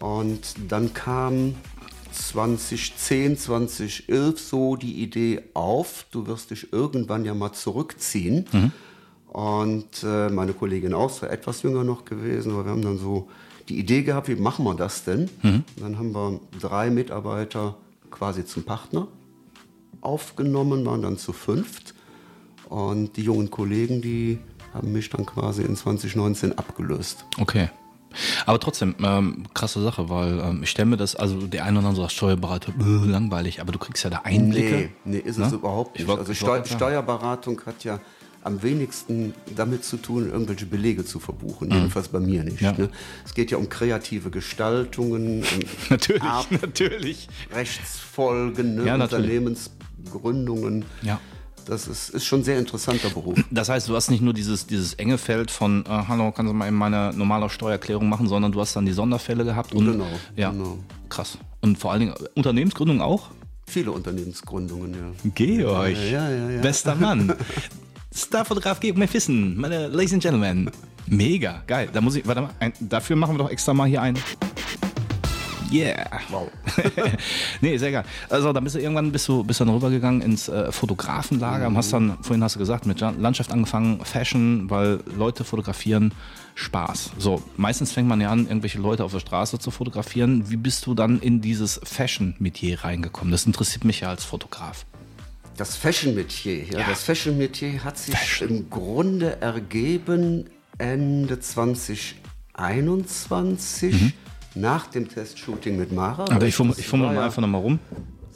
[0.00, 1.54] Und dann kam
[2.12, 8.46] 2010, 2011 so die Idee auf, du wirst dich irgendwann ja mal zurückziehen.
[8.52, 8.72] Mhm.
[9.28, 13.28] Und äh, meine Kollegin auch, so etwas jünger noch gewesen, aber wir haben dann so
[13.70, 15.30] die Idee gehabt, wie machen wir das denn?
[15.42, 15.64] Mhm.
[15.76, 17.76] Dann haben wir drei Mitarbeiter
[18.10, 19.06] quasi zum Partner
[20.00, 21.94] aufgenommen, waren dann zu fünft.
[22.68, 24.38] Und die jungen Kollegen, die
[24.72, 27.24] haben mich dann quasi in 2019 abgelöst.
[27.38, 27.68] Okay.
[28.44, 31.88] Aber trotzdem, ähm, krasse Sache, weil ähm, ich stelle mir das, also der eine oder
[31.88, 34.90] andere sagt Steuerberater, bäh, langweilig, aber du kriegst ja da Einblicke.
[35.04, 35.58] Nee, nee, ist es Ne?
[35.58, 36.08] überhaupt Ich nicht.
[36.08, 36.60] wollt- also Steu.
[36.64, 38.00] Steuerberatung hat ja
[38.42, 41.70] am wenigsten damit zu tun, irgendwelche Belege zu verbuchen.
[41.70, 42.60] Jedenfalls bei mir nicht.
[42.62, 42.66] Mhm.
[42.66, 42.72] Ja.
[42.72, 42.88] Ne?
[43.24, 47.28] Es geht ja um kreative Gestaltungen, um Natürlich, Ab- natürlich.
[47.54, 48.86] Rechtsfolgen, ne?
[48.86, 48.94] Ja.
[48.94, 50.84] Unternehmensgründungen.
[51.02, 51.20] Ja.
[51.66, 53.38] Das ist, ist schon ein sehr interessanter Beruf.
[53.50, 56.54] Das heißt, du hast nicht nur dieses, dieses enge Feld von, äh, hallo, kannst du
[56.54, 59.74] mal eben meine normale Steuererklärung machen, sondern du hast dann die Sonderfälle gehabt.
[59.74, 60.78] Und, Genau, Ja, genau.
[61.10, 61.36] krass.
[61.60, 63.28] Und vor allen Dingen äh, Unternehmensgründung auch?
[63.66, 65.30] Viele Unternehmensgründungen, ja.
[65.34, 66.60] Georg, Ja, ja, ja.
[66.62, 67.34] bester Mann.
[68.14, 70.70] Starfotograf Georg Mephissen, meine Ladies and Gentlemen.
[71.06, 71.88] Mega, geil.
[71.92, 74.18] Da muss ich, warte mal, ein, dafür machen wir doch extra mal hier ein.
[75.72, 76.10] Yeah.
[76.30, 76.50] Wow.
[77.60, 78.04] nee, sehr geil.
[78.28, 81.92] Also dann bist du irgendwann bist du, bist dann rübergegangen ins äh, Fotografenlager und hast
[81.92, 86.12] dann, vorhin hast du gesagt, mit Landschaft angefangen, Fashion, weil Leute fotografieren
[86.56, 87.12] Spaß.
[87.18, 90.50] So, meistens fängt man ja an, irgendwelche Leute auf der Straße zu fotografieren.
[90.50, 93.30] Wie bist du dann in dieses Fashion-Metier reingekommen?
[93.30, 94.86] Das interessiert mich ja als Fotograf.
[95.60, 96.86] Das Fashion-Metier, ja, Ja.
[96.88, 98.48] das Fashion-Metier hat sich Fashion.
[98.48, 100.46] im Grunde ergeben
[100.78, 104.14] Ende 2021
[104.54, 106.22] nach dem Testshooting mit Mara.
[106.24, 106.42] Aber Mhm.
[106.46, 107.78] ich fummel, ich fummel mal einfach nochmal rum.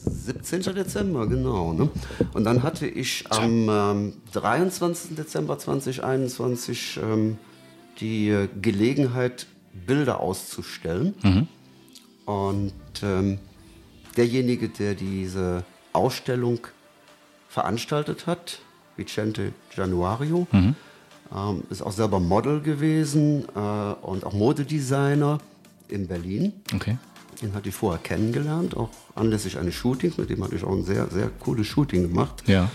[0.05, 0.75] 17.
[0.75, 1.73] Dezember, genau.
[1.73, 1.89] Ne?
[2.35, 5.17] Und dann hatte ich am ähm, 23.
[5.17, 7.39] Dezember 2021 ähm,
[8.01, 9.47] die äh, Gelegenheit,
[9.87, 11.49] Bilder auszustellen.
[12.27, 13.39] Und ähm,
[14.15, 16.59] derjenige, der diese Ausstellung
[17.55, 18.59] veranstaltet hat,
[18.97, 25.39] Vicente Januario, ähm, ist auch selber Model gewesen äh, und auch Modedesigner
[25.87, 26.53] in Berlin.
[26.75, 26.99] Okay.
[27.41, 30.19] Den hatte ich vorher kennengelernt, auch anlässlich eines Shootings.
[30.19, 32.43] Mit dem hatte ich auch ein sehr, sehr cooles Shooting gemacht.
[32.47, 32.69] Ja.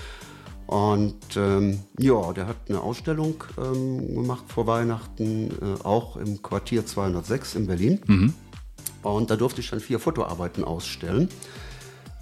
[0.66, 6.86] Und ähm, ja, der hat eine Ausstellung ähm, gemacht vor Weihnachten, äh, auch im Quartier
[6.86, 8.00] 206 in Berlin.
[9.02, 11.28] Und da durfte ich dann vier Fotoarbeiten ausstellen.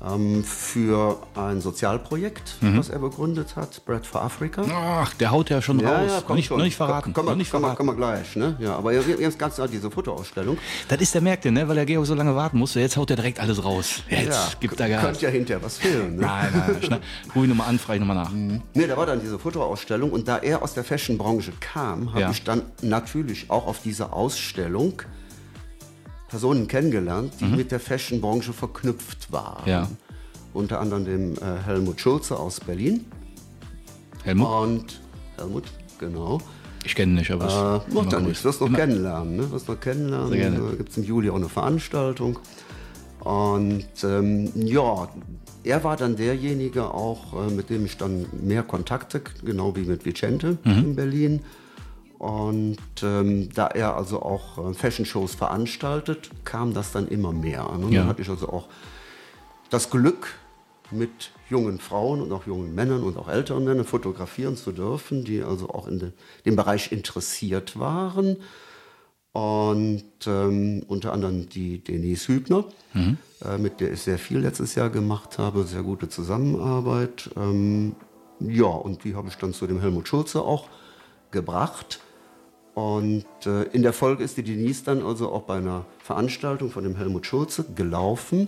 [0.06, 2.78] Ähm, für ein Sozialprojekt, Mhm.
[2.78, 4.64] was er begründet hat, Bread for Africa.
[4.72, 6.24] Ach, der haut ja schon raus.
[6.28, 7.14] noch, nicht, noch nicht verraten.
[7.14, 7.78] Komm, komm, nicht komm, verraten.
[7.78, 8.56] komm, komm gleich, ne?
[8.60, 10.58] Ja, aber jetzt ganz klar diese Fotoausstellung.
[10.88, 11.68] Das ist der Merkte, ne?
[11.68, 12.80] weil der Georg so lange warten musste.
[12.80, 14.04] Jetzt haut er direkt alles raus.
[14.10, 15.02] Jetzt ja, gibt er Gas.
[15.04, 16.16] Könnte ja hinterher was fehlen.
[16.18, 16.22] Ne?
[16.22, 16.84] Nein, nein, nein.
[17.34, 17.48] Schnell.
[17.48, 18.32] Nochmal an, frage ich nochmal nach.
[18.32, 22.30] Nee, da war dann diese Fotoausstellung und da er aus der Fashion-Branche kam, habe Ja.
[22.32, 25.02] ich dann natürlich auch auf dieser Ausstellung
[26.28, 29.64] Personen kennengelernt, die mit der Fashion-Branche verknüpft waren.
[29.64, 29.70] Mhm.
[29.70, 29.88] Ja.
[30.54, 33.06] Unter anderem dem äh, Helmut Schulze aus Berlin
[34.24, 34.48] Helmut?
[34.48, 35.02] und
[35.38, 35.64] Helmut,
[36.00, 36.40] genau.
[36.84, 39.36] Ich kenne nicht, aber Äh, macht ja nichts, wirst noch kennenlernen.
[39.38, 39.52] Ne?
[39.52, 40.30] Wirst noch kennenlernen.
[40.30, 40.60] Sehr gerne.
[40.70, 42.40] Da gibt es im Juli auch eine Veranstaltung.
[43.20, 45.08] Und ähm, ja,
[45.64, 50.06] er war dann derjenige auch, äh, mit dem ich dann mehr Kontakte, genau wie mit
[50.06, 50.72] Vicente Mhm.
[50.72, 51.42] in Berlin.
[52.20, 57.84] Und ähm, da er also auch äh, Fashion-Shows veranstaltet, kam das dann immer mehr an.
[57.84, 58.02] Und Ja.
[58.02, 58.68] dann hatte ich also auch
[59.70, 60.36] das Glück,
[60.92, 65.44] mit jungen Frauen und auch jungen Männern und auch älteren Männern fotografieren zu dürfen, die
[65.44, 66.12] also auch in de,
[66.46, 68.38] dem Bereich interessiert waren.
[69.34, 72.66] Und ähm, unter anderem die Denise Hübner,
[73.46, 77.30] äh, mit der ich sehr viel letztes Jahr gemacht habe, sehr gute Zusammenarbeit.
[77.36, 77.96] Ähm,
[78.40, 80.70] ja, und die habe ich dann zu dem Helmut Schulze auch
[81.32, 82.00] gebracht.
[82.78, 86.84] Und äh, in der Folge ist die Denise dann also auch bei einer Veranstaltung von
[86.84, 88.48] dem Helmut Schulze gelaufen.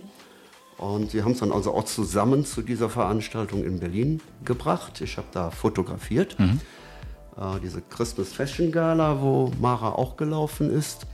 [0.78, 5.00] Und wir haben es dann also auch zusammen zu dieser Veranstaltung in Berlin gebracht.
[5.00, 6.36] Ich habe da fotografiert.
[6.38, 11.08] Äh, diese Christmas Fashion Gala, wo Mara auch gelaufen ist.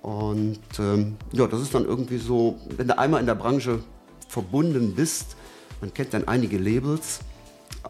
[0.00, 3.80] Und ähm, ja, das ist dann irgendwie so, wenn du einmal in der Branche
[4.26, 5.36] verbunden bist,
[5.82, 7.20] man kennt dann einige Labels,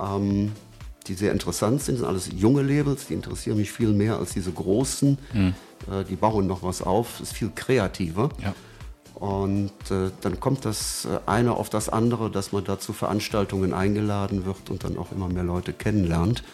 [0.01, 0.51] ähm,
[1.09, 1.95] die sehr interessant sind.
[1.95, 5.19] Das sind alles junge Labels, die interessieren mich viel mehr als diese großen.
[5.91, 8.31] Äh, die bauen noch was auf, ist viel kreativer.
[8.43, 8.55] Ja.
[9.15, 13.75] Und äh, dann kommt das äh, eine auf das andere, dass man da zu Veranstaltungen
[13.75, 16.45] eingeladen wird und dann auch immer mehr Leute kennenlernt.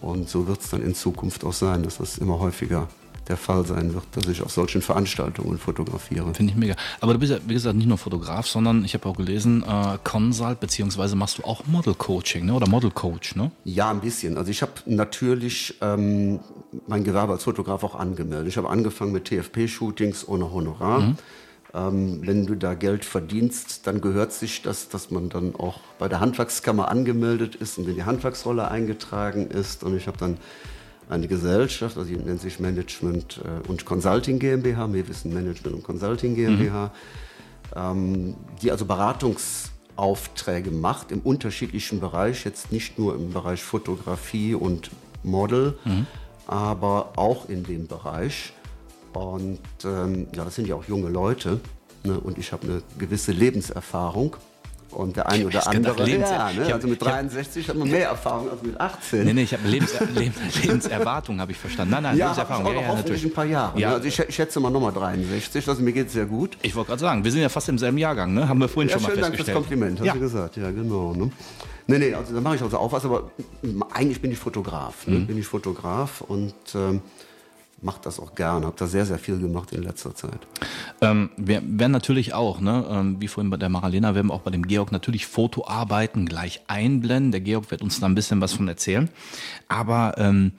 [0.00, 2.88] Und so wird es dann in Zukunft auch sein, dass das immer häufiger
[3.28, 6.34] der Fall sein wird, dass ich auf solchen Veranstaltungen fotografiere.
[6.34, 6.74] Finde ich mega.
[7.00, 9.98] Aber du bist ja, wie gesagt, nicht nur Fotograf, sondern ich habe auch gelesen, äh,
[10.02, 12.54] Consult, beziehungsweise machst du auch Model-Coaching, ne?
[12.54, 13.50] oder Model-Coach, ne?
[13.64, 14.36] Ja, ein bisschen.
[14.36, 16.40] Also ich habe natürlich ähm,
[16.86, 18.48] mein Gewerbe als Fotograf auch angemeldet.
[18.48, 21.14] Ich habe angefangen mit TFP-Shootings ohne Honorar.
[21.74, 26.06] Ähm, wenn du da Geld verdienst, dann gehört sich das, dass man dann auch bei
[26.06, 29.82] der Handwerkskammer angemeldet ist und in die Handwerksrolle eingetragen ist.
[29.82, 30.36] Und ich habe dann
[31.08, 35.82] eine Gesellschaft, also die nennt sich Management äh, und Consulting GmbH, wir wissen Management und
[35.82, 36.92] Consulting GmbH,
[37.76, 44.90] ähm, die also Beratungsaufträge macht im unterschiedlichen Bereich, jetzt nicht nur im Bereich Fotografie und
[45.22, 45.78] Model,
[46.46, 48.52] aber auch in dem Bereich.
[49.12, 51.60] Und ähm, ja, das sind ja auch junge Leute
[52.04, 52.18] ne?
[52.18, 54.36] und ich habe eine gewisse Lebenserfahrung.
[54.92, 56.64] Und der ein oder hätte gedacht, andere, Lebens- ja, ne?
[56.66, 59.24] hab- also mit ich hab- 63 hat man mehr Erfahrung als mit 18.
[59.24, 61.92] Nee, nee, ich habe Lebens Leben, Lebenserwartung, habe ich verstanden.
[61.92, 62.66] Nein, nein, Ja, Lebenserfahrung.
[62.66, 63.78] aber hoffentlich ein paar Jahre.
[63.80, 63.88] Ja.
[63.90, 63.94] Ne?
[63.96, 66.56] Also ich, ich schätze mal nochmal 63, also mir geht es sehr gut.
[66.62, 68.48] Ich wollte gerade sagen, wir sind ja fast im selben Jahrgang, ne?
[68.48, 69.52] Haben wir vorhin Ja, schon mal schönen Dank fürs.
[69.52, 70.12] Kompliment, hast ja.
[70.14, 70.56] du gesagt.
[70.56, 71.14] Ja, genau.
[71.14, 71.30] Ne?
[71.86, 73.30] Nee, nee, also da mache ich also auch was, aber
[73.62, 75.06] mm, eigentlich bin ich Fotograf.
[75.06, 75.14] Mhm.
[75.14, 75.20] Ne?
[75.20, 77.00] Bin ich Fotograf und ähm,
[77.82, 78.66] mache das auch gerne.
[78.66, 80.46] Habe da sehr, sehr viel gemacht in letzter Zeit.
[81.00, 84.42] Ähm, wir werden natürlich auch, ne, ähm, wie vorhin bei der Maralena, werden wir auch
[84.42, 87.32] bei dem Georg natürlich Fotoarbeiten gleich einblenden.
[87.32, 89.10] Der Georg wird uns da ein bisschen was von erzählen.
[89.68, 90.52] Aber ähm,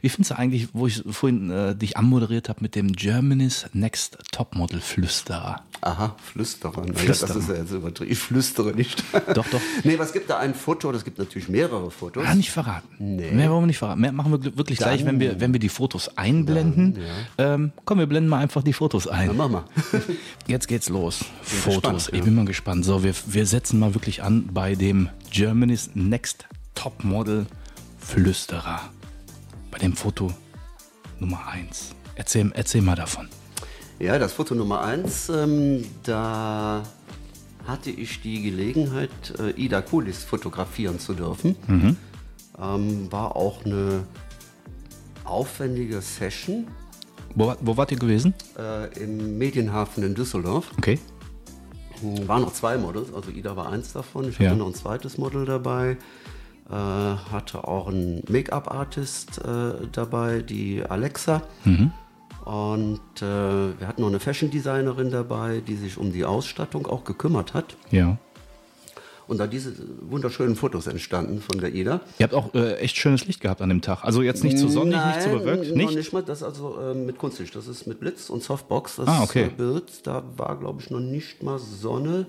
[0.00, 4.18] wie findest du eigentlich, wo ich vorhin äh, dich anmoderiert habe mit dem Germany's Next
[4.32, 5.62] Topmodel Flüsterer?
[5.80, 6.84] Aha, Flüsterer.
[6.94, 7.34] Flüsterer.
[7.34, 8.12] Das ist ja jetzt übertrieben.
[8.12, 9.02] Ich flüstere nicht.
[9.34, 9.60] Doch, doch.
[9.84, 10.92] Nee, was gibt da ein Foto?
[10.92, 12.24] Das gibt natürlich mehrere Fotos.
[12.24, 12.86] Ah, nicht verraten.
[13.16, 13.32] Nee.
[13.32, 14.00] Mehr wollen wir nicht verraten.
[14.00, 16.98] Mehr machen wir wirklich gleich, wenn wir, wenn wir die Fotos einblenden.
[17.36, 19.28] ähm, komm, wir blenden mal einfach die Fotos ein.
[19.28, 19.64] Dann mach mal.
[20.46, 21.24] Jetzt geht's los.
[21.42, 21.72] Fotos.
[21.72, 22.24] gespannt, ich ja.
[22.24, 22.84] bin mal gespannt.
[22.84, 27.46] So, wir, wir setzen mal wirklich an bei dem Germany's Next Topmodel
[27.98, 28.80] Flüsterer.
[29.72, 30.30] Bei dem Foto
[31.18, 31.94] Nummer 1.
[32.14, 33.28] Erzähl, erzähl mal davon.
[33.98, 36.82] Ja, das Foto Nummer eins, ähm, da
[37.66, 41.56] hatte ich die Gelegenheit, äh, Ida Kulis fotografieren zu dürfen.
[42.60, 44.04] Ähm, war auch eine
[45.24, 46.66] aufwendige Session
[47.34, 48.34] Wo, wo wart ihr gewesen?
[48.58, 50.70] äh, im Medienhafen in Düsseldorf.
[50.76, 50.98] Okay.
[52.00, 54.28] Hm, Waren noch zwei Models, also Ida war eins davon.
[54.28, 54.50] Ich Ja.
[54.50, 55.96] hatte noch ein zweites Model dabei.
[56.70, 61.42] Äh, hatte auch einen Make-up-Artist äh, dabei, die Alexa.
[62.44, 67.54] Und äh, wir hatten noch eine Fashion-Designerin dabei, die sich um die Ausstattung auch gekümmert
[67.54, 67.76] hat.
[67.90, 68.16] Ja.
[69.28, 72.00] Und da diese wunderschönen Fotos entstanden von der Ida.
[72.18, 74.02] Ihr habt auch äh, echt schönes Licht gehabt an dem Tag.
[74.02, 75.74] Also jetzt nicht zu sonnig, nicht zu bewölkt.
[75.76, 75.94] Nicht?
[75.94, 77.54] nicht mal, das ist also ähm, mit Kunstlicht.
[77.54, 78.96] Das ist mit Blitz und Softbox.
[78.96, 79.44] Das Ah, okay.
[79.44, 82.26] äh, Bild, da war, glaube ich, noch nicht mal Sonne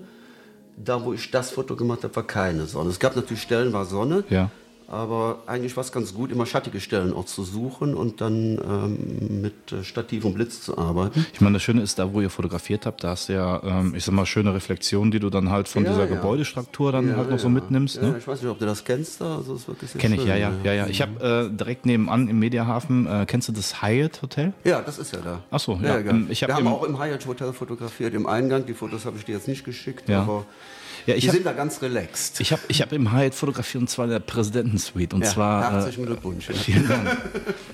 [0.76, 2.90] da, wo ich das Foto gemacht habe, war keine Sonne.
[2.90, 4.24] Es gab natürlich Stellen, war Sonne.
[4.28, 4.50] Ja.
[4.86, 9.40] Aber eigentlich war es ganz gut, immer schattige Stellen auch zu suchen und dann ähm,
[9.42, 11.24] mit äh, Stativ und Blitz zu arbeiten.
[11.32, 13.94] Ich meine, das Schöne ist, da wo ihr fotografiert habt, da hast du ja, ähm,
[13.96, 16.14] ich sag mal, schöne Reflexionen, die du dann halt von Ja, dieser ja.
[16.14, 17.96] Gebäudestruktur dann halt noch so mitnimmst.
[17.96, 18.16] Ja, Ne?
[18.18, 19.36] Ich weiß nicht, ob du das kennst da.
[19.38, 20.86] Also, es ist wirklich sehr Kenn ich, schön, ja, ja, ja, ja.
[20.86, 24.52] Ich habe äh, direkt nebenan im Mediahafen, äh, kennst du das Hyatt Hotel?
[24.64, 25.40] Ja, das ist ja da.
[25.50, 25.98] Ach so, ja.
[25.98, 26.10] ja.
[26.10, 28.66] Ähm, ich hab Wir haben auch im Hyatt Hotel fotografiert, im Eingang.
[28.66, 30.20] Die Fotos habe ich dir jetzt nicht geschickt, Ja.
[30.22, 30.44] aber
[31.06, 32.40] Ja, ich die hab- sind da ganz relaxed.
[32.40, 35.14] Ich habe ich hab im Hyatt fotografiert und zwar in der Präsidentensuite.
[35.16, 35.68] Und ja, zwar.
[35.68, 36.48] Äh, herzlichen Glückwunsch.
[36.48, 36.54] Ja.
[36.56, 37.16] vielen Dank.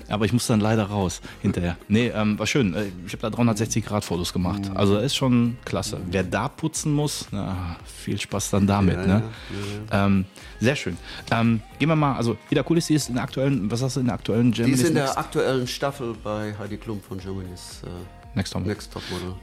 [0.09, 1.77] Aber ich muss dann leider raus hinterher.
[1.87, 2.73] Nee, ähm, war schön.
[2.73, 4.61] Äh, Ich habe da 360 Grad Fotos gemacht.
[4.75, 5.97] Also ist schon klasse.
[6.09, 8.97] Wer da putzen muss, na, viel Spaß dann damit.
[9.07, 9.23] ne?
[9.91, 10.25] Ähm,
[10.59, 10.97] sehr schön.
[11.31, 14.07] Ähm, gehen wir mal, also Ida Kulissi ist in der aktuellen, was hast du in
[14.07, 17.87] der aktuellen Die Germany's ist in der aktuellen Staffel bei Heidi Klum von Germany's äh,
[18.33, 18.65] Next Top.
[18.65, 19.35] Next Top Model.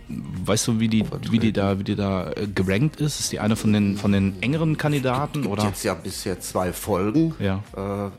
[0.44, 3.20] Weißt du, wie die, wie die da, wie die da äh, gerankt ist?
[3.20, 5.64] Ist die eine von den, von den engeren Kandidaten oder?
[5.64, 7.34] Jetzt ja bisher zwei Folgen.
[7.38, 7.62] Ja.
[7.76, 8.10] Äh,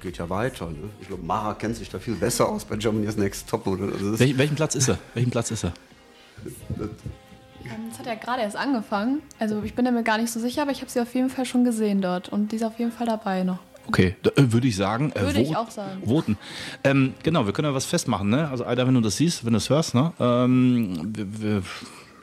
[0.00, 0.66] geht ja weiter.
[0.66, 0.76] Ne?
[1.00, 3.92] Ich glaube, Mara kennt sich da viel besser aus bei Germany's Next Top Model.
[3.92, 4.98] Also Welch, welchen Platz ist er?
[5.14, 5.72] Welchen Platz ist er?
[6.44, 6.90] Ähm,
[7.90, 9.22] Das hat ja gerade erst angefangen.
[9.38, 11.44] Also ich bin mir gar nicht so sicher, aber ich habe sie auf jeden Fall
[11.46, 12.28] schon gesehen dort.
[12.28, 13.58] Und die ist auf jeden Fall dabei noch.
[13.86, 15.12] Okay, da, äh, würde ich sagen.
[15.14, 16.02] Äh, Würde ich auch sagen.
[16.04, 16.38] Voten.
[16.84, 18.28] Ähm, genau, wir können ja was festmachen.
[18.30, 18.48] Ne?
[18.48, 20.12] Also, Alter, wenn du das siehst, wenn du es hörst, ne?
[20.18, 21.62] ähm, wir, wir,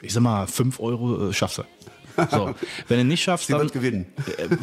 [0.00, 1.62] ich sag mal, 5 Euro äh, schaffst du.
[2.30, 2.54] So,
[2.88, 3.62] wenn du nicht schaffst, Sie dann.
[3.62, 4.06] wird gewinnen.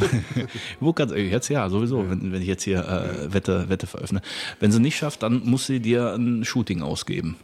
[0.80, 4.22] Wo kannst, äh, jetzt ja, sowieso, wenn, wenn ich jetzt hier äh, Wette, Wette veröffne.
[4.60, 7.38] Wenn sie nicht schafft, dann muss sie dir ein Shooting ausgeben.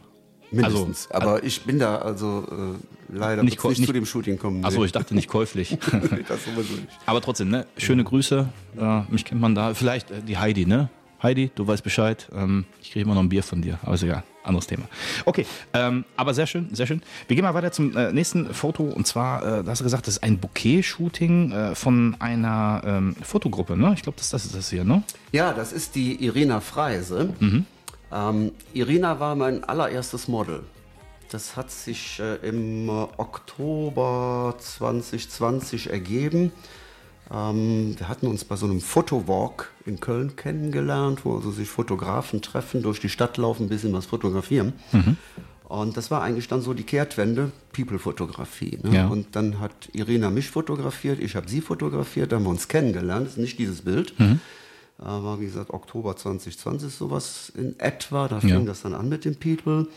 [0.50, 1.08] Mindestens.
[1.10, 4.64] Also, Aber ich bin da also äh, leider Nicht nicht, nicht, zu dem Shooting kommen.
[4.64, 5.76] Achso, ich dachte nicht käuflich.
[6.28, 6.88] Das sowieso nicht.
[7.06, 7.66] Aber trotzdem, ne?
[7.76, 8.48] Schöne Grüße.
[8.78, 9.74] Äh, mich kennt man da.
[9.74, 10.88] Vielleicht äh, die Heidi, ne?
[11.22, 12.28] Heidi, du weißt Bescheid.
[12.34, 13.78] Ähm, ich kriege immer noch ein Bier von dir.
[13.82, 14.22] Aber ist egal.
[14.44, 14.84] Anderes Thema.
[15.24, 17.02] Okay, ähm, aber sehr schön, sehr schön.
[17.26, 18.84] Wir gehen mal weiter zum äh, nächsten Foto.
[18.84, 23.76] Und zwar, äh, da hast du gesagt, das ist ein Bouquet-Shooting von einer ähm, Fotogruppe,
[23.76, 23.92] ne?
[23.96, 25.02] Ich glaube, das, das ist das hier, ne?
[25.32, 27.34] Ja, das ist die Irina Freise.
[28.12, 30.62] Ähm, Irina war mein allererstes Model.
[31.30, 36.52] Das hat sich äh, im äh, Oktober 2020 ergeben.
[37.32, 42.42] Ähm, wir hatten uns bei so einem Fotowalk in Köln kennengelernt, wo also sich Fotografen
[42.42, 44.74] treffen, durch die Stadt laufen, ein bisschen was fotografieren.
[45.68, 48.78] Und das war eigentlich dann so die Kehrtwende, People-Fotografie.
[48.84, 48.94] Ne?
[48.94, 49.08] Ja.
[49.08, 53.26] Und dann hat Irina mich fotografiert, ich habe sie fotografiert, da haben wir uns kennengelernt.
[53.26, 54.18] Das ist nicht dieses Bild.
[54.20, 54.40] Mhm.
[54.98, 58.28] Äh, war, wie gesagt, Oktober 2020 sowas in etwa.
[58.28, 58.60] Da fing Ja.
[58.60, 59.88] das dann an mit dem People.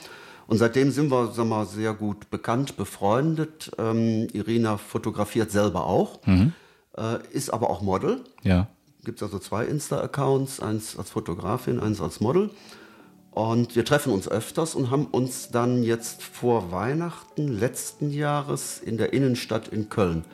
[0.48, 3.72] Und seitdem sind wir sag mal, sehr gut bekannt, befreundet.
[3.78, 6.54] Ähm, Irina fotografiert selber auch, Mhm.
[6.98, 8.22] äh, ist aber auch Model.
[8.44, 8.68] Ja.
[9.06, 12.50] Gibt also zwei Insta-Accounts, eins als Fotografin, eins als Model.
[13.32, 18.98] Und wir treffen uns öfters und haben uns dann jetzt vor Weihnachten letzten Jahres in
[18.98, 20.26] der Innenstadt in Köln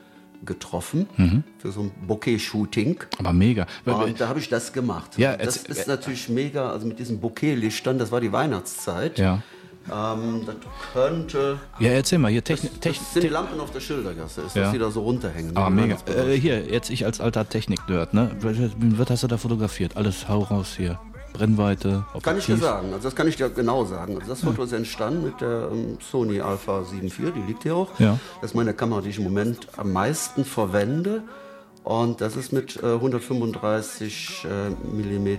[0.45, 1.43] getroffen Mhm.
[1.57, 2.99] für so ein Bouquet-Shooting.
[3.19, 3.65] Aber mega.
[3.85, 5.17] Und da habe ich das gemacht.
[5.17, 9.17] Ja, das erzähl- ist natürlich mega, also mit diesen Bouquet-Lichtern, das war die Weihnachtszeit.
[9.19, 9.41] Ja.
[9.87, 10.55] Ähm, das
[10.93, 11.59] könnte.
[11.79, 12.81] Ja, erzähl mal, hier Technik.
[12.81, 14.63] Techn Das sind die Lampen auf der Schildergasse, ist Ja.
[14.63, 15.55] das wieder so runterhängen.
[15.55, 15.97] Ah, die mega.
[16.07, 18.31] Äh, hier, jetzt ich als alter Technik-Nerd, ne?
[18.39, 19.95] Was hast du da fotografiert?
[19.95, 20.99] Alles hau raus hier.
[21.38, 24.15] Brennweite, Kann ich dir sagen, also das kann ich dir genau sagen.
[24.17, 27.75] Also das Foto ist entstanden mit der ähm, Sony Alpha 7 IV, die liegt hier
[27.75, 27.99] auch.
[27.99, 28.19] Ja.
[28.41, 31.23] Das ist meine Kamera, die ich im Moment am meisten verwende.
[31.83, 35.38] Und das ist mit äh, 135 äh, mm äh,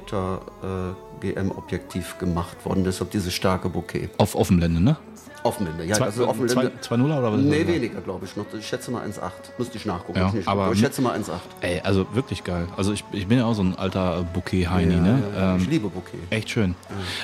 [1.21, 2.85] GM-Objektiv gemacht worden.
[2.85, 4.11] Deshalb dieses starke Bouquet.
[4.19, 4.97] Auf Offenblende, ne?
[5.43, 5.95] Offenblende, ja.
[5.95, 6.73] Zwei- also Offenblende.
[6.81, 7.41] zwei- 2.0 oder was?
[7.41, 8.47] Nee, weniger, glaube ich noch.
[8.59, 9.53] Ich schätze mal 1,8.
[9.59, 10.19] Müsste ich nachgucken.
[10.19, 10.49] Ja, jetzt nicht.
[10.49, 11.39] aber ich mit- schätze mal 1,8.
[11.61, 12.67] Ey, also wirklich geil.
[12.77, 15.23] Also ich, ich bin ja auch so ein alter Bouquet-Heini, Ja, ne?
[15.37, 15.55] ja, ja.
[15.55, 16.19] Ähm, ich liebe Bouquet.
[16.31, 16.75] Echt schön.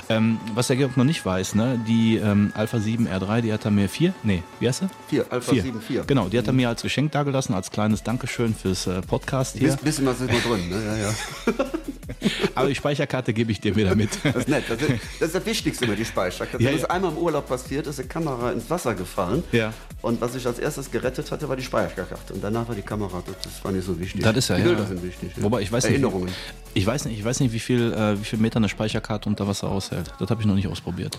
[0.08, 1.80] Ähm, was der Georg noch nicht weiß, ne?
[1.88, 4.88] Die ähm, Alpha 7 R3, die hat er mir vier, nee, wie heißt sie?
[5.08, 6.04] 4, Alpha 7 4.
[6.04, 9.66] Genau, die hat er mir als Geschenk dagelassen, als kleines Dankeschön fürs äh, Podcast hier.
[9.70, 10.76] Bisschen, bisschen was ist noch drin, ne?
[10.86, 11.64] Ja, ja.
[12.54, 14.10] Aber die Speicherkarte gebe ich dir wieder mit.
[14.22, 14.64] Das ist nett.
[14.68, 16.62] Das ist, das ist das Wichtigste über die Speicherkarte.
[16.62, 16.90] Ja, es ja.
[16.90, 19.42] einmal im Urlaub passiert, ist die Kamera ins Wasser gefallen.
[19.52, 19.72] Ja.
[20.00, 22.34] Und was ich als erstes gerettet hatte, war die Speicherkarte.
[22.34, 23.22] Und danach war die Kamera.
[23.26, 24.22] Das, war nicht so wichtig.
[24.22, 24.68] Das ist ja, die ja.
[24.68, 25.32] Bilder sind wichtig.
[25.36, 25.42] Ja.
[25.42, 26.26] Wobei ich weiß Erinnerungen.
[26.26, 26.36] nicht,
[26.74, 29.46] ich weiß nicht, ich weiß nicht, wie viel, äh, wie viel Meter eine Speicherkarte unter
[29.46, 30.12] Wasser aushält.
[30.18, 31.18] Das habe ich noch nicht ausprobiert.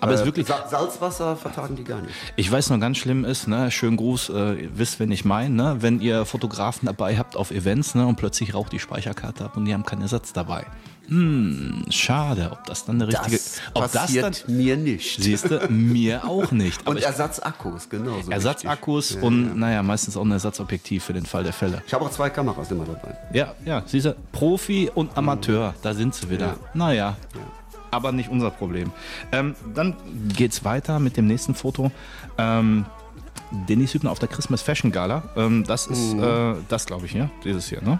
[0.00, 2.14] Aber es ist wirklich, Sa Salzwasser vertragen die gar nicht.
[2.36, 5.76] ich weiß noch ganz schlimm ist, ne, schönen Gruß, äh, wisst, wenn ich meine, ne,
[5.80, 9.64] wenn ihr Fotografen dabei habt auf Events, ne, und plötzlich raucht die Speicherkarte ab und
[9.66, 10.66] die haben keinen Ersatz dabei.
[11.08, 15.20] Hm, schade, ob das dann eine richtige, Das ob das dann, passiert mir nicht.
[15.20, 16.80] siehst du, mir auch nicht.
[16.86, 18.20] Aber Und Ersatzakkus, genau.
[18.22, 19.14] So Ersatzakkus.
[19.16, 19.54] Ja, und, ja.
[19.54, 21.82] naja, meistens auch ein Ersatzobjektiv für den Fall der Fälle.
[21.84, 23.16] Ich habe auch zwei Kameras immer dabei.
[23.32, 26.46] Ja, ja, siehst du, Profi und Amateur, da sind sie wieder.
[26.46, 26.56] Ja.
[26.74, 27.16] Naja,
[27.90, 28.92] aber nicht unser Problem.
[29.32, 29.96] Ähm, dann
[30.36, 31.90] geht's weiter mit dem nächsten Foto.
[32.38, 32.84] Ähm,
[33.68, 35.22] Denis Hübner auf der Christmas Fashion Gala.
[35.36, 37.98] Ähm, das ist, äh, das glaube ich, ja, dieses hier, ne?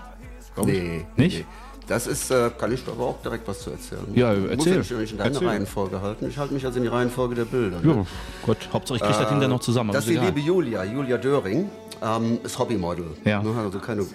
[0.55, 0.81] Glaub ich.
[0.81, 1.39] Nee, Nicht?
[1.41, 1.45] Nee.
[1.87, 4.07] Das ist, äh, kann ich aber auch direkt was zu erzählen.
[4.15, 4.81] Ja, Muss erzähl.
[4.81, 5.49] ich nicht in deine Erzähl.
[5.49, 6.29] Reihenfolge halten.
[6.29, 7.79] Ich halte mich also in die Reihenfolge der Bilder.
[7.83, 8.07] Ja,
[8.47, 9.91] Gott, Hauptsache ich kriege das hinterher noch zusammen.
[9.91, 11.69] aber Das ist die liebe Julia, Julia Döring,
[12.01, 13.07] ähm, ist Hobbymodel.
[13.25, 13.43] Ja.
[13.43, 14.07] Ne, Also keine,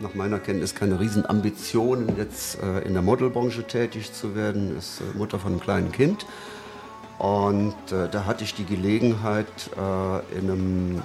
[0.00, 4.76] nach meiner Kenntnis keine riesen Ambitionen, jetzt äh, in der Modelbranche tätig zu werden.
[4.76, 6.26] Ist äh, Mutter von einem kleinen Kind.
[7.18, 11.02] Und äh, da hatte ich die Gelegenheit, äh, in einem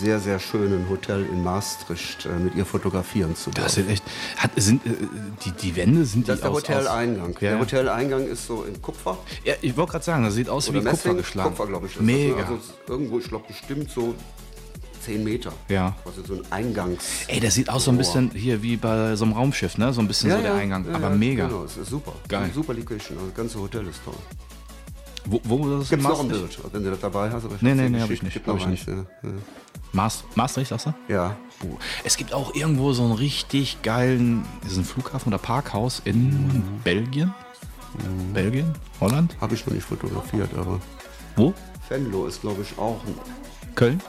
[0.00, 3.62] sehr, sehr schönen Hotel in Maastricht äh, mit ihr fotografieren zu dürfen.
[3.64, 4.02] Das sind echt,
[4.36, 4.90] hat, sind, äh,
[5.44, 7.34] die, die Wände sind Das die ist der aus, Hoteleingang.
[7.36, 9.16] Aus, ja, Der Hoteleingang ist so in Kupfer.
[9.44, 11.16] ja, ich wollte gerade sagen, das sieht aus Oder wie Kupfer Messing.
[11.18, 11.50] geschlagen.
[11.50, 11.92] Kupfer, glaube ich.
[11.92, 12.36] ist das, Mega.
[12.36, 12.58] Also
[12.88, 14.14] irgendwo, ich glaube, bestimmt so
[15.04, 15.52] 10 Meter.
[15.68, 15.94] Ja.
[16.04, 17.04] Also so ein Eingangs.
[17.28, 19.92] Ey, das sieht aus so ein bisschen hier wie bei so einem Raumschiff, ne?
[19.92, 20.86] So ein bisschen so der Eingang.
[20.86, 21.46] ja, aber ja, mega.
[21.46, 22.12] Genau, es ist super.
[22.28, 22.50] Geil.
[22.54, 23.16] Super Location.
[23.16, 24.14] Also das ganze Hotel ist toll.
[25.26, 26.28] Wo, wo das Gibt es noch ein?
[26.28, 27.44] Bild, wenn du das dabei hast?
[27.44, 29.04] Aber ich Nee, nee, nee, hab ich nicht, Gibt hab ich eins, ja.
[29.92, 30.94] Maas, Maastricht, sagst du?
[31.08, 31.36] Ja.
[31.62, 31.76] Oh.
[32.02, 37.32] Es gibt auch irgendwo so einen richtig geilen, ist ein Flughafen oder Parkhaus in Belgien?
[38.34, 38.74] Belgien?
[39.00, 39.36] Holland?
[39.40, 40.80] Habe ich noch nicht fotografiert, aber
[41.36, 41.54] Wo?
[41.88, 43.14] Venlo ist, glaube ich, auch ein.
[43.74, 44.00] Köln?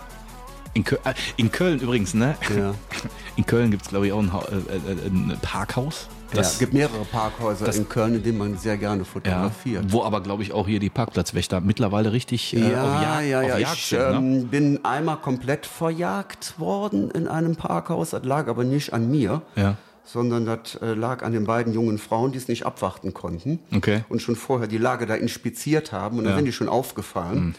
[0.75, 2.35] In, Köl äh, in Köln übrigens, ne?
[2.55, 2.75] Ja.
[3.37, 6.07] In Köln gibt es, glaube ich, auch ein, Hau- äh, äh, ein Parkhaus.
[6.33, 9.85] ja, es gibt mehrere Parkhäuser in Köln, in denen man sehr gerne ja, fotografiert.
[9.91, 13.41] wo aber, glaube ich, auch hier die Parkplatzwächter mittlerweile richtig äh, Ja, auf Jagd, ja,
[13.41, 13.57] auf ja.
[13.57, 13.99] Jagd Ich sind.
[13.99, 14.15] Ne?
[14.15, 18.11] ähm, bin einmal komplett verjagt worden in einem Parkhaus.
[18.11, 19.75] Das lag aber nicht an mir, Ja.
[20.05, 23.59] sondern das äh, lag an den beiden jungen Frauen, die es nicht abwarten konnten.
[23.75, 24.03] Okay.
[24.07, 26.17] Und schon vorher die Lage da inspiziert haben.
[26.17, 26.37] Und dann Ja.
[26.37, 27.55] sind die schon aufgefallen.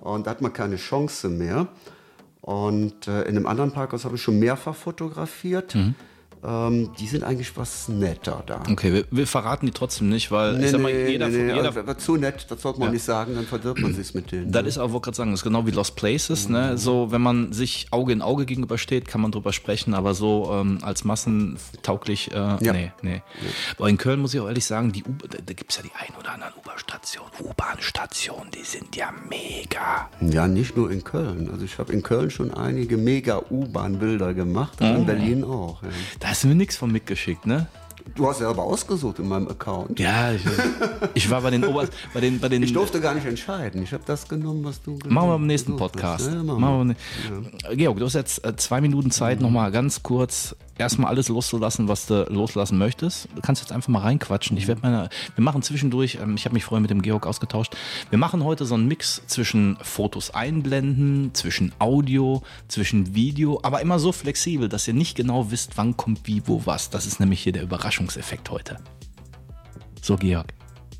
[0.00, 1.68] Und da hat man keine Chance mehr.
[2.42, 5.74] Und äh, in einem anderen Parkhaus habe ich schon mehrfach fotografiert.
[6.44, 8.62] Ähm, die sind eigentlich was netter da.
[8.68, 11.36] Okay, wir, wir verraten die trotzdem nicht, weil Nee, ich sag mal, nee, jeder, nee,
[11.44, 14.32] nee, jeder war zu nett, das sollte man nicht sagen, dann verdirbt man sich mit
[14.32, 14.50] denen.
[14.50, 14.68] Das ne?
[14.68, 16.54] ist auch, wollte gerade sagen, das ist genau wie Lost Places, Mhm.
[16.54, 16.78] ne?
[16.78, 20.78] So, wenn man sich Auge in Auge gegenübersteht, kann man drüber sprechen, aber so ähm,
[20.82, 23.22] als massentauglich, äh, nee, nee.
[23.78, 25.82] Aber in Köln muss ich auch ehrlich sagen, die U da, da gibt es ja
[25.84, 30.08] die ein oder anderen U-Bahn-Stationen, U-Bahn-Stationen, die sind ja mega.
[30.20, 31.48] Ja, nicht nur in Köln.
[31.52, 35.82] Also ich habe in Köln schon einige mega-U-Bahn-Bilder gemacht und in Berlin auch.
[35.82, 35.88] Ja.
[36.32, 37.66] Hast du mir nichts von mitgeschickt, ne?
[38.14, 39.98] Du hast ja aber ausgesucht in meinem Account.
[39.98, 40.42] Ja, ich,
[41.14, 43.82] ich war bei den Ober bei den, bei den Ich durfte gar nicht entscheiden.
[43.82, 46.26] Ich habe das genommen, was du genommen Machen wir beim nächsten Podcast.
[46.30, 46.96] Ja, machen Machen
[47.30, 47.70] wir.
[47.70, 51.28] ne- Georg, du hast jetzt äh, zwei Minuten Zeit, noch mal ganz kurz erstmal alles
[51.28, 53.28] loszulassen, was du loslassen möchtest.
[53.36, 54.56] Du kannst jetzt einfach mal reinquatschen.
[54.56, 57.76] Ich werde meine, wir machen zwischendurch, ähm, ich habe mich vorher mit dem Georg ausgetauscht.
[58.10, 63.98] Wir machen heute so einen Mix zwischen Fotos einblenden, zwischen Audio, zwischen Video, aber immer
[63.98, 66.90] so flexibel, dass ihr nicht genau wisst, wann kommt wie, wo, was.
[66.90, 67.62] Das ist nämlich hier der
[67.92, 68.78] Überraschungseffekt heute.
[70.00, 70.46] So, Georg,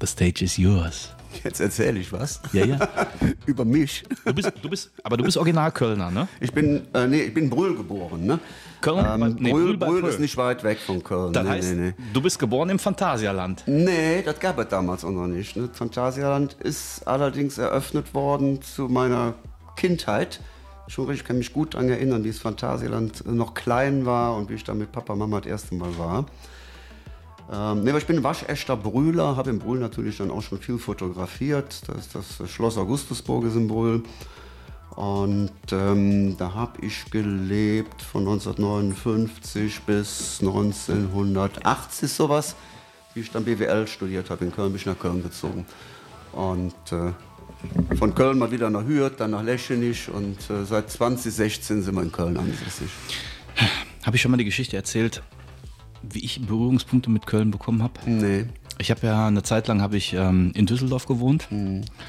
[0.01, 1.09] the stage is yours.
[1.43, 2.43] Jetzt erzähle ich was.
[2.53, 2.79] Ja, ja.
[3.47, 4.05] Über mich.
[4.27, 6.29] Du bist, du bist, aber du bist original Kölner, ne?
[6.41, 8.27] Ich bin, äh, nee, ich bin in Brühl geboren.
[8.27, 8.39] Ne?
[8.83, 9.07] Köln?
[9.09, 11.33] Ähm, nee, Brühl, Brühl Brühl ist nicht weit weg von Köln.
[11.33, 13.65] Das nee, heißt, nee, du bist geboren im Phantasialand.
[13.67, 15.57] Nee, das gab es damals auch noch nicht.
[15.57, 15.71] Ne?
[15.73, 19.35] Phantasialand ist allerdings eröffnet worden zu meiner
[19.77, 20.41] Kindheit.
[20.89, 24.51] Schon richtig, ich kann mich gut daran erinnern, wie das Phantasialand noch klein war und
[24.51, 26.27] wie ich da mit Papa und Mama das erste Mal war.
[27.51, 31.83] Ähm, nee, ich bin waschechter Brühler, habe in Brühl natürlich dann auch schon viel fotografiert.
[31.87, 34.03] Das ist das Schloss Augustusburg ist in Brühl.
[34.91, 42.57] Und ähm, da habe ich gelebt von 1959 bis 1980 sowas,
[43.15, 44.45] wie ich dann BWL studiert habe.
[44.45, 45.65] In Köln bin ich nach Köln gezogen.
[46.33, 47.13] Und äh,
[47.97, 52.03] von Köln mal wieder nach Hürth, dann nach Leschenich und äh, seit 2016 sind wir
[52.03, 52.91] in Köln ansässig.
[54.05, 55.23] Habe ich schon mal die Geschichte erzählt,
[56.03, 57.95] wie ich Berührungspunkte mit Köln bekommen habe?
[58.07, 58.47] Nee,
[58.79, 61.49] Ich habe ja eine Zeit lang habe ich ähm, in Düsseldorf gewohnt.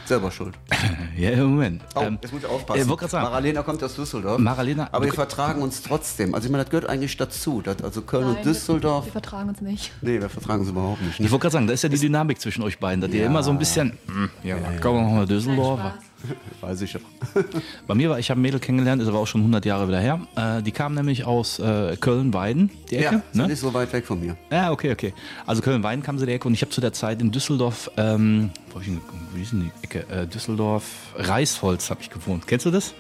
[0.06, 0.56] selber schuld.
[1.18, 1.82] Ja, im Moment.
[1.96, 2.82] Oh, Ähm, jetzt muss ich aufpassen.
[2.82, 4.40] äh, wollte gerade sagen, Maralena kommt aus Düsseldorf.
[4.42, 6.34] Maralena- aber wir vertragen uns trotzdem.
[6.34, 7.62] Also ich meine, das gehört eigentlich dazu.
[7.62, 9.04] Das, also Köln Nein, und Düsseldorf.
[9.06, 9.92] Wir, wir vertragen uns nicht.
[10.02, 11.20] Nee, wir vertragen uns überhaupt nicht.
[11.20, 13.26] ich wollte gerade sagen, da ist ja die Dynamik zwischen euch beiden, dass ihr Ja.
[13.28, 15.80] immer so ein bisschen, hm, ja, kommen wir noch mal Düsseldorf.
[15.80, 15.94] Spaß.
[16.62, 17.00] Weiß ich ja.
[17.88, 20.00] Bei mir war, ich habe ein Mädel kennengelernt, ist aber auch schon 100 Jahre wieder
[20.00, 20.22] her.
[20.36, 23.04] Äh, die kam nämlich aus äh, Köln-Weiden, die Ecke.
[23.16, 23.48] Ja, ist ne?
[23.48, 24.38] nicht so weit weg von mir.
[24.52, 25.14] Ja, okay, okay.
[25.46, 28.52] Also Köln-Weiden kam sie die Ecke und ich habe zu der Zeit in Düsseldorf, ähm,
[28.74, 28.88] wo ich
[29.34, 30.06] wie ist denn die Ecke?
[30.10, 30.84] Äh, Düsseldorf,
[31.16, 32.48] Reisholz habe ich gewohnt.
[32.48, 32.94] Kennst du das?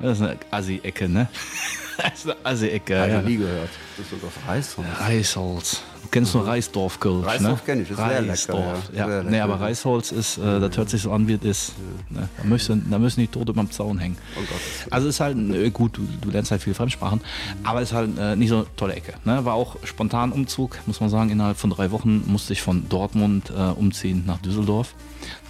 [0.00, 1.28] Das ist eine Assi-Ecke, ne?
[1.96, 3.00] das ist eine Assi-Ecke.
[3.00, 3.20] Hab Ja.
[3.20, 3.70] ich nie gehört.
[3.98, 4.86] Düsseldorf Reisholz.
[5.00, 5.82] Reisholz.
[6.08, 7.62] Du kennst nur Reisdorf, Kölsch, Reisdorf ne?
[7.66, 8.98] kenn ich, ist sehr lecker, Reisdorf, ja.
[8.98, 9.06] ja.
[9.08, 9.60] Sehr Nee, lecker, aber ja.
[9.60, 11.72] Reisholz ist, äh, das hört sich so an, wie es ist.
[12.08, 12.30] Ne?
[12.38, 14.16] Da, müssen, da müssen die Tote beim Zaun hängen.
[14.34, 14.48] Oh Willen.
[14.90, 17.20] Also ist halt, äh, gut, du, du lernst halt viele Fremdsprachen,
[17.62, 19.12] aber ist halt äh, nicht so eine tolle Ecke.
[19.26, 19.44] Ne?
[19.44, 21.28] War auch spontan Umzug, muss man sagen.
[21.28, 24.94] Innerhalb von drei Wochen musste ich von Dortmund äh, umziehen nach Düsseldorf.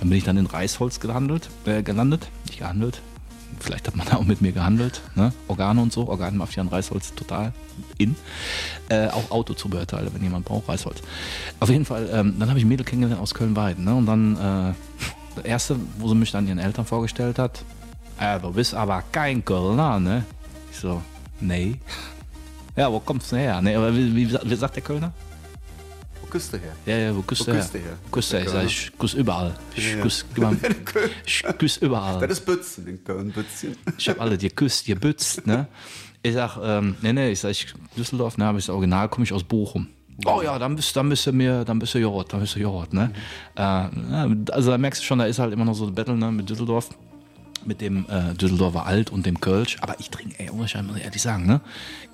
[0.01, 2.27] Dann bin ich dann in Reisholz gehandelt, äh, gelandet.
[2.49, 3.01] Nicht gehandelt,
[3.61, 5.01] vielleicht hat man da auch mit mir gehandelt.
[5.15, 5.33] Ne?
[5.49, 7.53] Organe und so, Organmafia und Reisholz total
[7.97, 8.17] in.
[8.89, 11.03] Äh, auch Autozubehörteile, wenn jemand braucht, Reisholz.
[11.61, 13.85] Auf jeden Fall, ähm, dann habe ich Mädel kennengelernt aus Köln-Weiden.
[13.85, 13.95] Ne?
[13.95, 14.75] Und dann, äh,
[15.37, 17.65] das erste, wo sie mich dann ihren Eltern vorgestellt hat,
[18.19, 20.25] äh, du bist aber kein Kölner, ne?
[20.71, 21.03] Ich so,
[21.41, 21.77] nee.
[22.77, 23.61] Ja, wo kommst du her?
[23.61, 25.13] Nee, aber wie, wie, wie sagt der Kölner?
[26.31, 26.77] Du her?
[26.87, 27.61] Ja, ja, wo küsst Wo her?
[27.61, 27.99] küsst du her?
[28.11, 28.45] Küsst du her?
[28.45, 29.55] Ich sag, ich küss überall.
[29.75, 31.53] Ich Ja, ja.
[31.59, 32.21] küss, überall.
[32.21, 33.77] Das ist Bützen, in Köln, Bützchen.
[33.97, 35.67] Ich hab alle, ihr küsst, ihr bützt, ne?
[36.23, 39.25] Ich sag, ähm, nee, nee, ich sag, ich Düsseldorf, ne, aber ich sag, original komme
[39.25, 39.89] ich aus Bochum.
[40.27, 42.61] Oh ja, dann bist, dann bist du mir, dann bist du Jort, dann bist du
[42.61, 43.13] Jort, ne?
[43.57, 46.17] Äh, ja, also da merkst du schon, da ist halt immer noch so ein Battle,
[46.17, 46.91] ne, mit Düsseldorf.
[47.69, 49.77] Mit dem äh, Düsseldorfer Alt und dem Kölsch.
[49.83, 51.61] Aber ich trinke, ey, ohne Schein, muss ich ehrlich sagen, ne?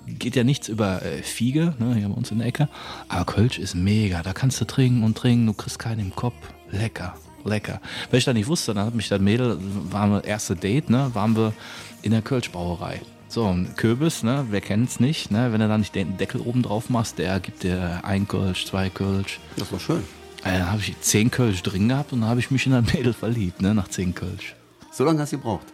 [0.05, 2.67] Geht ja nichts über äh, Fiege, ne, hier bei uns in der Ecke.
[3.07, 4.21] Aber Kölsch ist mega.
[4.21, 6.35] Da kannst du trinken und trinken, du kriegst keinen im Kopf.
[6.71, 7.79] Lecker, lecker.
[8.11, 9.57] Weil ich da nicht wusste, dann hat mich das Mädel,
[9.89, 11.53] waren wir erste Date, ne, waren wir
[12.01, 13.01] in der Kölschbrauerei.
[13.29, 16.63] So, ein Kürbis, ne, wer kennt's nicht, ne, wenn du da nicht den Deckel oben
[16.63, 19.39] drauf machst, der gibt dir ein Kölsch, zwei Kölsch.
[19.55, 20.03] Das war schön.
[20.43, 22.85] Äh, Dann habe ich zehn Kölsch drin gehabt und dann habe ich mich in ein
[22.93, 24.53] Mädel verliebt, ne, nach zehn Kölsch.
[24.95, 25.65] So lange hast du gebraucht.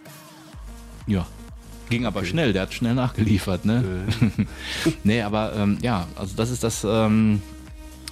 [1.05, 1.27] Ja.
[1.91, 3.83] Ging aber schnell, der hat schnell nachgeliefert, ne?
[5.03, 7.39] nee, aber ähm, ja, also das ist das, ähm,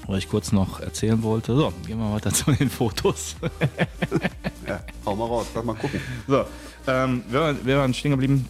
[0.05, 1.55] was ich kurz noch erzählen wollte.
[1.55, 3.35] So, gehen wir weiter zu den Fotos.
[4.67, 5.99] Ja, hau mal raus, lass mal gucken.
[6.27, 6.45] so,
[6.85, 8.45] ähm, wir, waren, wir waren stehen geblieben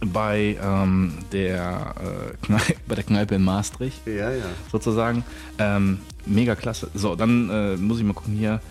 [0.00, 4.44] bei, ähm, der, äh, Kneipe, bei der Kneipe in Maastricht Ja, ja.
[4.70, 5.24] sozusagen.
[5.58, 6.88] Ähm, mega klasse.
[6.94, 8.62] So, dann äh, muss ich mal gucken hier.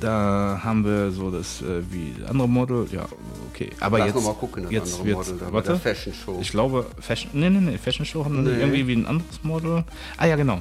[0.00, 2.86] Da haben wir so das äh, wie das andere Model.
[2.90, 3.06] Ja,
[3.50, 3.70] okay.
[3.80, 5.76] Aber Lass jetzt, mal gucken, jetzt andere wird's- Model warte.
[5.76, 6.38] Fashion Show.
[6.40, 7.30] Ich glaube, Fashion.
[7.32, 8.50] Nee, nee, nee, Fashion Show haben Nee.
[8.58, 9.84] irgendwie wie ein anderes Model.
[10.16, 10.60] Ah ja, genau.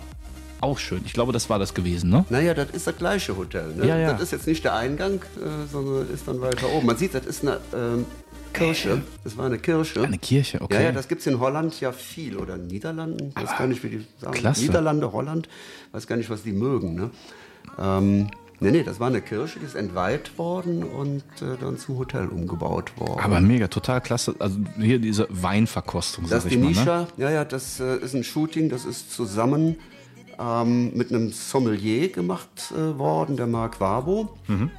[0.61, 1.01] Auch schön.
[1.05, 2.23] Ich glaube, das war das gewesen, ne?
[2.29, 3.73] Naja, das ist das gleiche Hotel.
[3.75, 3.85] Ne?
[3.85, 4.13] Ja, ja.
[4.13, 6.85] Das ist jetzt nicht der Eingang, äh, sondern ist dann weiter oben.
[6.85, 8.05] Man sieht, das ist eine ähm,
[8.53, 9.01] Kirche.
[9.25, 10.01] Das war eine Kirche.
[10.03, 10.75] Eine Kirche, okay.
[10.75, 12.37] Ja, ja, das gibt es in Holland ja viel.
[12.37, 13.33] Oder in Niederlanden.
[13.35, 14.33] Ich weiß gar nicht, wie die sagen.
[14.35, 14.61] klasse.
[14.61, 15.49] Niederlande, Holland.
[15.91, 16.95] Weiß gar nicht, was die mögen.
[16.95, 17.09] Ne?
[17.77, 18.27] Ähm,
[18.63, 22.27] nee, nee, das war eine Kirche, die ist entweiht worden und äh, dann zum Hotel
[22.27, 23.19] umgebaut worden.
[23.19, 24.35] Aber mega, total klasse.
[24.39, 26.85] Also hier diese Weinverkostung, Das sag ist ich die mal.
[26.85, 27.07] Ne?
[27.17, 29.75] Ja, ja, das äh, ist ein Shooting, das ist zusammen
[30.39, 34.35] ähm, mit einem Sommelier gemacht äh, worden, der Marc Wabo.
[34.47, 34.71] Mhm.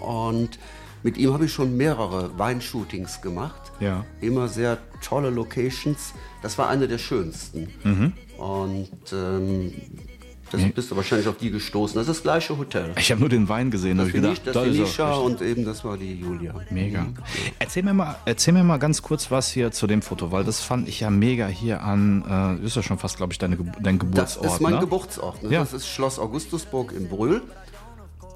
[0.00, 0.58] Und
[1.02, 3.72] mit ihm habe ich schon mehrere Weinshootings gemacht.
[3.80, 4.04] Ja.
[4.20, 6.12] Immer sehr tolle Locations.
[6.42, 7.68] Das war eine der schönsten.
[7.84, 8.12] Mhm.
[8.36, 9.72] Und ähm,
[10.50, 11.96] das bist du wahrscheinlich auf die gestoßen.
[11.96, 12.92] Das ist das gleiche Hotel.
[12.98, 15.84] Ich habe nur den Wein gesehen, Das ich gedacht, das da ist und eben das
[15.84, 16.54] war die Julia.
[16.70, 17.06] Mega.
[17.58, 20.60] Erzähl mir, mal, erzähl mir mal ganz kurz was hier zu dem Foto, weil das
[20.60, 23.98] fand ich ja mega hier an, äh, ist ja schon fast, glaube ich, deine, dein
[23.98, 24.46] Das Geburtsort.
[24.46, 24.80] ist mein ne?
[24.80, 25.42] Geburtsort.
[25.42, 25.50] Ne?
[25.50, 25.60] Ja.
[25.60, 27.42] Das ist Schloss Augustusburg in Brühl.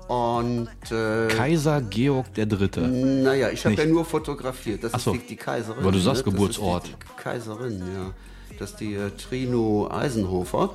[0.09, 2.81] Und äh, Kaiser Georg der Dritte.
[2.81, 4.85] naja, ich habe ja nur fotografiert.
[4.85, 5.15] Das so.
[5.15, 5.81] ist die, Kaiserin.
[5.83, 6.87] Aber du sagst Das ist Geburtsort.
[6.87, 8.11] Die, die Kaiserin, ja.
[8.59, 10.71] Das ist die äh, Trino Eisenhofer.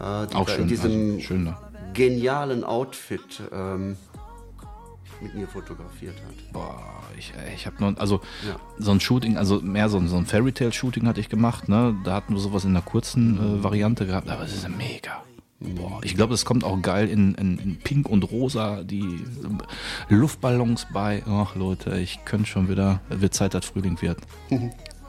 [0.00, 0.40] Äh, die Mhm.
[0.40, 1.54] Auch schön, In diesem also schön
[1.94, 3.96] genialen Outfit ähm,
[5.22, 6.52] mit mir fotografiert hat.
[6.52, 6.78] Boah,
[7.18, 8.56] ich, äh, ich habe noch, also Ja.
[8.78, 11.68] so ein Shooting, also mehr so ein, so ein Fairy Tale Shooting hatte ich gemacht,
[11.68, 11.96] ne?
[12.04, 15.22] Da hatten wir sowas in der kurzen äh, Variante gehabt, aber es ist mega.
[15.58, 19.00] Boah, ich glaube, es kommt auch geil in, in, in Pink und Rosa, die
[20.10, 21.22] äh, Luftballons bei.
[21.26, 24.18] Ach Leute, ich könnte schon wieder, wird Zeit, dass Frühling wird.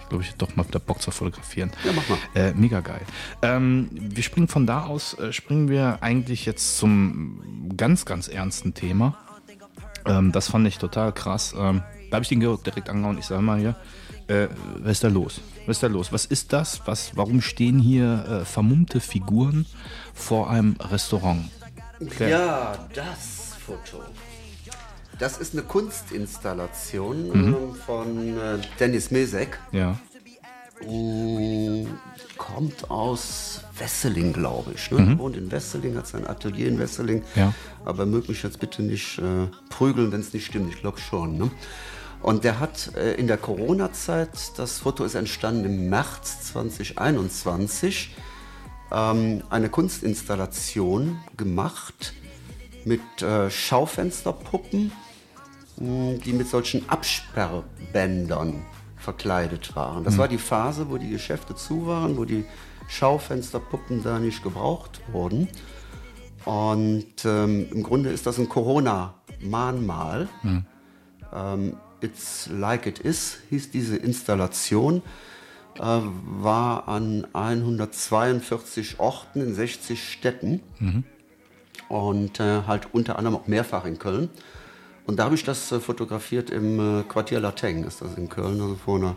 [0.10, 1.72] Glaube, ich doch mal wieder Bock zu fotografieren.
[1.84, 2.18] Ja, mach mal.
[2.34, 3.02] Äh, mega geil.
[3.42, 8.74] Ähm, wir springen von da aus, äh, springen wir eigentlich jetzt zum ganz, ganz ernsten
[8.74, 9.18] Thema.
[10.06, 11.54] Ähm, das fand ich total krass.
[11.58, 13.18] Ähm, da habe ich den Georg direkt angehauen.
[13.18, 13.76] Ich sage mal hier,
[14.28, 14.48] äh,
[14.80, 15.42] was ist da los?
[15.66, 16.14] Was ist da los?
[16.14, 16.82] Was ist das?
[16.86, 19.66] Was, warum stehen hier äh, vermummte Figuren
[20.14, 21.50] vor einem Restaurant?
[22.00, 22.32] Okay.
[22.32, 24.04] Ja, das Foto.
[25.20, 27.54] Das ist eine Kunstinstallation Mhm.
[27.56, 29.58] ähm, von äh, Dennis Mesek.
[29.72, 29.98] Ja.
[30.88, 31.88] Mm,
[32.38, 34.92] Kommt aus Wesseling, glaube ich.
[34.92, 35.18] Ne?
[35.18, 37.20] Wohnt in Wesseling, hat sein Atelier in Wesseling.
[37.20, 37.24] Mhm.
[37.42, 37.54] Ja.
[37.84, 40.72] Aber mögt mich jetzt bitte nicht äh, prügeln, wenn es nicht stimmt.
[40.74, 41.38] Ich glaube schon.
[41.38, 41.50] Ne?
[42.22, 48.16] Und der hat äh, in der Corona-Zeit, das Foto ist entstanden im März 2021,
[48.92, 52.14] ähm, eine Kunstinstallation gemacht
[52.86, 54.92] mit äh, Schaufensterpuppen,
[55.80, 58.66] die mit solchen Absperrbändern
[58.98, 60.04] verkleidet waren.
[60.04, 62.46] Das war die Phase, wo die Geschäfte zu waren, wo die
[62.88, 65.48] Schaufensterpuppen da nicht gebraucht wurden.
[66.46, 70.28] Und ähm, im Grunde ist das ein Corona-Mahnmal.
[71.34, 75.02] Ähm, It's Like It Is hieß diese Installation,
[75.76, 80.62] äh, war an 142 Orten in 60 Städten
[81.90, 84.30] und äh, halt unter anderem auch mehrfach in Köln.
[85.08, 88.62] Und da habe ich das äh, fotografiert im äh, Quartier Lateng, ist das in Köln,
[88.62, 89.16] also vor einer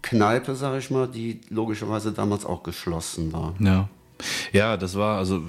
[0.00, 3.54] Kneipe, sage ich mal, die logischerweise damals auch geschlossen war.
[3.60, 3.88] Ja.
[4.52, 5.42] Ja, das war, also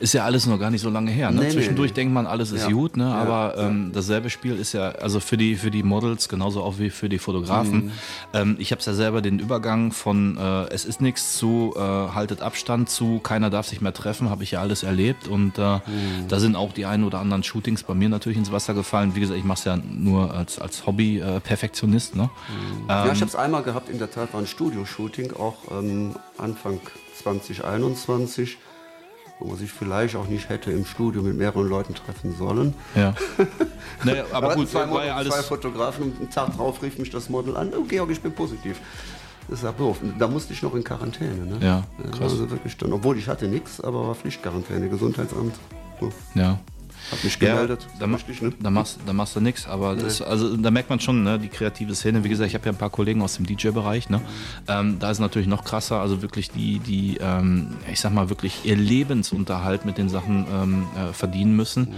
[0.00, 1.30] ist ja alles noch gar nicht so lange her.
[1.30, 1.42] Ne?
[1.42, 1.94] Nee, Zwischendurch nee.
[1.96, 2.70] denkt man, alles ist Ja.
[2.72, 3.04] gut, ne?
[3.04, 6.78] Ja, aber ähm, dasselbe Spiel ist ja, also für die, für die Models genauso auch
[6.78, 7.86] wie für die Fotografen.
[7.86, 7.92] Mhm.
[8.32, 11.80] Ähm, ich habe es ja selber den Übergang von äh, es ist nichts zu äh,
[11.80, 15.76] haltet Abstand zu keiner darf sich mehr treffen, habe ich ja alles erlebt und äh,
[15.76, 16.28] Mhm.
[16.28, 19.14] da sind auch die ein oder anderen Shootings bei mir natürlich ins Wasser gefallen.
[19.14, 22.16] Wie gesagt, ich mache es ja nur als, als Hobby-Perfektionist.
[22.16, 22.30] ne?
[22.88, 26.80] ja, ich habe es einmal gehabt, in der Tat war ein Studio-Shooting, auch ähm, Anfang
[27.22, 28.58] 2021,
[29.38, 32.74] wo man sich vielleicht auch nicht hätte im Studio mit mehreren Leuten treffen sollen.
[32.94, 33.14] Ja.
[34.04, 35.46] naja, aber gut, zwei, war ja Model, zwei alles.
[35.46, 38.80] Fotografen und einen Tag drauf rief mich das Model an, oh Georg, ich bin positiv.
[39.48, 39.98] Das ist ja doof.
[40.18, 41.46] Da musste ich noch in Quarantäne.
[41.46, 41.58] Ne?
[41.60, 42.32] Ja, Das krass.
[42.32, 45.54] Also wirklich dann, obwohl ich hatte nichts, aber war Pflichtquarantäne, Gesundheitsamt.
[46.00, 46.58] So, Ja.
[47.12, 47.86] Hat mich Ja, gemeldet.
[47.98, 48.52] da, ma richtig, ne?
[48.60, 51.48] da, machst, da machst du nichts, aber das, also, da merkt man schon, ne, die
[51.48, 52.24] kreative Szene.
[52.24, 54.08] Wie gesagt, ich habe ja ein paar Kollegen aus dem DJ-Bereich.
[54.10, 54.20] Ne?
[54.68, 58.64] Ähm, da ist natürlich noch krasser, also wirklich die, die ähm, ich sag mal, wirklich
[58.64, 61.94] ihr Lebensunterhalt mit den Sachen ähm, äh, verdienen müssen.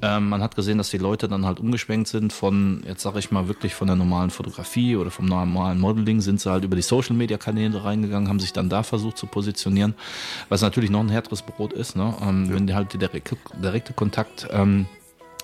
[0.00, 3.30] Ähm, man hat gesehen, dass die Leute dann halt umgeschwenkt sind von, jetzt sage ich
[3.30, 6.82] mal, wirklich von der normalen Fotografie oder vom normalen Modeling, sind sie halt über die
[6.82, 9.94] Social-Media-Kanäle reingegangen, haben sich dann da versucht zu positionieren,
[10.48, 12.14] was natürlich noch ein härteres Brot ist, ne?
[12.22, 14.86] ähm, wenn die halt der direkte, direkte Kontakt ähm,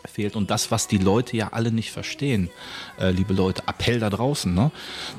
[0.07, 0.36] fehlt.
[0.36, 2.51] Und das, was die Leute ja alle nicht verstehen,
[2.99, 4.53] äh, liebe Leute, Appell da draußen.
[4.53, 4.70] Ne?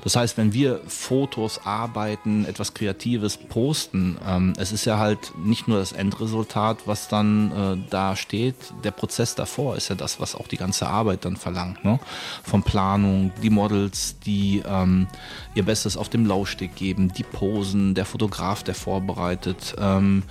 [0.03, 5.67] Das heißt, wenn wir Fotos arbeiten, etwas Kreatives posten, ähm, es ist ja halt nicht
[5.67, 10.35] nur das Endresultat, was dann äh, da steht, der Prozess davor ist ja das, was
[10.35, 11.83] auch die ganze Arbeit dann verlangt.
[11.83, 11.99] Ne?
[12.43, 15.07] Von Planung, die Models, die ähm,
[15.55, 20.23] ihr Bestes auf dem Laufsteg geben, die Posen, der Fotograf, der vorbereitet, ähm,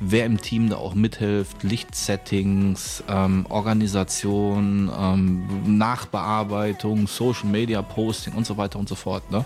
[0.00, 8.46] wer im Team da auch mithilft, Lichtsettings, ähm, Organisation, ähm, Nachbearbeitung, Social Media Posting und
[8.46, 9.30] so weiter und so fort.
[9.30, 9.44] Ne?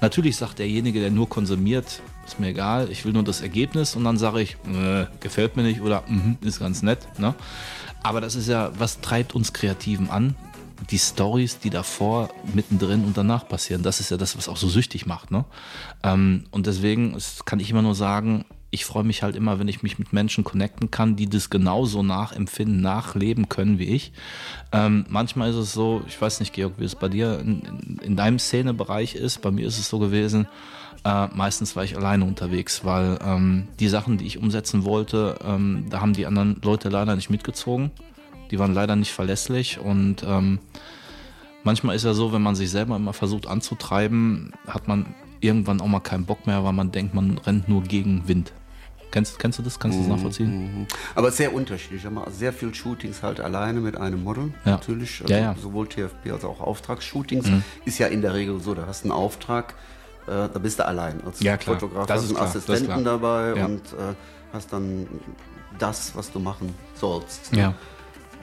[0.00, 4.04] Natürlich sagt derjenige, der nur konsumiert, ist mir egal, ich will nur das Ergebnis und
[4.04, 7.06] dann sage ich, äh, gefällt mir nicht oder mhm, ist ganz nett.
[7.18, 7.34] Ne?
[8.02, 10.34] Aber das ist ja, was treibt uns Kreativen an?
[10.90, 13.82] die Stories, die davor, mittendrin und danach passieren.
[13.82, 15.30] Das ist ja das, was auch so süchtig macht.
[15.30, 15.44] Ne?
[16.02, 18.44] Ähm, und deswegen kann ich immer nur sagen,
[18.76, 22.02] ich freue mich halt immer, wenn ich mich mit Menschen connecten kann, die das genauso
[22.02, 24.12] nachempfinden, nachleben können wie ich.
[24.70, 27.98] Ähm, manchmal ist es so, ich weiß nicht, Georg, wie es bei dir in, in,
[28.02, 29.40] in deinem Szenebereich ist.
[29.40, 30.46] Bei mir ist es so gewesen,
[31.06, 35.86] äh, meistens war ich alleine unterwegs, weil ähm, die Sachen, die ich umsetzen wollte, ähm,
[35.88, 37.92] da haben die anderen Leute leider nicht mitgezogen.
[38.50, 40.58] Die waren leider nicht verlässlich und ähm,
[41.64, 45.88] manchmal ist ja so, wenn man sich selber immer versucht anzutreiben, hat man irgendwann auch
[45.88, 48.52] mal keinen Bock mehr, weil man denkt, man rennt nur gegen Wind.
[49.16, 49.78] Kennst, kennst du das?
[49.78, 50.86] Kannst du das nachvollziehen?
[51.14, 52.04] Aber sehr unterschiedlich.
[52.04, 54.52] Ich mache sehr viel Shootings halt alleine mit einem Model.
[54.66, 54.72] Ja.
[54.72, 55.22] Natürlich.
[55.22, 55.56] Also Ja, ja.
[55.58, 57.46] Sowohl TFP als auch Auftragsshootings.
[57.86, 59.72] Ist ja in der Regel so, da hast du einen Auftrag,
[60.26, 61.24] äh, da bist du allein.
[61.24, 61.80] Als Ja, klar.
[61.80, 64.14] Fotograf Das hast einen Assistenten dabei und äh,
[64.52, 65.06] hast dann
[65.78, 67.56] das, was du machen sollst.
[67.56, 67.72] Ja.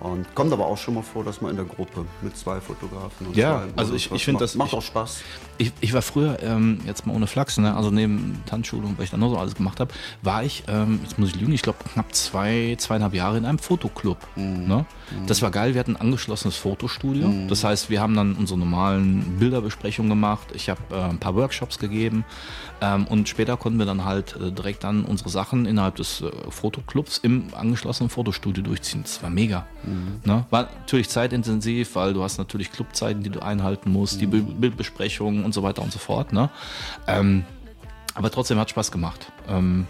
[0.03, 3.27] Und kommt aber auch schon mal vor, dass man in der Gruppe mit zwei Fotografen
[3.27, 4.41] und Ja, zwei also ich- ich find macht.
[4.43, 5.21] das- Macht ich- auch Spaß.
[5.59, 7.73] Ich, ich war früher, ähm, jetzt mal ohne Flachs, ne?
[7.75, 10.99] also neben Tanzschule und was ich dann noch so alles gemacht habe, war ich, ähm,
[11.03, 14.17] jetzt muss ich lügen, ich glaube knapp zwei, zweieinhalb Jahre in einem Fotoclub.
[14.35, 14.85] Ne?
[15.27, 17.31] Das war geil, wir hatten ein angeschlossenes Fotostudio.
[17.47, 20.47] Das heißt, wir haben dann unsere normalen Bilderbesprechungen gemacht.
[20.53, 22.25] Ich habe äh, ein paar Workshops gegeben
[22.81, 26.31] ähm, und später konnten wir dann halt äh, direkt dann unsere Sachen innerhalb des äh,
[26.49, 29.03] Fotoclubs im angeschlossenen Fotostudio durchziehen.
[29.03, 29.65] Das war mega.
[30.23, 30.45] Ne?
[30.49, 35.43] War natürlich zeitintensiv, weil du hast natürlich Clubzeiten, die du einhalten musst, die Bi- Bildbesprechungen
[35.45, 36.33] und so weiter und so fort.
[36.33, 36.49] Ne?
[37.07, 37.43] Ähm,
[38.15, 39.31] aber trotzdem hat Spaß gemacht.
[39.47, 39.87] Ähm,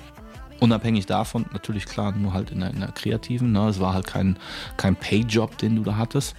[0.60, 3.52] unabhängig davon, natürlich klar, nur halt in der, in der kreativen.
[3.52, 3.68] Ne?
[3.68, 4.38] Es war halt kein,
[4.78, 6.36] kein Payjob, den du da hattest.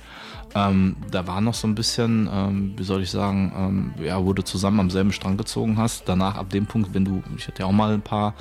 [0.54, 3.52] Ähm, da war noch so ein bisschen, ähm, wie soll ich sagen,
[3.98, 6.08] ähm, ja, wo du zusammen am selben Strang gezogen hast.
[6.08, 8.34] Danach, ab dem Punkt, wenn du, ich hatte ja auch mal ein paar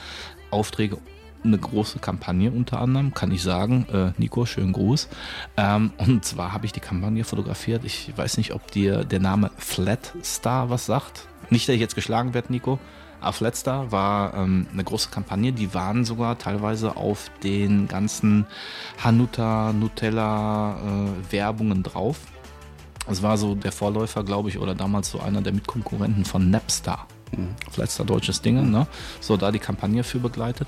[0.51, 0.99] Aufträge,
[1.43, 3.85] eine große Kampagne unter anderem, kann ich sagen.
[3.91, 5.09] Äh, Nico, schönen Gruß.
[5.57, 7.83] Ähm, und zwar habe ich die Kampagne fotografiert.
[7.85, 11.27] Ich weiß nicht, ob dir der Name Flat Star was sagt.
[11.49, 12.79] Nicht, dass ich jetzt geschlagen werde, Nico.
[13.21, 15.53] Aber Flat Star war ähm, eine große Kampagne.
[15.53, 18.45] Die waren sogar teilweise auf den ganzen
[19.03, 22.19] Hanuta, Nutella äh, Werbungen drauf.
[23.07, 27.07] Es war so der Vorläufer, glaube ich, oder damals so einer der Mitkonkurrenten von Napstar.
[27.71, 28.87] Flatstar deutsches Ding, ne?
[29.19, 30.67] So da die Kampagne für begleitet.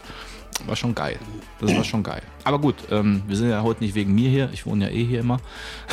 [0.65, 1.19] War schon geil.
[1.59, 2.21] Das war schon geil.
[2.43, 4.49] Aber gut, ähm, wir sind ja heute nicht wegen mir hier.
[4.53, 5.39] Ich wohne ja eh hier immer.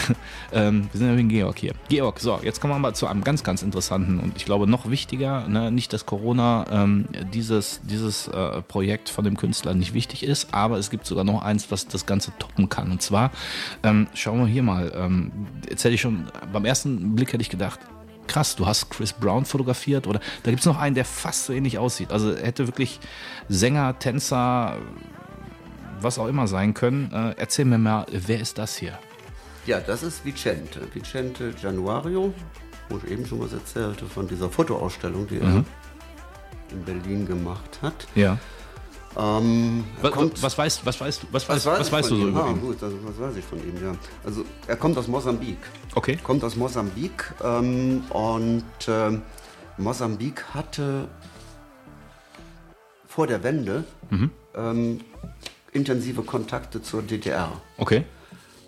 [0.53, 1.75] ähm, wir sind ja wegen Georg hier.
[1.89, 4.89] Georg, so, jetzt kommen wir mal zu einem ganz, ganz interessanten und ich glaube noch
[4.89, 5.49] wichtiger.
[5.49, 5.71] Ne?
[5.71, 10.79] Nicht, dass Corona ähm, dieses, dieses äh, Projekt von dem Künstler nicht wichtig ist, aber
[10.79, 12.91] es gibt sogar noch eins, was das Ganze toppen kann.
[12.91, 13.31] Und zwar,
[13.83, 14.93] ähm, schauen wir hier mal.
[14.95, 15.33] Ähm,
[15.69, 17.81] jetzt hätte ich schon, beim ersten Blick hätte ich gedacht,
[18.33, 21.53] krass, du hast Chris Brown fotografiert oder da gibt es noch einen, der fast so
[21.53, 22.13] ähnlich aussieht.
[22.13, 22.99] Also er hätte wirklich
[23.49, 24.79] Sänger, Tänzer,
[26.01, 27.13] was auch immer sein können.
[27.13, 28.99] Äh, erzähl mir mal, wer ist das hier?
[29.67, 30.81] Ja, das ist Vicente.
[30.95, 32.33] Vicente Januario,
[32.89, 35.65] wo ich eben schon was erzählte, von dieser Fotoausstellung, die er
[36.71, 38.07] in Berlin gemacht hat.
[38.15, 38.39] Ja.
[39.19, 42.23] Ähm, Was, kommt- was weißt, was weißt, was, was weißt, weiß was weißt du so
[42.23, 42.29] ihm?
[42.29, 42.61] über ah, ihn?
[42.61, 43.93] gut, also, was weiß ich von ihm, ja.
[44.25, 45.59] Also er kommt aus Mosambik.
[45.95, 46.17] Okay.
[46.23, 49.23] Kommt aus Mosambik ähm, und ähm,
[49.77, 51.09] Mosambik hatte
[53.07, 54.31] vor der Wende Mhm.
[54.55, 55.01] ähm,
[55.73, 57.53] intensive Kontakte zur DDR.
[57.79, 58.05] Okay.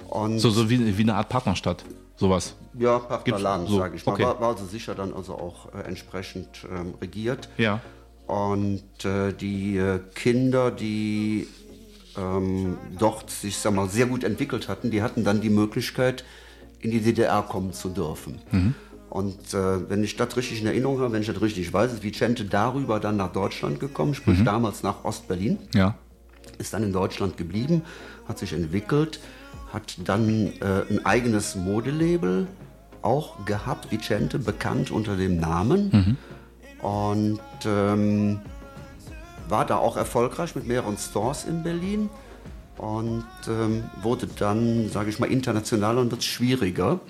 [0.09, 1.85] Und So, so wie, wie eine Art Partnerstadt.
[2.17, 2.55] Sowas.
[2.75, 4.13] ja, Partnerland, so, sage ich mal.
[4.13, 4.23] okay.
[4.25, 7.49] War, war also sicher dann also auch äh, entsprechend ähm, regiert.
[7.57, 7.81] Ja.
[8.27, 11.47] Und äh, die äh, Kinder, die
[12.17, 16.25] ähm, dort sich sag mal, sehr gut entwickelt hatten, die hatten dann die Möglichkeit,
[16.81, 18.41] in die DDR kommen zu dürfen.
[19.11, 22.03] Und äh, wenn ich das richtig in Erinnerung habe, wenn ich das richtig weiß, ist
[22.03, 25.97] Vicente darüber dann nach Deutschland gekommen, sprich damals nach Ostberlin, Ja.
[26.59, 27.83] ist dann in Deutschland geblieben,
[28.29, 29.21] hat sich entwickelt,
[29.73, 32.47] hat dann äh, ein eigenes Modelabel
[33.03, 36.17] auch gehabt, Vicente, bekannt unter dem Namen.
[36.85, 38.41] Und ähm,
[39.49, 42.11] war da auch erfolgreich mit mehreren Stores in Berlin
[42.77, 47.01] und ähm, wurde dann, sage ich mal, internationaler und wird schwieriger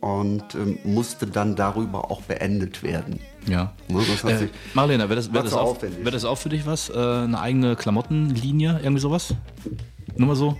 [0.00, 3.20] und ähm, musste dann darüber auch beendet werden.
[3.46, 3.72] Ja.
[3.88, 4.00] Ne,
[4.44, 6.88] Äh, Marlene, wäre das, wär das, auch, wär das auch für dich was?
[6.88, 9.34] Äh, eine eigene Klamottenlinie, irgendwie sowas?
[10.16, 10.56] Nur mal so?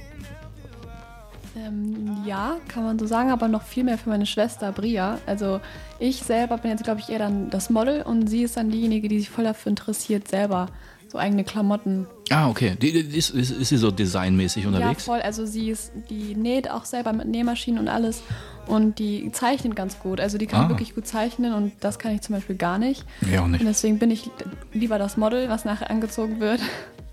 [1.56, 5.18] Ähm, ja, kann man so sagen, aber noch viel mehr für meine Schwester Bria.
[5.26, 5.60] Also
[5.98, 9.08] ich selber bin jetzt, glaube ich, eher dann das Model und sie ist dann diejenige,
[9.08, 10.66] die sich voll dafür interessiert, selber
[11.08, 12.06] so eigene Klamotten.
[12.30, 12.76] Ah, okay.
[12.80, 15.06] Die, die, ist, ist, ist sie so designmäßig unterwegs?
[15.06, 15.20] Ja, voll.
[15.22, 18.22] Also sie ist, die näht auch selber mit Nähmaschinen und alles
[18.68, 20.20] und die zeichnet ganz gut.
[20.20, 20.68] Also die kann Ah.
[20.68, 23.04] wirklich gut zeichnen und das kann ich zum Beispiel gar nicht.
[23.28, 23.60] Ja, auch nicht.
[23.60, 24.30] Und deswegen bin ich
[24.72, 26.60] lieber das Model, was nachher angezogen wird.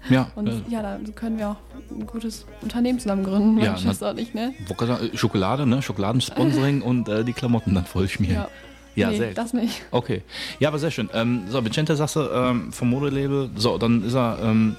[0.09, 1.55] Ja, Und äh, ja, da können wir auch
[1.91, 4.53] ein gutes Unternehmen zusammen gründen, Ja, ich, ne?
[4.67, 5.81] wollte gerade sagen, Schokolade, ne?
[5.81, 8.35] Schokoladensponsoring und äh, die Klamotten dann voll schmieren.
[8.35, 8.49] Ja.
[8.95, 9.33] Ja, nee, sehr.
[9.35, 9.83] das nicht.
[9.91, 10.23] Okay.
[10.59, 11.07] Ja, aber sehr schön.
[11.13, 13.51] Ähm, so, Vicente sagst du ähm, vom Modelabel.
[13.55, 14.75] So, dann ist er, ähm,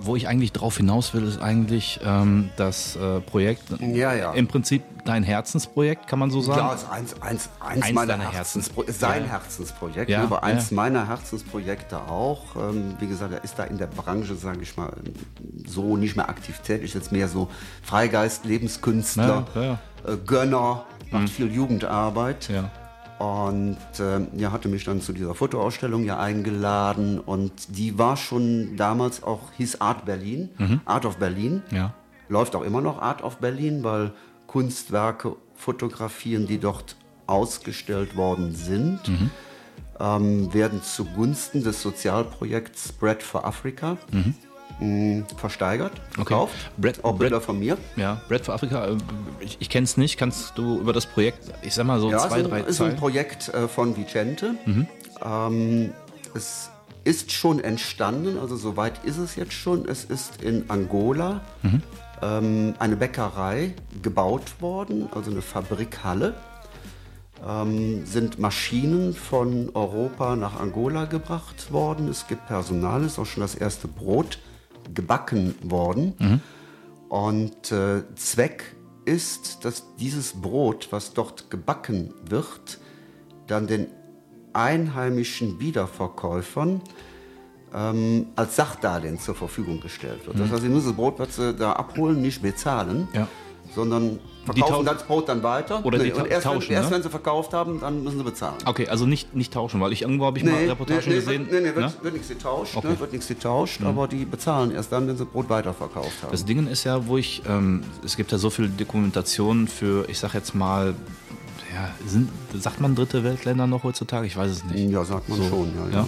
[0.00, 3.64] wo ich eigentlich drauf hinaus will, ist eigentlich ähm, das äh, Projekt.
[3.80, 4.32] Ja, ja.
[4.32, 6.58] Im Prinzip dein Herzensprojekt, kann man so sagen.
[6.60, 9.30] Ja, ist eins, eins, eins, Eins meiner deiner Herzenspro Herzens- sein Ja.
[9.30, 10.76] Herzensprojekt, Ja, aber eins ja.
[10.76, 12.56] meiner Herzensprojekte auch.
[12.56, 14.92] Ähm, wie gesagt, er ist da in der Branche, sage ich mal,
[15.66, 17.48] so nicht mehr aktiv tätig, ist jetzt mehr so
[17.82, 19.46] Freigeist, Lebenskünstler.
[20.06, 22.48] Äh, Gönner, macht viel Jugendarbeit.
[22.48, 22.70] Ja.
[23.20, 28.76] Und ähm, ja, hatte mich dann zu dieser Fotoausstellung ja eingeladen und die war schon
[28.78, 30.48] damals auch, hieß Art Berlin,
[30.86, 31.62] Art of Berlin.
[31.70, 31.92] Ja.
[32.30, 34.12] Läuft auch immer noch Art of Berlin, weil
[34.46, 36.96] Kunstwerke fotografieren, die dort
[37.26, 39.00] ausgestellt worden sind,
[40.00, 43.98] ähm, werden zugunsten des Sozialprojekts Bread for Africa
[44.80, 46.54] mh, versteigert, verkauft.
[46.76, 47.76] Bread- auch Bilder Bread- von mir.
[47.96, 48.96] Ja, Bread for Africa, äh,
[49.40, 50.16] ich, ich kenne es nicht.
[50.18, 52.66] Kannst du über das Projekt, ich sag mal so Ja, zwei, ist ein, drei ist
[52.80, 52.96] ein Zeilen?
[52.96, 54.54] Projekt äh, von Vicente.
[54.66, 54.86] Mhm.
[55.24, 55.92] Ähm,
[56.34, 56.70] es
[57.04, 59.86] ist schon entstanden, also soweit ist es jetzt schon.
[59.88, 61.82] Es ist in Angola Mhm.
[62.22, 66.34] ähm, eine Bäckerei gebaut worden, also eine Fabrikhalle.
[67.46, 72.06] Ähm, sind Maschinen von Europa nach Angola gebracht worden.
[72.08, 74.38] Es gibt Personal, ist auch schon das erste Brot
[74.94, 76.40] gebacken worden.
[77.08, 82.78] Und äh, Zweck ist, dass dieses Brot, was dort gebacken wird,
[83.46, 83.86] dann den
[84.52, 86.80] einheimischen Wiederverkäufern
[87.74, 90.38] ähm, als Sachdarlehen zur Verfügung gestellt wird.
[90.38, 93.28] Das heißt, sie müssen das Brot, was sie da abholen, nicht bezahlen, Ja.
[93.74, 95.84] Sondern verkaufen das Brot dann weiter.
[95.84, 96.96] Oder ta- erst, tauschen, wenn, erst ne?
[96.96, 98.56] wenn sie verkauft haben, dann müssen sie bezahlen.
[98.64, 101.50] Okay, also nicht, nicht tauschen, weil ich irgendwo habe ich mal Reportagen nee, gesehen.
[101.50, 101.92] Wird, nee, nee, wird, ne?
[102.02, 102.86] wird nichts getauscht, Okay.
[102.88, 102.92] Mhm.
[102.94, 106.30] ne, wird nichts getauscht, aber die bezahlen erst dann, wenn sie Brot weiterverkauft haben.
[106.32, 110.18] Das Ding ist ja, wo ich, ähm, es gibt ja so viel Dokumentationen für, ich
[110.18, 110.94] sag jetzt mal,
[111.72, 114.26] ja, sind, sagt man dritte Weltländer noch heutzutage?
[114.26, 114.90] Ich weiß es nicht.
[114.90, 116.00] ja, sagt man schon, ja, ja.
[116.00, 116.06] Ja.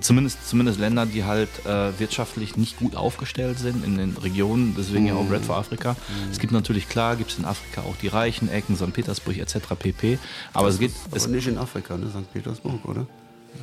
[0.00, 5.06] Zumindest, zumindest Länder, die halt äh, wirtschaftlich nicht gut aufgestellt sind in den Regionen, deswegen
[5.06, 5.96] ja auch Bread for Africa.
[6.30, 8.92] Es gibt natürlich, klar, gibt es in Afrika auch die reichen Ecken, St.
[8.92, 9.58] Petersburg etc.
[9.78, 10.18] pp.
[10.52, 12.08] Aber es geht, es, Aber nicht in Afrika, ne?
[12.08, 12.32] St.
[12.32, 13.06] Petersburg, oder?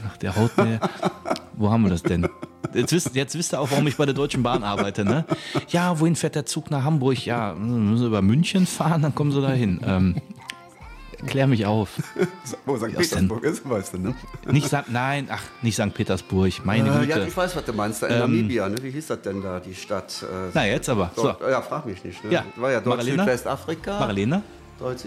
[0.07, 0.79] ach, der haut mir,
[1.53, 2.27] wo haben wir das denn?
[2.73, 5.25] Jetzt wisst, jetzt wisst ihr auch, warum ich bei der Deutschen Bahn arbeite, ne?
[5.69, 7.23] Ja, wohin fährt der Zug nach Hamburg?
[7.25, 9.79] Ja, müssen wir über München fahren, dann kommen sie da hin.
[9.85, 10.15] Ähm,
[11.27, 11.89] klär mich auf.
[12.65, 12.87] Wo St.
[12.95, 14.15] Petersburg ist, weißt du, ne?
[14.51, 14.89] Nicht St.
[14.89, 15.93] Nein, ach, nicht St.
[15.93, 17.19] Petersburg, meine Äh, Güte.
[17.19, 18.01] ja, ich weiß, was du meinst.
[18.03, 18.75] Da in Namibia, ne?
[18.81, 20.23] Wie hieß das denn da, die Stadt?
[20.23, 21.11] Äh, Na, jetzt aber.
[21.15, 21.33] So.
[21.49, 22.23] Ja, frag mich nicht.
[22.23, 22.31] Ne?
[22.31, 22.45] Ja.
[22.55, 23.23] War ja dort Marlena?
[23.23, 23.99] Südwestafrika.
[23.99, 24.41] Marlene?
[24.79, 25.03] Deutsch.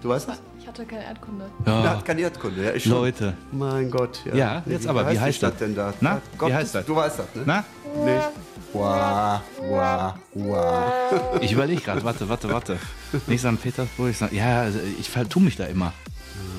[0.00, 0.38] Du weißt das?
[0.60, 1.46] Ich hatte keine Erdkunde.
[1.66, 1.84] Ja.
[1.84, 1.90] Ja.
[1.90, 2.62] hat keine Erdkunde.
[2.64, 2.92] Ja, ich schon.
[2.92, 3.34] Leute.
[3.52, 4.20] Mein Gott.
[4.26, 5.56] Ja, Ja, jetzt aber, wie die heißt das?
[5.56, 5.92] Denn da?
[6.00, 6.86] Na, wie heißt das?
[6.86, 7.42] Du weißt das, ne?
[7.46, 7.64] Na?
[8.04, 8.28] Nicht.
[8.72, 11.40] Wow, wow, wow.
[11.40, 12.78] Ich überlege gerade, warte, warte, warte.
[13.26, 13.60] Nicht St.
[13.62, 14.32] Petersburg, St.
[14.32, 15.92] ja, also ich vertue mich da immer.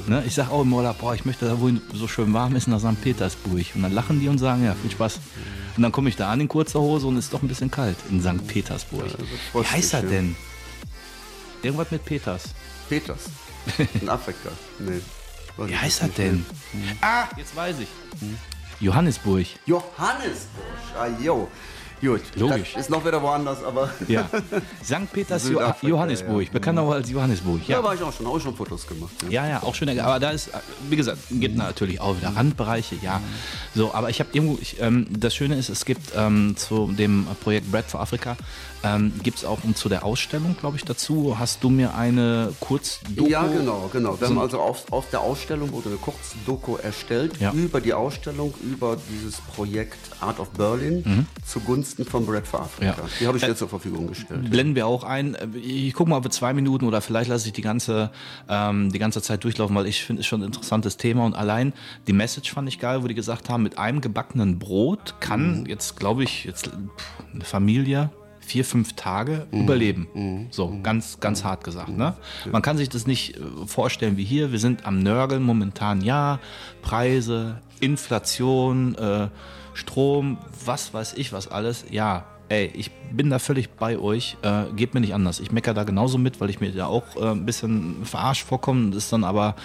[0.07, 0.23] Ne?
[0.25, 2.79] Ich sage auch im Urlaub, boah, ich möchte da, wo so schön warm ist, nach
[2.79, 2.99] St.
[3.01, 3.65] Petersburg.
[3.75, 5.19] Und dann lachen die und sagen, ja, viel Spaß.
[5.77, 7.69] Und dann komme ich da an in kurzer Hose und es ist doch ein bisschen
[7.69, 8.45] kalt in St.
[8.47, 9.05] Petersburg.
[9.53, 10.35] Wie heißt frostig, denn?
[11.61, 12.43] Irgendwas mit Peters.
[12.89, 13.25] Peters.
[14.01, 14.49] In Afrika.
[14.79, 15.01] Nee.
[15.57, 16.45] Wie heißt nicht denn?
[17.01, 17.87] Ah, jetzt weiß ich.
[18.79, 19.45] Johannesburg.
[19.65, 20.65] Johannesburg.
[20.97, 21.49] Ah, jo.
[22.01, 22.21] Gut.
[22.35, 22.75] Logisch.
[22.75, 23.89] Ist noch wieder woanders, aber.
[24.07, 24.29] Ja.
[24.83, 25.11] St.
[25.11, 26.51] Peters jo Johannesburg, ja.
[26.51, 27.61] bekannt auch als Johannesburg.
[27.67, 27.83] Ja, Ja.
[27.83, 28.25] war ich auch schon.
[28.27, 29.11] Auch schon Fotos gemacht.
[29.29, 29.43] Ja.
[29.43, 29.97] Ja, ja, auch schön.
[29.99, 30.49] Aber da ist,
[30.89, 33.21] wie gesagt, gibt natürlich auch wieder Randbereiche, ja.
[33.75, 37.25] So, aber ich habe irgendwo, ich, ähm, das Schöne ist, es gibt ähm, zu dem
[37.41, 38.35] Projekt Bread for Africa,
[38.83, 42.53] ähm, gibt es auch und zu der Ausstellung, glaube ich, dazu, hast du mir eine
[42.59, 43.27] Kurzdoku...
[43.29, 44.19] Ja, genau, genau.
[44.19, 47.51] Wir haben also auf, auf der Ausstellung wurde eine Kurzdoku erstellt Ja.
[47.51, 52.93] über die Ausstellung, über dieses Projekt Art of Berlin zugunsten von Bread for Africa.
[52.93, 52.97] Mhm.
[53.03, 53.09] Ja.
[53.19, 54.49] Die habe ich Äh, dir zur Verfügung gestellt.
[54.49, 55.35] Blenden wir auch ein.
[55.61, 58.11] Ich gucke mal, ob wir zwei Minuten oder vielleicht lasse ich die ganze,
[58.47, 61.25] ähm, die ganze Zeit durchlaufen, weil ich finde, es schon ein interessantes Thema.
[61.25, 61.73] Und allein
[62.07, 65.97] die Message fand ich geil, wo die gesagt haben, mit einem gebackenen Brot kann jetzt,
[65.97, 66.69] glaube ich, jetzt
[67.33, 68.09] eine Familie
[68.49, 70.47] vier, fünf Tage überleben.
[70.49, 71.89] So, ganz, ganz hart gesagt.
[71.89, 72.15] Ne?
[72.51, 74.51] Man kann sich das nicht äh, vorstellen wie hier.
[74.51, 76.39] Wir sind am Nörgeln momentan, ja.
[76.81, 79.27] Preise, Inflation, äh,
[79.75, 81.85] Strom, was weiß ich, was alles.
[81.91, 84.37] Ja, ey, ich bin da völlig bei euch.
[84.41, 85.39] Äh, geht mir nicht anders.
[85.39, 88.89] Ich meckere da genauso mit, weil ich mir da auch äh, ein bisschen verarscht vorkomme.
[88.89, 89.55] Das ist dann aber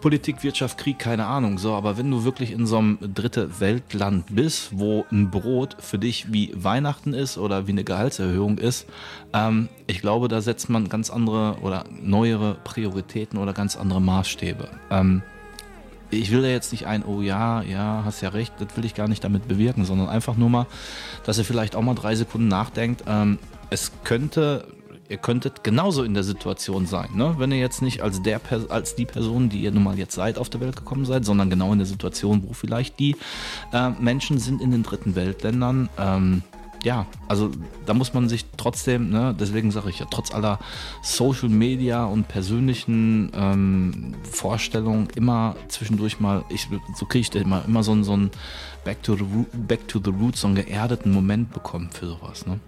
[0.00, 1.58] Politik, Wirtschaft, Krieg, keine Ahnung.
[1.58, 5.98] So, aber wenn du wirklich in so einem dritte Weltland bist, wo ein Brot für
[5.98, 8.86] dich wie Weihnachten ist oder wie eine Gehaltserhöhung ist,
[9.32, 14.68] ähm, ich glaube, da setzt man ganz andere oder neuere Prioritäten oder ganz andere Maßstäbe.
[14.90, 15.22] Ähm,
[16.12, 18.94] ich will da jetzt nicht ein, oh ja, ja, hast ja recht, das will ich
[18.94, 20.66] gar nicht damit bewirken, sondern einfach nur mal,
[21.24, 23.04] dass ihr vielleicht auch mal drei Sekunden nachdenkt.
[23.06, 23.38] Ähm,
[23.70, 24.68] es könnte,
[25.08, 27.34] ihr könntet genauso in der Situation sein, ne?
[27.38, 30.38] wenn ihr jetzt nicht als, der, als die Person, die ihr nun mal jetzt seid,
[30.38, 33.16] auf der Welt gekommen seid, sondern genau in der Situation, wo vielleicht die
[33.72, 35.88] äh, Menschen sind in den dritten Weltländern.
[35.98, 36.42] Ähm,
[36.84, 37.50] ja, also
[37.86, 40.58] da muss man sich trotzdem, ne, deswegen sage ich ja, trotz aller
[41.02, 47.82] Social Media und persönlichen ähm, Vorstellungen immer zwischendurch mal, ich, so kriege ich immer, immer
[47.82, 48.30] so, einen- so ein
[48.84, 49.24] Back to, the,
[49.56, 52.46] Back to the Roots, so einen geerdeten Moment bekommen für sowas.
[52.46, 52.58] Ne?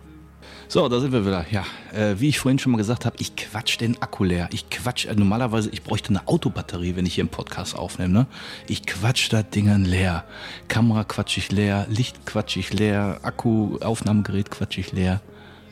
[0.74, 1.46] So, da sind wir wieder.
[1.52, 4.48] Ja, äh, wie ich vorhin schon mal gesagt habe, ich quatsch den Akku leer.
[4.50, 8.12] Ich quatsch, äh, normalerweise, ich bräuchte eine Autobatterie, wenn ich hier einen Podcast aufnehme.
[8.12, 8.26] Ne?
[8.66, 10.24] Ich quatsch das Ding leer.
[10.66, 15.20] Kamera quatsch ich leer, Licht quatsch ich leer, Akku, Aufnahmegerät quatsch ich leer.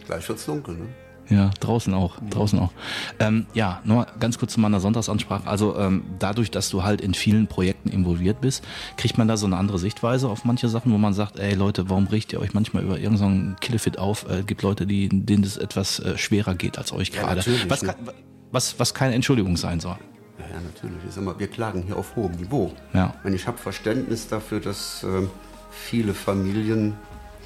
[0.07, 0.89] Gleich wird's dunkel, ne?
[1.29, 2.73] Ja, draußen auch, draußen auch.
[3.19, 5.47] Ähm, ja, nur ganz kurz zu meiner Sonntagsansprache.
[5.47, 8.65] Also ähm, dadurch, dass du halt in vielen Projekten involviert bist,
[8.97, 11.89] kriegt man da so eine andere Sichtweise auf manche Sachen, wo man sagt, ey Leute,
[11.89, 14.29] warum riecht ihr euch manchmal über irgendeinen Killefit auf?
[14.29, 17.37] Äh, gibt Leute, die, denen das etwas äh, schwerer geht als euch gerade.
[17.37, 17.95] natürlich, Was, ne?
[18.51, 19.97] was, was keine Entschuldigung sein soll.
[20.39, 21.05] Ja, ja, natürlich.
[21.09, 22.73] Ich sag mal, wir klagen hier auf hohem Niveau.
[22.93, 23.15] Ja.
[23.25, 25.31] Und ich habe Verständnis dafür, dass ähm,
[25.71, 26.95] viele Familien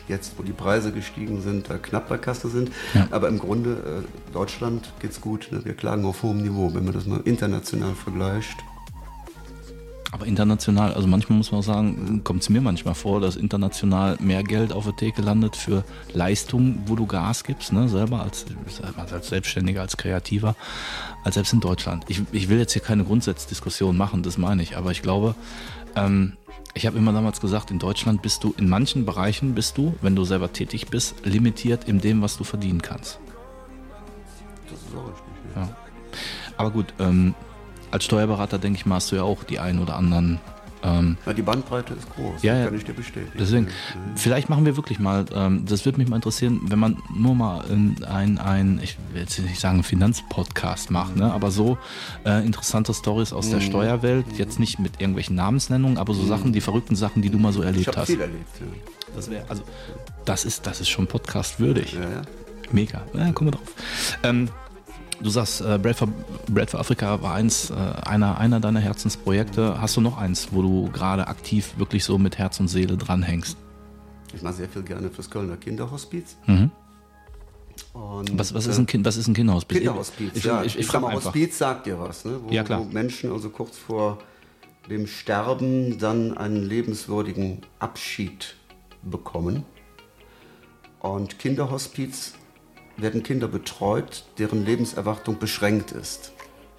[0.09, 2.71] jetzt, wo die Preise gestiegen sind, da knapp bei Kasse sind.
[2.95, 3.09] Ja.
[3.11, 5.49] Aber im Grunde, äh, Deutschland geht's gut.
[5.51, 5.65] Ne?
[5.65, 8.57] Wir klagen auf hohem Niveau, wenn man das mal international vergleicht.
[10.13, 14.17] Aber international, also manchmal muss man auch sagen, kommt es mir manchmal vor, dass international
[14.21, 15.85] mehr Geld auf der Theke landet für
[16.15, 18.47] Leistungen, wo du Gas gibst, ne, selber als,
[18.97, 20.55] als Selbstständiger, als Kreativer,
[21.25, 22.05] als selbst in Deutschland.
[22.09, 25.35] Ich, ich will jetzt hier keine Grundsatzdiskussion machen, das meine ich, aber ich glaube,
[25.97, 26.33] ähm,
[26.77, 30.15] ich habe immer damals gesagt, in Deutschland bist du, in manchen Bereichen bist du, wenn
[30.15, 33.19] du selber tätig bist, limitiert in dem, was du verdienen kannst.
[34.71, 35.25] Das ist auch richtig.
[35.57, 35.69] Ja.
[36.59, 37.35] Aber gut, ähm,
[37.91, 40.39] als Steuerberater, denke ich mal, hast du ja auch die ein oder anderen
[40.83, 43.33] ähm, Ja, die Bandbreite ist groß, Ja, das kann ich dir bestätigen.
[43.39, 43.69] Deswegen,
[44.15, 47.65] vielleicht machen wir wirklich mal, ähm, das würde mich mal interessieren, wenn man nur mal
[48.05, 51.79] ein, ein ich will jetzt nicht sagen Finanzpodcast macht, ne, aber so
[52.25, 53.51] äh, interessante Stories aus Mhm.
[53.53, 57.39] der Steuerwelt, jetzt nicht mit irgendwelchen Namensnennungen, aber so Sachen, die verrückten Sachen, die du
[57.39, 58.07] mal so Ich erlebt habe hast.
[58.09, 58.45] viel erlebt.
[58.61, 58.67] Ja.
[59.15, 59.63] Das wäre, also,
[60.25, 61.93] das ist, das ist schon Podcast würdig.
[61.95, 62.23] Ja, ja.
[62.73, 63.03] Mega.
[63.15, 63.75] Ja, kommen wir drauf.
[64.25, 64.49] Ähm,
[65.21, 66.09] du sagst, äh, Bread, for,
[66.49, 69.81] Bread for Africa war eins, äh, einer, einer deiner Herzensprojekte.
[69.81, 73.57] Hast du noch eins, wo du gerade aktiv wirklich so mit Herz und Seele dranhängst?
[74.35, 76.37] Ich mache sehr viel gerne fürs Kölner Kinderhospiz.
[77.93, 79.79] Und, Was, was, ist äh, ein kind, was ist ein Kinderhospiz?
[79.79, 80.61] Kinderhospiz, Ich, ja.
[80.63, 81.27] ich, ich, Ich, sag frage mal, einfach.
[81.27, 82.39] Hospiz sagt dir was, ne?
[82.43, 82.81] Wo, Ja, klar.
[82.81, 84.19] wo Menschen also kurz vor
[84.91, 88.55] dem Sterben dann einen lebenswürdigen Abschied
[89.03, 89.65] bekommen.
[91.01, 92.35] Und Kinderhospiz
[92.97, 96.33] werden Kinder betreut, deren Lebenserwartung beschränkt ist.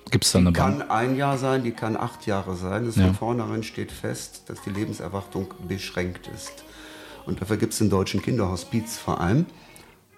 [0.09, 2.85] Gibt es da eine Die kann ein Jahr sein, die kann acht Jahre sein.
[2.85, 3.05] Das Ja.
[3.05, 6.63] Von vornherein steht fest, dass die Lebenserwartung beschränkt ist.
[7.25, 9.45] Und dafür gibt es den Deutschen Kinderhospizverein,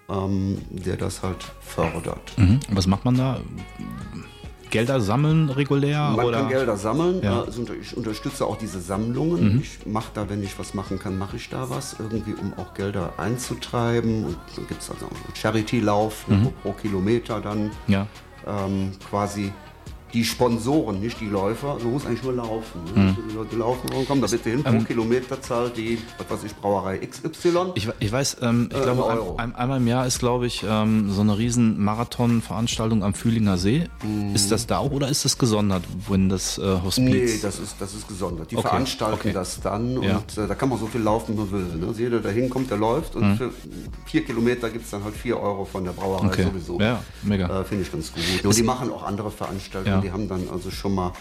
[0.08, 2.38] ähm, der das halt fördert.
[2.38, 2.60] Mhm.
[2.70, 3.40] Was macht man da?
[4.70, 6.10] Gelder sammeln regulär?
[6.16, 6.38] Man oder?
[6.40, 7.20] kann Gelder sammeln.
[7.22, 7.32] Ja.
[7.32, 7.38] Mhm.
[7.46, 9.60] also Ich unterstütze auch diese Sammlungen.
[9.60, 11.96] Ich mache da, wenn ich was machen kann, mache ich da was.
[11.98, 14.24] Irgendwie, um auch Gelder einzutreiben.
[14.24, 17.64] Und so gibt es also auch einen Charity-Lauf ne, pro- pro Kilometer dann.
[17.64, 17.70] Mhm.
[17.88, 18.06] Ja.
[18.46, 19.52] ähm, quasi
[20.12, 21.76] die Sponsoren, nicht die Läufer.
[21.82, 22.80] Man muss eigentlich nur laufen.
[22.94, 23.02] Mhm.
[23.02, 23.16] Ne?
[23.30, 24.62] Die Leute laufen und kommen da bitte hin.
[24.64, 27.48] Pro Kilometer zahlt die, was weiß ich, Brauerei XY.
[27.48, 30.46] Ähm, Ich, ich weiß, ähm, ich Äh, glaube, ein ein, einmal im Jahr ist, glaube
[30.46, 33.88] ich, ähm, so eine riesen Marathon-Veranstaltung am Fühlinger See.
[34.34, 37.04] Ist das da auch oder ist das gesondert, wenn das äh, Hospiz?
[37.04, 38.50] Nee, das ist, das ist gesondert.
[38.50, 39.32] Die Okay, veranstalten okay.
[39.32, 40.16] das dann Ja.
[40.18, 41.78] und äh, da kann man so viel laufen, wie man will.
[41.80, 41.86] Ne?
[41.88, 43.50] Also jeder, der hinkommt, der läuft und für
[44.06, 46.44] vier Kilometer gibt es dann halt vier Euro von der Brauerei Okay.
[46.44, 46.80] sowieso.
[46.80, 47.60] Ja, mega.
[47.60, 48.22] Äh, Finde ich ganz gut.
[48.44, 49.96] Und die machen auch andere Veranstaltungen.
[49.96, 49.99] Ja.
[50.00, 51.12] Die haben dann also schon mal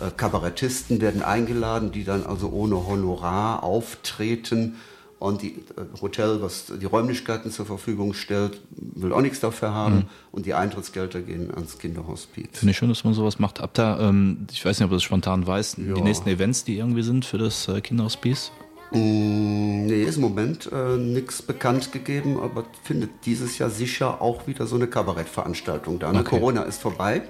[0.00, 4.76] äh, Kabarettisten werden eingeladen, die dann also ohne Honorar auftreten.
[5.18, 9.94] Und die äh, Hotel, was die Räumlichkeiten zur Verfügung stellt, will auch nichts dafür haben.
[9.94, 10.04] Mhm.
[10.32, 12.48] Und die Eintrittsgelder gehen ans Kinderhospiz.
[12.58, 13.60] Finde ich schön, dass man sowas macht.
[13.60, 15.94] Habt ihr, ähm, ich weiß nicht, ob du das spontan weißt, Ja.
[15.94, 18.50] die nächsten Events, die irgendwie sind für das äh, Kinderhospiz?
[18.90, 24.46] Mm, Nee, ist im Moment äh, nichts bekannt gegeben, aber findet dieses Jahr sicher auch
[24.46, 26.12] wieder so eine Kabarettveranstaltung da.
[26.12, 26.20] Ne?
[26.20, 26.34] Okay.
[26.36, 26.40] Mhm.
[26.40, 27.22] Corona ist vorbei.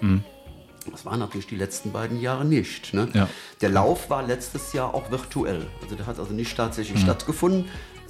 [0.91, 2.93] Das waren natürlich die letzten beiden Jahre nicht.
[2.95, 3.09] Ne?
[3.15, 3.29] Ja.
[3.61, 5.67] Der Lauf war letztes Jahr auch virtuell.
[5.83, 7.03] Also der hat also nicht tatsächlich Mhm.
[7.05, 7.65] stattgefunden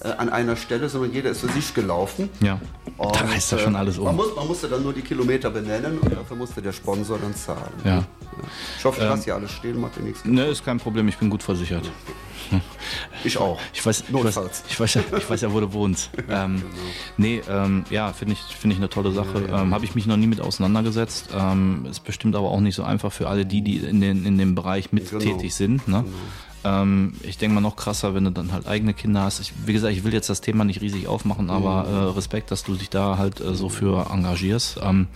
[0.05, 2.29] äh, an einer Stelle, sondern jeder ist für sich gelaufen.
[2.41, 2.61] Ja.
[2.97, 4.16] Und, da reißt ja äh, schon alles Man, um.
[4.16, 7.73] muss, man musste dann nur die Kilometer benennen und dafür musste der Sponsor dann zahlen.
[7.85, 8.05] Ja.
[8.79, 10.24] Ich hoffe, ich lasse hier alles stehen, macht dir nichts.
[10.24, 11.91] Ne, ist kein Problem, ich bin gut versichert.
[13.24, 13.59] Ich auch.
[13.73, 16.11] Ich weiß, ich weiß, ich weiß, ja, ich weiß ja, wo du wohnst.
[16.29, 16.62] Ähm,
[17.16, 19.49] nee, ähm, ja, finde ich, finde ich eine tolle Sache.
[19.51, 21.29] Ähm, Habe ich mich noch nie mit auseinandergesetzt.
[21.35, 24.39] Ähm, ist bestimmt aber auch nicht so einfach für alle die, die in, den, in
[24.39, 25.23] dem Bereich mit Genau.
[25.23, 25.89] tätig sind.
[25.89, 26.05] Ne?
[26.65, 29.41] Ähm, ich denke mal noch krasser, wenn du dann halt eigene Kinder hast.
[29.41, 32.63] Ich, wie gesagt, ich will jetzt das Thema nicht riesig aufmachen, aber äh, Respekt, dass
[32.63, 34.79] du dich da halt äh, so für engagierst.
[34.83, 35.09] Ähm,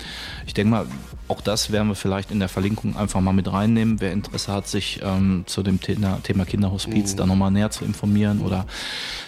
[0.46, 0.86] ich denke mal,
[1.28, 4.00] auch das werden wir vielleicht in der Verlinkung einfach mal mit reinnehmen.
[4.00, 8.40] Wer Interesse hat, sich ähm, zu dem Thema, Thema Kinderhospiz da nochmal näher zu informieren
[8.40, 8.66] oder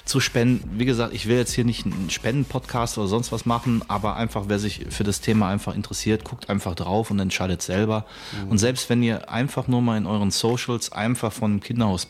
[0.04, 0.78] zu spenden.
[0.78, 4.44] Wie gesagt, ich will jetzt hier nicht einen Spenden-Podcast oder sonst was machen, aber einfach,
[4.48, 8.06] wer sich für das Thema einfach interessiert, guckt einfach drauf und entscheidet selber.
[8.48, 12.07] Und selbst wenn ihr einfach nur mal in euren Socials einfach von Kinderhospiz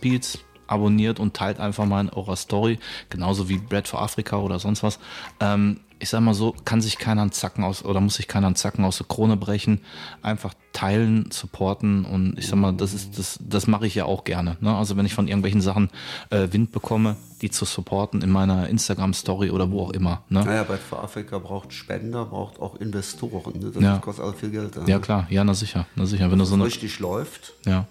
[0.66, 4.82] abonniert und teilt einfach mal in eurer Story, genauso wie Bread for Africa oder sonst
[4.82, 4.98] was.
[5.40, 8.46] Ähm, ich sag mal so, kann sich keiner einen Zacken aus oder muss sich keiner
[8.46, 9.80] einen Zacken aus der Krone brechen.
[10.22, 14.22] Einfach teilen, supporten und ich sag mal, das ist das, das mache ich ja auch
[14.22, 14.56] gerne.
[14.60, 14.72] Ne?
[14.76, 15.90] Also wenn ich von irgendwelchen Sachen
[16.30, 20.22] äh, Wind bekomme, die zu supporten in meiner Instagram-Story oder wo auch immer.
[20.28, 20.44] Ne?
[20.44, 23.58] Naja, bei für Afrika braucht Spender, braucht auch Investoren.
[23.58, 23.72] Ne?
[23.72, 23.98] Das Ja.
[23.98, 24.78] kostet also viel Geld.
[24.86, 26.30] Ja klar, ja, na sicher, na sicher.
[26.30, 27.54] Wenn du so Wenn eine, richtig läuft.
[27.66, 27.88] Ja.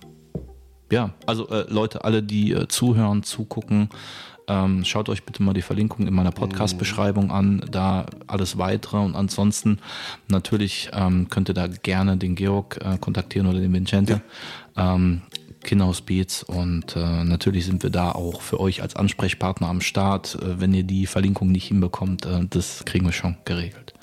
[0.90, 3.90] Ja, also äh, Leute, alle, die äh, zuhören, zugucken,
[4.48, 8.98] ähm, schaut euch bitte mal die Verlinkung in meiner Podcast-Beschreibung an, da alles weitere.
[8.98, 9.80] Und ansonsten
[10.30, 14.22] natürlich ähm, könnt ihr da gerne den Georg äh, kontaktieren oder den Vincente.
[14.78, 15.22] Ähm,
[15.68, 20.36] Kinderhospiz und äh, natürlich sind wir da auch für euch als Ansprechpartner am Start.
[20.42, 23.94] Äh, wenn ihr die Verlinkung nicht hinbekommt, äh, das kriegen wir schon geregelt.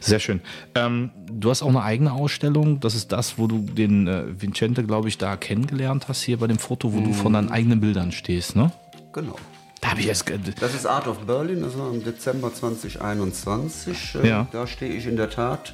[0.00, 0.40] Sehr schön.
[0.74, 2.80] Ähm, du hast auch eine eigene Ausstellung.
[2.80, 6.46] Das ist das, wo du den äh, Vincente, glaube ich, da kennengelernt hast, hier bei
[6.48, 8.72] dem Foto, wo du von deinen eigenen Bildern stehst, ne?
[9.12, 9.36] Genau.
[9.80, 14.16] Da habe ich ge- Das ist Art of Berlin, das war im Dezember 2021.
[14.22, 14.46] Äh, Ja.
[14.50, 15.72] Da stehe ich in der Tat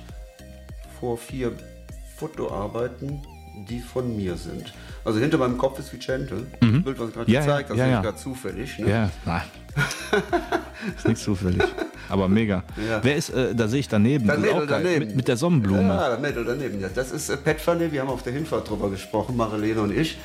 [1.00, 1.52] vor vier
[2.18, 3.22] Fotoarbeiten,
[3.68, 4.72] die von mir sind.
[5.04, 6.46] Also hinter meinem Kopf ist Vicente.
[6.60, 7.34] Das Bild, was ich gerade Mhm.
[7.34, 7.96] Ja, gezeigt habe, ja, ja.
[7.98, 8.78] ist gerade zufällig.
[8.78, 8.90] Ne?
[8.90, 9.42] Ja, nein.
[10.96, 11.62] ist nichts zufällig.
[12.08, 12.62] Aber mega.
[12.88, 13.00] Ja.
[13.02, 14.26] Wer ist, äh, da sehe ich daneben.
[14.26, 15.06] Das Mädel daneben.
[15.06, 15.82] Mit, mit der Sonnenblume.
[15.88, 16.84] Ja, das Mädel daneben.
[16.94, 20.18] Das ist äh, Pat Fanny, wir haben auf der Hinfahrt drüber gesprochen, Marilene und ich.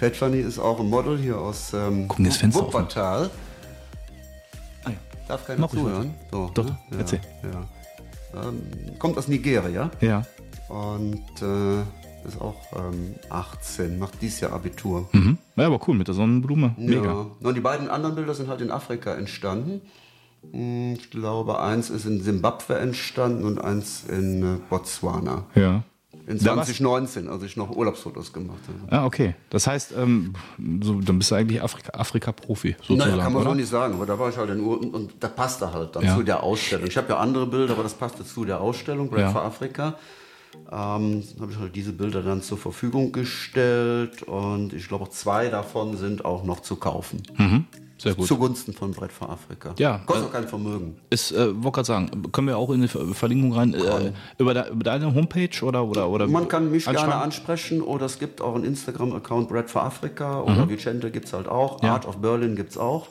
[0.00, 2.72] Pat Fanny ist auch ein Model hier aus ähm, Guck mir das Fenster auf.
[2.72, 3.30] Wuppertal.
[4.84, 4.96] Ah, ja.
[5.26, 6.14] Darf keiner Mach zuhören?
[6.30, 6.78] So, Doch, ne?
[6.92, 7.20] ja, erzähl.
[7.42, 8.42] Ja.
[8.48, 8.62] Ähm,
[8.98, 10.22] kommt aus Nigeria Ja.
[10.68, 11.82] und äh,
[12.28, 15.08] ist auch ähm, 18, macht dieses Jahr Abitur.
[15.12, 15.38] Mhm.
[15.56, 16.74] Ja, aber cool, mit der Sonnenblume.
[16.78, 17.02] Mega.
[17.04, 17.26] Ja.
[17.40, 19.80] Und die beiden anderen Bilder sind halt in Afrika entstanden.
[20.52, 25.44] Hm, Ich glaube, eins ist in Simbabwe entstanden und eins in äh, Botswana.
[25.54, 25.82] Ja.
[26.26, 28.92] In Da war's- 2019, als ich noch Urlaubsfotos gemacht habe.
[28.94, 29.34] Ah, okay.
[29.48, 30.34] Das heißt, ähm,
[30.82, 33.50] so, dann bist du eigentlich Afrika- Afrika-Profi, sozusagen, Naja, kann man oder?
[33.52, 35.96] so nicht sagen, aber da war ich halt in Ur und, und da passte halt
[35.96, 36.14] dann Ja.
[36.16, 36.86] zu der Ausstellung.
[36.86, 39.30] Ich habe ja andere Bilder, aber das passte zu der Ausstellung, Bread Ja.
[39.30, 39.94] for Africa.
[40.70, 45.96] Ähm, habe ich halt diese Bilder dann zur Verfügung gestellt und ich glaube, zwei davon
[45.96, 47.22] sind auch noch zu kaufen.
[48.00, 48.26] Sehr gut.
[48.28, 49.74] Zugunsten von Brett für Afrika.
[49.78, 50.96] Ja, Kostet äh, auch kein Vermögen.
[51.10, 54.54] Ist, äh, wollte gerade sagen, können wir auch in die Ver- Verlinkung rein, äh, über,
[54.54, 58.40] de, über deine Homepage oder, oder, oder Man kann mich gerne ansprechen oder es gibt
[58.40, 61.80] auch einen Instagram-Account Bread for Africa oder Vicente gibt es halt auch.
[61.82, 61.86] Mhm.
[61.88, 61.94] Ja.
[61.94, 63.08] Art of Berlin gibt es auch.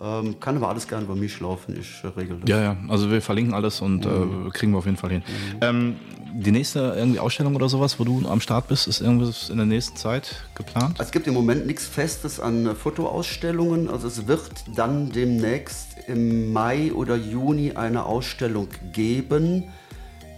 [0.00, 2.50] Ähm, kann aber alles gerne über mich laufen, ich äh, regel das.
[2.50, 4.46] Ja, ja, also wir verlinken alles und Mhm.
[4.48, 5.22] äh, kriegen wir auf jeden Fall hin.
[5.60, 5.96] Ähm,
[6.34, 9.64] die nächste irgendwie Ausstellung oder sowas, wo du am Start bist, ist irgendwas in der
[9.64, 10.96] nächsten Zeit geplant?
[11.00, 13.88] Es gibt im Moment nichts Festes an äh, Fotoausstellungen.
[13.88, 14.42] Also es wird
[14.74, 19.64] dann demnächst im Mai oder Juni eine Ausstellung geben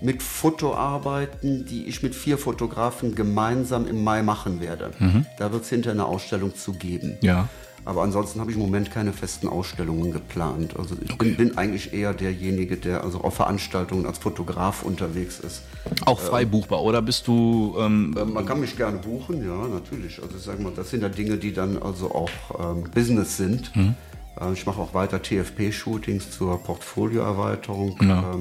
[0.01, 4.91] mit Fotoarbeiten, die ich mit vier Fotografen gemeinsam im Mai machen werde.
[5.39, 7.17] Da wird es hinterher eine Ausstellung zu geben.
[7.23, 7.49] Ja.
[7.89, 10.77] Aber ansonsten habe ich im Moment keine festen Ausstellungen geplant.
[10.79, 15.63] Also ich bin, bin eigentlich eher derjenige, der also auf Veranstaltungen als Fotograf unterwegs ist.
[16.05, 20.23] Auch frei buchbar oder bist du ähm, Ähm, Man kann mich gerne buchen, ja, natürlich.
[20.23, 22.29] Also ich sag mal, das sind ja Dinge, die dann also auch
[22.59, 23.75] ähm, Business sind.
[23.75, 23.95] Mhm.
[24.39, 27.97] Äh, ich mache auch weiter TFP-Shootings zur Portfolioerweiterung.
[28.03, 28.35] Ja.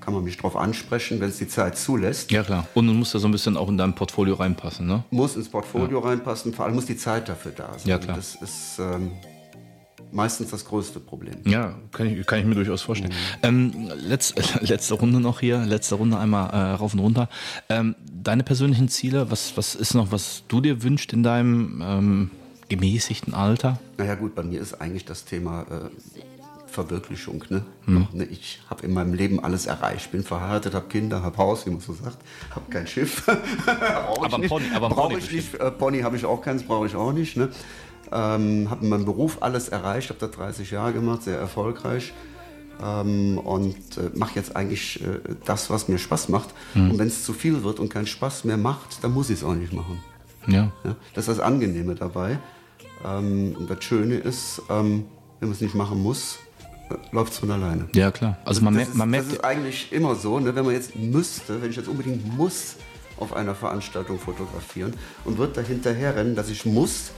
[0.00, 2.30] Kann man mich darauf ansprechen, wenn es die Zeit zulässt.
[2.30, 2.66] Ja klar.
[2.74, 5.04] Und du musst da so ein bisschen auch in dein Portfolio reinpassen, ne?
[5.10, 7.88] Muss ins Portfolio reinpassen, vor allem muss die Zeit dafür da sein.
[7.88, 8.16] Ja, klar.
[8.16, 9.10] Das ist ähm,
[10.12, 11.36] meistens das größte Problem.
[11.44, 13.12] Ja, kann ich, kann ich mir durchaus vorstellen.
[13.42, 17.28] Ähm, letz, letzte Runde noch hier, letzte Runde einmal äh, rauf und runter.
[17.68, 22.30] Ähm, deine persönlichen Ziele, was, was ist noch, was du dir wünschst in deinem ähm,
[22.68, 23.78] gemäßigten Alter?
[23.96, 26.20] Naja gut, bei mir ist eigentlich das Thema äh,
[26.78, 27.44] Verwirklichung.
[27.48, 27.64] Ne?
[27.86, 28.06] Hm.
[28.06, 28.24] Doch, ne?
[28.24, 30.12] Ich habe in meinem Leben alles erreicht.
[30.12, 32.18] Bin verheiratet, habe Kinder, habe Haus, wie man so sagt,
[32.54, 33.26] habe kein Schiff.
[33.66, 34.38] Aber.
[34.38, 35.54] Pony- aber ein Brauch Pony ich nicht.
[35.54, 37.36] Äh, Pony habe ich auch keins, brauche ich auch nicht.
[37.36, 37.48] Ne?
[38.12, 42.12] Ähm, habe in meinem Beruf alles erreicht, habe da 30 Jahre gemacht, sehr erfolgreich.
[42.80, 46.50] Ähm, und äh, mache jetzt eigentlich äh, das, was mir Spaß macht.
[46.74, 46.92] Hm.
[46.92, 49.44] Und wenn es zu viel wird und keinen Spaß mehr macht, dann muss ich es
[49.44, 49.98] auch nicht machen.
[50.46, 50.70] Ja.
[50.84, 52.38] Ja, das ist das Angenehme dabei.
[53.04, 55.06] Ähm, und das Schöne ist, ähm,
[55.40, 56.38] wenn man es nicht machen muss,
[57.12, 57.88] läuft es von alleine.
[57.94, 58.36] Ja, klar.
[58.44, 60.54] Also man das, merkt, ist, man das merkt, ist eigentlich immer so, ne?
[60.54, 62.76] wenn man jetzt müsste, wenn ich jetzt unbedingt muss
[63.18, 64.94] auf einer Veranstaltung fotografieren
[65.24, 67.10] und wird da hinterher rennen, dass ich muss,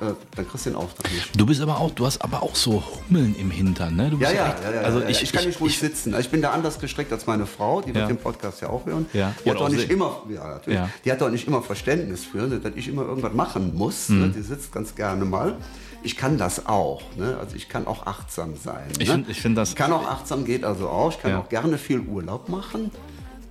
[0.00, 1.40] äh, dann kriegst du den Auftrag nicht.
[1.40, 4.10] du bist aber auch, du hast aber auch so Hummeln im Hintern, ne?
[4.10, 5.78] Du Ja, bist ja, echt- ja, ja, also ja, ich, ich, kann nicht ruhig ich,
[5.78, 6.14] sitzen.
[6.14, 8.06] Also Ich bin da anders gestrickt als meine Frau, die wird Ja.
[8.06, 9.06] den Podcast ja auch hören.
[9.12, 9.32] Ja.
[9.44, 9.92] Die, hat auch nicht sie.
[9.92, 10.60] immer, ja.
[10.66, 10.90] Ja.
[11.04, 14.08] die hat doch nicht immer Verständnis für, ne, dass ich immer irgendwas machen muss.
[14.10, 14.28] Ne?
[14.28, 15.56] Die sitzt ganz gerne mal.
[16.02, 17.02] Ich kann das auch.
[17.16, 17.36] Ne?
[17.40, 18.84] Also ich kann auch achtsam sein.
[18.98, 19.24] Ich ne?
[19.28, 21.10] ich find das- Ich kann auch achtsam, geht also auch.
[21.12, 21.40] Ich kann Ja.
[21.40, 22.90] auch gerne viel Urlaub machen.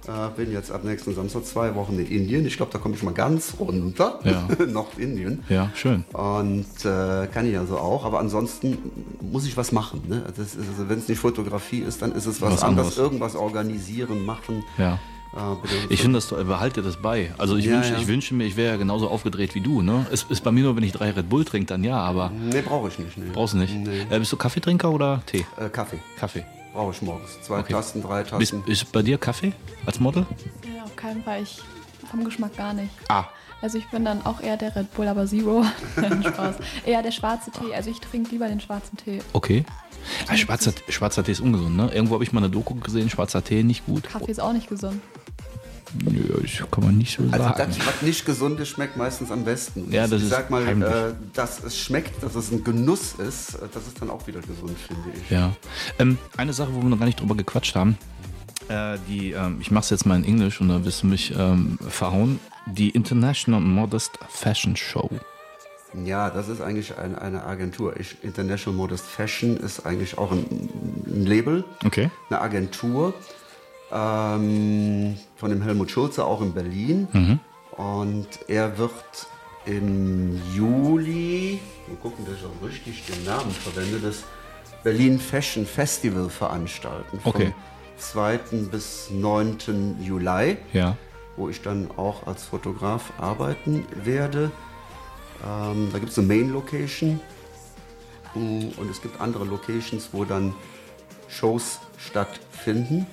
[0.08, 2.46] Äh, bin jetzt ab nächsten Samstag zwei Wochen in Indien.
[2.46, 4.22] Ich glaube, da komme ich mal ganz runter.
[4.24, 4.48] Ja.
[4.66, 5.44] Nordindien.
[5.50, 6.06] Ja, schön.
[6.14, 8.78] Und äh, kann ich also auch, aber ansonsten
[9.20, 10.04] muss ich was machen.
[10.08, 10.24] Ne?
[10.26, 10.44] Also,
[10.88, 12.88] Wenn es nicht Fotografie ist, dann ist es was, Was anderes.
[12.94, 12.98] anderes.
[12.98, 14.64] Irgendwas organisieren, machen.
[14.78, 14.98] Ja.
[15.62, 17.32] Bitte- Ich finde das toll, behalte das bei.
[17.38, 18.00] Also ich, Ja, wünsche, ja.
[18.00, 19.82] ich wünsche mir, ich wäre ja genauso aufgedreht wie du.
[19.82, 20.06] Ne?
[20.12, 22.62] Es ist bei mir nur, wenn ich drei Red Bull trinke, dann ja, aber nee,
[22.62, 23.18] brauche ich nicht.
[23.18, 23.30] Nee.
[23.34, 23.74] brauchst du nicht.
[24.10, 25.46] Äh, bist du Kaffeetrinker oder Tee?
[25.58, 26.46] Äh, Kaffee Kaffee.
[26.74, 27.40] brauche ich morgens.
[27.42, 27.74] Zwei Okay.
[27.74, 28.64] Tassen, drei Bist, Tassen.
[28.66, 29.54] ist bei dir Kaffee
[29.86, 30.26] als Model?
[30.76, 31.44] Ja, auf keinen Fall.
[31.44, 31.60] Ich
[32.10, 32.90] vom Geschmack gar nicht.
[33.10, 33.26] Ah.
[33.62, 35.66] Also ich bin dann auch eher der Red Bull, aber Zero.
[35.96, 36.56] Nein, Spaß.
[36.86, 37.74] Eher der schwarze Tee.
[37.74, 39.20] Also ich trinke lieber den schwarzen Tee.
[39.34, 39.66] Okay.
[40.28, 41.90] Ah, schwarzer, schwarzer Tee ist ungesund, ne?
[41.94, 44.04] Irgendwo habe ich mal eine Doku gesehen, schwarzer Tee nicht gut.
[44.04, 45.02] Kaffee ist auch nicht gesund.
[46.04, 47.58] Nö, das kann man nicht so Also sagen.
[47.76, 49.92] das, was nicht gesund ist, schmeckt meistens am besten.
[49.92, 50.90] Ja, das ich ist sag mal, heimlich.
[50.90, 54.42] äh, dass es schmeckt, dass es ein Genuss ist, äh, das ist dann auch wieder
[54.42, 55.30] gesund, finde ich.
[55.32, 55.54] Ja.
[55.98, 57.98] Ähm, eine Sache, wo wir noch gar nicht drüber gequatscht haben.
[58.70, 61.34] Äh, die, ähm, ich mache es jetzt mal in Englisch und da wirst du mich
[61.38, 62.40] ähm, verhauen.
[62.66, 65.10] Die International Modest Fashion Show.
[66.06, 67.98] Ja, das ist eigentlich eine, eine Agentur.
[67.98, 70.46] Ich, International Modest Fashion ist eigentlich auch ein,
[71.08, 72.10] ein Label, Okay.
[72.30, 73.14] eine Agentur
[73.92, 77.40] ähm, von dem Helmut Schulze, auch in Berlin.
[77.72, 78.92] Und er wird
[79.66, 84.24] im Juli, mal gucken, dass ich auch richtig den Namen verwende, das
[84.84, 87.20] Berlin Fashion Festival veranstalten.
[87.24, 87.54] Okay.
[87.98, 88.40] 2.
[88.72, 89.98] bis 9.
[90.02, 90.96] Juli Ja.
[91.36, 94.52] wo ich dann auch als Fotograf arbeiten werde.
[95.46, 97.20] Ähm, da gibt es eine Main Location
[98.38, 100.54] Mm, und es gibt andere Locations, wo dann
[101.28, 103.06] Shows stattfinden,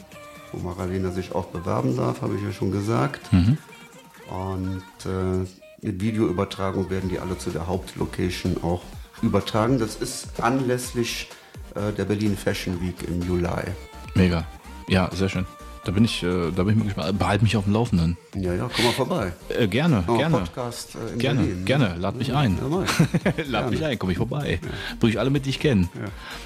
[0.52, 3.20] wo Maralena sich auch bewerben darf, habe ich ja schon gesagt.
[3.32, 5.46] Und äh,
[5.80, 8.82] mit Videoübertragung werden die alle zu der Hauptlocation auch
[9.22, 9.78] übertragen.
[9.78, 11.30] Das ist anlässlich
[11.74, 13.72] äh, der Berlin Fashion Week im Juli.
[14.14, 14.46] Mega.
[14.88, 15.46] Ja, sehr schön.
[15.84, 17.18] Da bin ich, äh, da bin ich mal gespannt.
[17.18, 18.16] Behalt mich auf dem Laufenden.
[18.34, 19.32] Ja, ja, komm mal vorbei.
[19.50, 20.38] Äh, gerne, wir gerne.
[20.38, 21.58] Podcast äh, in Gerne, Berlin.
[21.58, 21.64] ne?
[21.64, 21.94] gerne.
[21.98, 22.58] Lad mich ein.
[22.58, 23.32] Ja.
[23.48, 24.60] Lad mich ein, komm ich vorbei.
[24.98, 25.88] Bring ich alle mit, die ich kenne.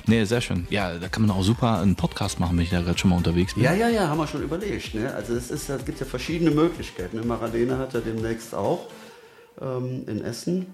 [0.07, 0.67] Nee, sehr schön.
[0.71, 3.17] Ja, da kann man auch super einen Podcast machen, wenn ich da gerade schon mal
[3.17, 3.63] unterwegs bin.
[3.63, 4.95] Ja, ja, ja, haben wir schon überlegt.
[4.95, 5.15] Ne?
[5.15, 7.17] Also es, ist, es gibt ja verschiedene Möglichkeiten.
[7.19, 7.25] Ne?
[7.25, 8.89] Maradena hat ja demnächst auch
[9.61, 10.67] ähm, in Essen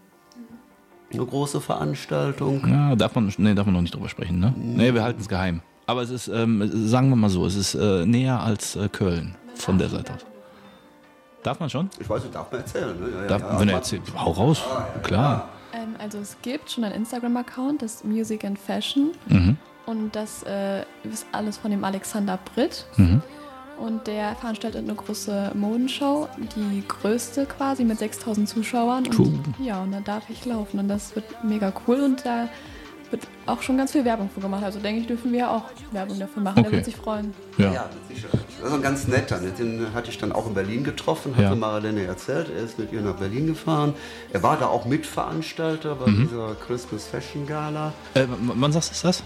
[1.12, 2.66] eine große Veranstaltung.
[2.66, 4.54] Ja, darf man, nee, darf man noch nicht drüber sprechen, ne?
[4.56, 5.60] Nee, wir halten es geheim.
[5.86, 9.34] Aber es ist, ähm, sagen wir mal so, es ist äh, näher als äh, Köln
[9.54, 10.20] von der Seite aus.
[11.42, 11.90] Darf man schon?
[12.00, 12.98] Ich weiß nicht, darf man erzählen.
[12.98, 13.08] Ne?
[13.10, 14.62] Ja, ja, Darf, ja, wenn er erzählt, hau raus,
[15.02, 15.50] klar.
[15.74, 19.10] Ähm, also es gibt schon einen Instagram-Account, das ist Music and Fashion.
[19.26, 19.58] Mhm.
[19.84, 22.86] Und das äh, ist alles von dem Alexander Britt.
[22.96, 23.20] Mhm.
[23.78, 29.04] Und der veranstaltet eine große Modenshow, die größte quasi mit 6000 Zuschauern.
[29.06, 29.32] Und, Cool.
[29.58, 32.48] Ja, und da darf ich laufen und das wird mega cool und da
[33.14, 34.64] wird auch schon ganz viel Werbung für gemacht.
[34.64, 35.62] Also denke ich, dürfen wir auch
[35.92, 36.56] Werbung dafür machen.
[36.56, 36.76] Der Okay.
[36.76, 37.32] wird sich freuen.
[37.58, 37.72] Ja.
[37.72, 37.90] Ja.
[38.60, 39.40] Das ist ein ganz netter.
[39.40, 39.50] Ne?
[39.52, 41.54] Den hatte ich dann auch in Berlin getroffen, hatte Ja.
[41.54, 42.48] Marilene erzählt.
[42.56, 43.94] Er ist mit ihr nach Berlin gefahren.
[44.32, 46.28] Er war da auch Mitveranstalter bei Mhm.
[46.28, 47.92] dieser Christmas Fashion Gala.
[48.14, 49.22] Äh, wann sagst du das?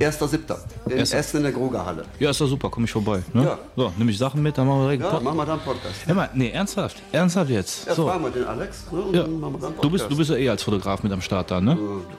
[0.00, 0.56] 1.7.
[0.86, 2.04] In Erster- Essen in der Grugerhalle.
[2.18, 3.22] Ja, ist doch super, komm ich vorbei.
[3.32, 3.44] Ne?
[3.44, 3.58] Ja.
[3.76, 5.62] So, nehme ich Sachen mit, dann machen wir direkt Ja, einen machen wir da einen
[5.62, 5.94] Podcast.
[6.06, 7.86] Hör mal, nee, ernsthaft, ernsthaft jetzt.
[7.86, 8.06] Erst So.
[8.08, 9.00] fragen wir den Alex ne?
[9.00, 9.22] und Ja.
[9.22, 10.10] dann machen wir da einen Du bist, Podcast.
[10.10, 11.72] du bist ja eh als Fotograf mit am Start da, ne?
[11.72, 11.76] Äh,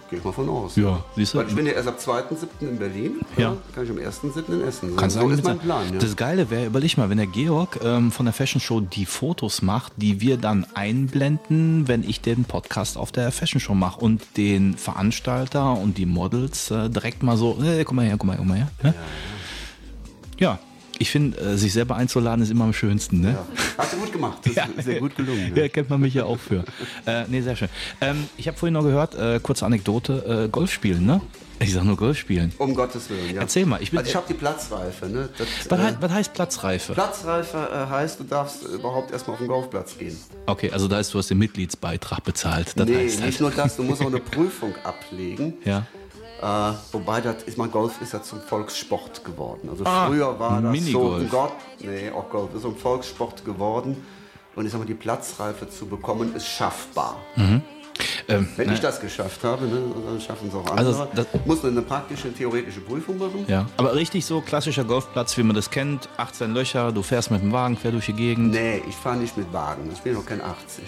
[0.10, 0.76] Gehe ich mal von aus.
[0.76, 1.38] Ja, siehst du?
[1.40, 2.68] Weil ich bin ja erst ab 2.7.
[2.70, 3.16] in Berlin.
[3.38, 3.56] Ja.
[3.74, 4.54] Kann ich am 1.7.
[4.54, 4.98] in Essen sein.
[4.98, 5.66] Kannst so du ist mit mein sein.
[5.66, 5.84] Plan.
[5.94, 6.00] Ja.
[6.00, 9.62] Das Geile wäre, überleg mal, wenn der Georg ähm, von der Fashion Show die Fotos
[9.62, 14.22] macht, die wir dann einblenden, wenn ich den Podcast auf der Fashion Show mache und
[14.38, 18.34] den Veranstalter und die Models äh, direkt mal so, äh, guck mal her, guck mal
[18.34, 18.68] her, guck mal her.
[18.84, 18.94] Ne?
[20.40, 20.60] Ja,
[20.98, 23.32] ich finde, äh, sich selber einzuladen ist immer am schönsten, ne?
[23.32, 23.46] Ja.
[23.78, 24.38] Hast du gut gemacht.
[24.46, 25.52] Das ist sehr gut gelungen.
[25.56, 26.64] Ja, kennt man mich ja auch für.
[27.06, 27.70] äh, nee, sehr schön.
[28.02, 31.22] Ähm, ich habe vorhin noch gehört, äh, kurze Anekdote, äh, Golf spielen, ne?
[31.60, 32.52] Ich sag nur Golf spielen.
[32.58, 33.34] Um Gottes Willen.
[33.34, 33.42] Ja.
[33.42, 35.06] Erzähl mal, ich bin- also ich habe die Platzreife.
[35.08, 35.30] Ne?
[35.38, 36.94] Das, Was, äh, heißt, was heißt Platzreife?
[36.94, 40.18] Platzreife äh, heißt, du darfst überhaupt erstmal auf den Golfplatz gehen.
[40.48, 42.74] Okay, also da heißt, du hast den Mitgliedsbeitrag bezahlt.
[42.76, 45.54] Das nee, heißt halt- nicht nur das, du musst auch eine Prüfung ablegen.
[45.64, 45.86] Ja.
[46.42, 49.70] Äh, wobei das ist mal Golf ist ja zum Volkssport geworden.
[49.72, 51.18] Also Ah, früher war das Minigolf.
[51.18, 54.06] so ein Gott, nee, auch Golf ist so ein Volkssport geworden.
[54.56, 57.18] Und ich sag mal, die Platzreife zu bekommen ist schaffbar.
[58.28, 61.10] Ähm, Wenn ne, ich das geschafft habe, ne, dann schaffen es auch Also andere.
[61.16, 63.46] das- muss eine praktische, theoretische Prüfung machen.
[63.48, 66.10] ja, aber richtig so klassischer Golfplatz, wie man das kennt.
[66.18, 68.52] 18 Löcher, du fährst mit dem Wagen quer durch die Gegend.
[68.52, 69.90] Nee, ich fahre nicht mit Wagen.
[69.94, 70.84] Ich bin noch kein 80.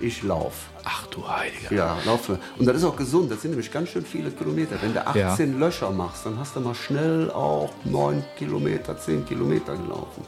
[0.00, 0.70] Ich laufe.
[0.82, 1.72] Ach du Heiliger.
[1.74, 2.38] Ja, laufe.
[2.58, 3.30] Und das ist auch gesund.
[3.30, 4.76] Das sind nämlich ganz schön viele Kilometer.
[4.80, 9.76] Wenn du 18 Löcher machst, dann hast du mal schnell auch 9 Kilometer, 10 Kilometer
[9.76, 10.24] gelaufen.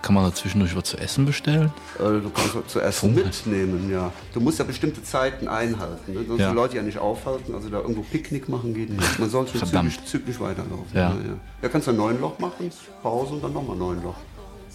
[0.00, 1.70] Kann man da zwischendurch was zu essen bestellen?
[1.98, 4.10] Äh, Du kannst auch zu essen mitnehmen, ja.
[4.32, 6.14] Du musst ja bestimmte Zeiten einhalten.
[6.14, 6.24] Ne?
[6.26, 6.48] Sonst Ja.
[6.50, 7.54] die Leute ja nicht aufhalten.
[7.54, 9.18] Also da irgendwo Picknick machen geht nicht.
[9.18, 10.86] Man soll schon zügig, zügig weiterlaufen.
[10.94, 11.00] Ja.
[11.00, 11.34] Ja, ja.
[11.62, 12.70] ja, kannst du neun Loch machen,
[13.02, 14.14] Pause und dann nochmal neun Loch.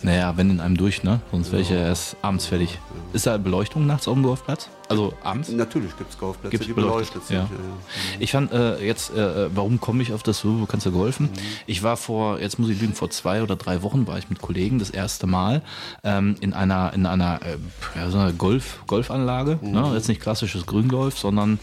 [0.06, 1.20] Naja, wenn in einem durch, ne?
[1.32, 2.78] Sonst wäre ich ja erst abends fertig.
[3.14, 4.70] Ist da Beleuchtung nachts auf dem Golfplatz?
[4.88, 5.50] Also abends?
[5.50, 7.38] Natürlich gibt es Golfplätze, Gibt's die beleuchtet, sind.
[7.38, 7.42] ja.
[7.44, 7.50] Ja.
[7.50, 10.92] Ja, Ich fand äh, jetzt, äh, warum komme ich auf das so, wo kannst du
[10.92, 11.30] golfen?
[11.66, 14.40] Ich war vor, jetzt muss ich lügen, vor zwei oder drei Wochen war ich mit
[14.44, 15.64] Kollegen das erste Mal
[16.04, 19.58] ähm, in einer, in einer, äh, so einer Golf, Golfanlage.
[19.64, 19.92] Ne?
[19.96, 21.58] Jetzt nicht klassisches Grüngolf, sondern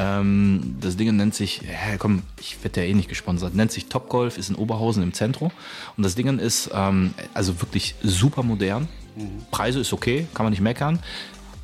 [0.00, 3.86] ähm, das Ding nennt sich, ja, komm, ich werde ja eh nicht gesponsert, nennt sich
[3.86, 5.50] Topgolf, ist in Oberhausen im Zentrum.
[5.96, 8.88] Und das Ding ist ähm, also wirklich super modern.
[9.50, 11.00] Preise ist okay, kann man nicht meckern.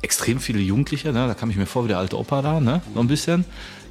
[0.03, 1.27] Extrem viele Jugendliche, ne?
[1.27, 2.81] da kam ich mir vor wie der alte Opa da, ne?
[2.93, 3.43] so ein bisschen.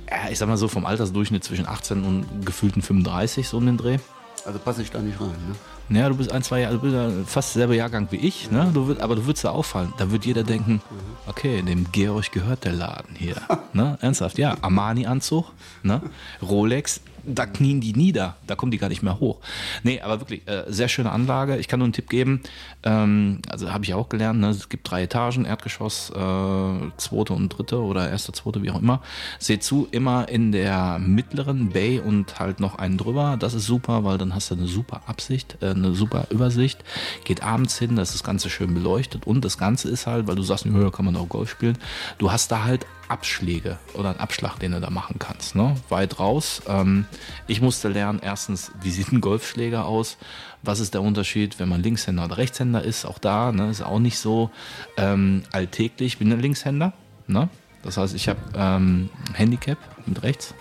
[0.09, 3.77] Ja, ich sag mal so vom Altersdurchschnitt zwischen 18 und gefühlten 35, so um den
[3.77, 3.99] Dreh.
[4.45, 5.31] Also passe ich da nicht rein.
[5.31, 5.57] Ne?
[5.89, 8.71] Naja, du bist ein, zwei Jahre, du bist ja fast selber Jahrgang wie ich, ne?
[8.75, 9.93] Du würd, aber du würdest da auffallen.
[9.99, 10.83] Da wird jeder denken,
[11.27, 13.37] okay, dem Georg gehört der Laden hier.
[13.73, 13.97] ne?
[14.01, 14.57] Ernsthaft, ja.
[14.63, 15.53] Armani-Anzug,
[15.85, 16.03] ne?
[16.43, 18.37] Rolex, da knien die nieder.
[18.47, 19.39] Da kommen die gar nicht mehr hoch.
[19.83, 21.57] Nee, aber wirklich, äh, sehr schöne Anlage.
[21.57, 22.41] Ich kann nur einen Tipp geben.
[22.83, 24.49] Ähm, also habe ich auch gelernt, ne?
[24.51, 29.03] es gibt drei Etagen, Erdgeschoss, äh, zweite und dritte oder erste, zweite, wie auch immer.
[29.39, 33.37] Seht zu, immer in der mittleren Bay und halt noch einen drüber.
[33.39, 36.85] Das ist super, weil dann hast du eine super Absicht, äh, eine super Übersicht.
[37.25, 40.37] Geht abends hin, das ist das Ganze schön beleuchtet und das Ganze ist halt, weil
[40.37, 41.79] du sagst, höher kann man auch Golf spielen,
[42.19, 45.55] du hast da halt Abschläge oder einen Abschlag, den du da machen kannst.
[45.55, 45.77] Ne?
[45.89, 46.63] Weit raus.
[46.69, 47.07] Ähm,
[47.47, 50.17] ich musste lernen, erstens, wie sieht ein Golfschläger aus?
[50.63, 53.05] Was ist der Unterschied, wenn man Linkshänder oder Rechtshänder ist?
[53.05, 54.51] Auch da ne, ist auch nicht so
[54.97, 56.15] ähm, alltäglich.
[56.15, 56.93] Ich bin ein Linkshänder.
[57.27, 57.49] Ne?
[57.83, 60.55] Das heißt, ich habe ähm, Handicap mit rechts.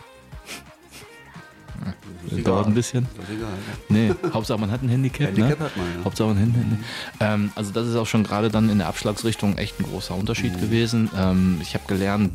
[2.31, 3.07] Ja, dauert ein bisschen.
[3.17, 3.49] Das ist egal.
[3.89, 5.27] Nee, Hauptsache man hat ein Handicap.
[5.27, 5.65] Handicap ne?
[5.65, 6.05] hat man, ja.
[6.05, 6.85] Hauptsache man hat ein Handicap.
[7.19, 10.55] Ähm, also das ist auch schon gerade dann in der Abschlagsrichtung echt ein großer Unterschied
[10.55, 10.61] Mhm.
[10.61, 11.09] gewesen.
[11.17, 12.33] Ähm, ich habe gelernt,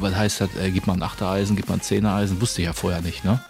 [0.00, 2.72] was heißt das, äh, gibt man ein Achtereisen, gibt man ein Zehnereisen, wusste ich ja
[2.72, 3.24] vorher nicht.
[3.24, 3.40] Ne?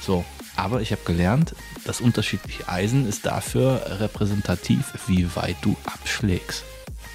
[0.00, 0.24] So,
[0.56, 6.64] Aber ich habe gelernt, das unterschiedliche Eisen ist dafür repräsentativ, wie weit du abschlägst.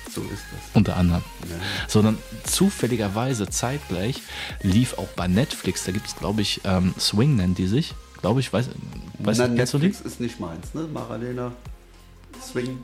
[0.09, 0.61] So ist das.
[0.75, 1.23] Unter anderem.
[1.89, 4.21] Sondern zufälligerweise zeitgleich
[4.61, 7.93] lief auch bei Netflix, da gibt es, glaube ich, ähm, Swing nennt die sich.
[8.23, 8.69] Glaube ich, weiß,
[9.19, 9.55] weiß Na, die?
[9.55, 10.83] Netflix ist nicht meins, ne?
[10.83, 11.51] Maralena,
[12.41, 12.79] Swing.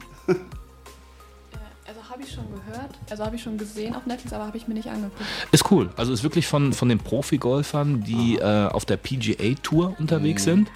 [1.88, 4.68] Also habe ich schon gehört, also habe ich schon gesehen auf Netflix, aber habe ich
[4.68, 5.24] mir nicht angeguckt.
[5.54, 5.92] Ist cool.
[5.96, 10.70] Also ist wirklich von, von den Profi-Golfern, die äh, auf der PGA-Tour unterwegs sind.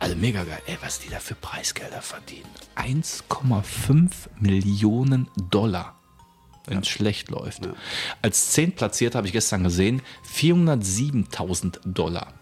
[0.00, 0.60] Also mega geil.
[0.66, 2.48] Ey, was die da für Preisgelder verdienen.
[2.74, 4.10] 1,5
[4.40, 5.94] Millionen Dollar,
[6.66, 7.68] wenn es schlecht läuft.
[8.20, 12.34] Als 10 platziert habe ich gestern gesehen, 407.000 Dollar.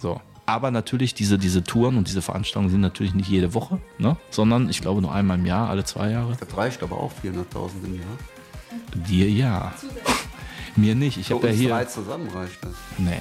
[0.00, 0.20] So.
[0.44, 4.16] Aber natürlich, diese, diese Touren und diese Veranstaltungen sind natürlich nicht jede Woche, ne?
[4.30, 6.36] sondern ich glaube nur einmal im Jahr, alle zwei Jahre.
[6.38, 8.18] Das reicht aber auch 400.000 im Jahr.
[9.08, 9.72] Dir ja.
[10.74, 11.18] Mir nicht.
[11.18, 11.68] Ich habe ja hier.
[11.68, 12.72] drei zusammen reicht das.
[12.98, 13.20] Nee.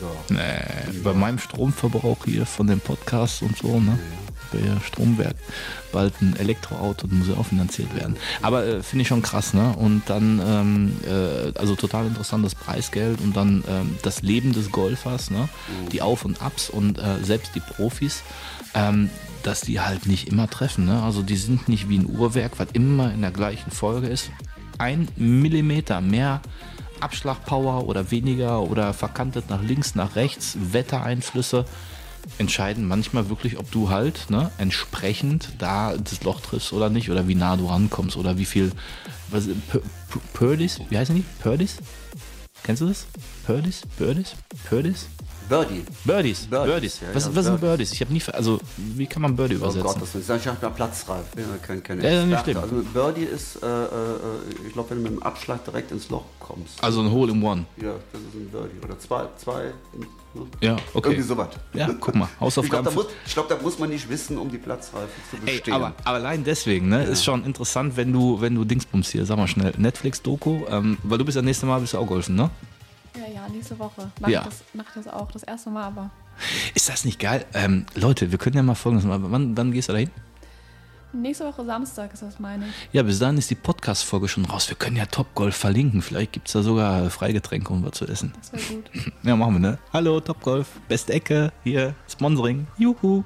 [0.00, 0.30] Doch.
[0.30, 3.98] Nee, bei meinem Stromverbrauch hier von dem Podcast und so, ne?
[4.28, 4.31] Der
[4.84, 5.36] Stromwerk
[5.92, 8.16] bald ein Elektroauto, das muss ja auch finanziert werden.
[8.40, 9.74] Aber äh, finde ich schon krass, ne?
[9.76, 15.30] Und dann, ähm, äh, also total interessantes Preisgeld und dann ähm, das Leben des Golfers,
[15.30, 15.48] ne?
[15.92, 18.22] Die Auf- und Abs und äh, selbst die Profis,
[18.74, 19.10] ähm,
[19.42, 21.02] dass die halt nicht immer treffen, ne?
[21.02, 24.30] Also die sind nicht wie ein Uhrwerk, was immer in der gleichen Folge ist.
[24.78, 26.40] Ein Millimeter mehr
[27.00, 31.64] Abschlagpower oder weniger oder verkantet nach links, nach rechts, Wettereinflüsse
[32.38, 37.28] entscheiden manchmal wirklich, ob du halt ne, entsprechend da das Loch triffst oder nicht oder
[37.28, 38.72] wie nah du rankommst oder wie viel.
[39.30, 39.48] Was,
[40.34, 40.80] Purdis?
[40.90, 41.24] Wie heißen die?
[41.40, 41.78] Purdis?
[42.62, 43.06] Kennst du das?
[43.46, 43.82] Purdis?
[43.96, 44.34] Purdis?
[44.68, 45.06] Purdis?
[45.52, 45.84] Birdie.
[46.04, 46.46] Birdies.
[46.46, 47.00] Birdies, Birdies.
[47.00, 47.92] ja, was, ja, was sind Birdies.
[47.92, 48.22] Ich habe nie.
[48.32, 49.82] Also, wie kann man Birdie Oh übersetzen?
[49.82, 51.24] Gott, das ist ich habe da platzreif.
[51.36, 52.56] Ja kein, kein Ja, ja, nicht schlimm.
[52.56, 53.88] Also Birdie ist, äh, äh,
[54.66, 56.82] ich glaube, wenn du mit dem Abschlag direkt ins Loch kommst.
[56.82, 57.66] also ein Hole in One.
[57.76, 58.78] Ja, das ist ein Birdie.
[58.82, 59.64] Oder zwei, zwei.
[59.94, 60.06] Ne?
[60.62, 61.10] Ja, okay.
[61.10, 61.48] Irgendwie sowas.
[61.74, 62.24] Ja, guck mal.
[62.32, 62.84] Ich glaube, Hausaufgaben.
[62.94, 63.02] da,
[63.34, 65.74] glaub, da muss man nicht wissen, um die Platzreife zu Ey, bestehen.
[65.74, 69.36] aber, aber allein deswegen, ne, ist schon interessant, wenn du, wenn du Dingsbums hier, sag
[69.36, 72.50] mal schnell, Netflix-Doku, ähm, weil du bist ja nächste Mal bist du auch golfen, ne?
[73.16, 74.10] Ja, ja, nächste Woche.
[74.20, 74.44] Mach, Ja.
[74.44, 75.30] das, mach das auch.
[75.32, 76.10] Das erste Mal aber.
[76.74, 77.44] Ist das nicht geil?
[77.52, 79.26] Ähm, Leute, wir können ja mal folgendes machen.
[79.30, 80.10] Wann, wann gehst du dahin?
[81.14, 82.72] Nächste Woche Samstag ist das, meine ich.
[82.92, 84.70] Ja, bis dahin ist die Podcast-Folge schon raus.
[84.70, 86.00] Wir können ja Topgolf verlinken.
[86.00, 88.32] Vielleicht gibt es da sogar Freigetränke, um was zu essen.
[88.40, 88.90] Das wäre gut.
[89.22, 89.78] Ja, machen wir, ne?
[89.92, 93.24] Hallo, Topgolf, beste Ecke, hier, Sponsoring, juhu.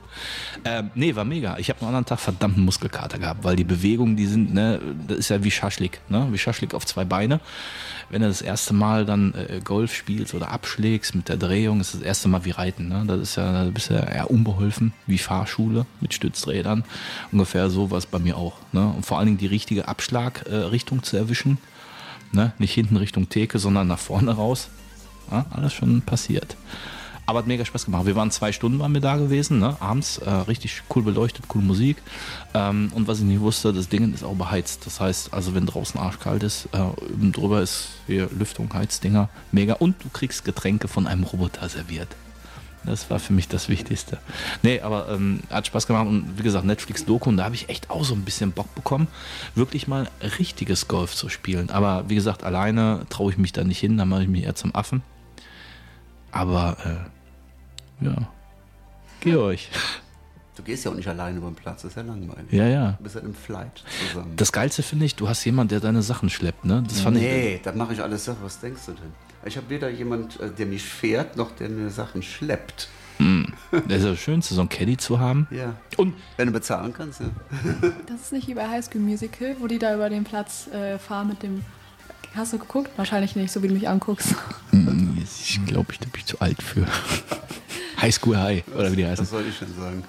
[0.65, 1.59] Ähm, nee, war mega.
[1.59, 5.19] Ich habe am anderen Tag verdammten Muskelkater gehabt, weil die Bewegungen, die sind, ne, das
[5.19, 6.27] ist ja wie Schaschlik, ne?
[6.33, 7.39] Wie Schaschlik auf zwei Beine.
[8.09, 11.95] Wenn du das erste Mal dann äh, Golf spielst oder abschlägst mit der Drehung, ist
[11.95, 13.05] das erste Mal wie Reiten, ne?
[13.07, 16.85] Das ist ja, da bist ja eher unbeholfen, wie Fahrschule mit Stützrädern.
[17.33, 18.87] Ungefähr so war bei mir auch, ne?
[18.87, 21.59] Und vor allen Dingen die richtige Abschlagrichtung äh, zu erwischen.
[22.33, 22.53] Ne?
[22.59, 24.69] Nicht hinten Richtung Theke, sondern nach vorne raus.
[25.31, 26.57] Ja, alles schon passiert.
[27.27, 28.07] Aber hat mega Spaß gemacht.
[28.07, 29.77] Wir waren zwei Stunden waren wir da gewesen, ne?
[29.81, 31.97] abends, äh, richtig cool beleuchtet, cool Musik.
[32.55, 34.87] Ähm, und was ich nicht wusste, das Ding ist auch beheizt.
[34.87, 39.75] Das heißt, also wenn draußen arschkalt ist, äh, drüber ist hier Lüftung, Heizdinger, mega.
[39.75, 42.09] Und du kriegst Getränke von einem Roboter serviert.
[42.87, 44.19] Das war für mich das Wichtigste.
[44.63, 47.91] Nee, aber ähm, hat Spaß gemacht und wie gesagt, Netflix-Doku und da habe ich echt
[47.91, 49.09] auch so ein bisschen Bock bekommen,
[49.57, 50.09] wirklich mal
[50.39, 51.71] richtiges Golf zu spielen.
[51.71, 54.55] Aber wie gesagt, alleine traue ich mich da nicht hin, da mache ich mich eher
[54.55, 55.03] zum Affen.
[56.31, 57.16] Aber äh,
[58.01, 58.15] ja,
[59.21, 59.71] geh euch.
[60.57, 62.53] du gehst ja auch nicht alleine über den Platz, das ist ja langweilig.
[62.53, 62.93] Ja, ja.
[62.93, 64.33] Du bist ja im Flight zusammen.
[64.37, 66.83] Das Geilste finde ich, du hast jemanden, der deine Sachen schleppt, ne?
[66.87, 67.23] Das fand ich.
[67.23, 68.41] nee, das mache ich alles selber.
[68.45, 69.13] Was denkst du denn?
[69.45, 72.89] Ich habe weder jemand, äh, der mich fährt, noch der mir Sachen schleppt.
[73.89, 75.47] Das ist ja Schönste, so ein Caddy zu haben.
[75.51, 75.75] Ja.
[75.97, 77.27] Und Wenn du bezahlen kannst, ja.
[78.07, 80.99] Das ist nicht wie bei High School Musical, wo die da über den Platz äh,
[80.99, 81.65] fahren mit dem.
[82.37, 82.91] Hast du geguckt?
[82.97, 84.35] Wahrscheinlich nicht, so wie du mich anguckst.
[84.73, 86.87] ich glaube, ich bin zu alt für.
[88.01, 89.25] High School High, oder wie die heißen.
[89.25, 90.05] Was soll ich denn sagen?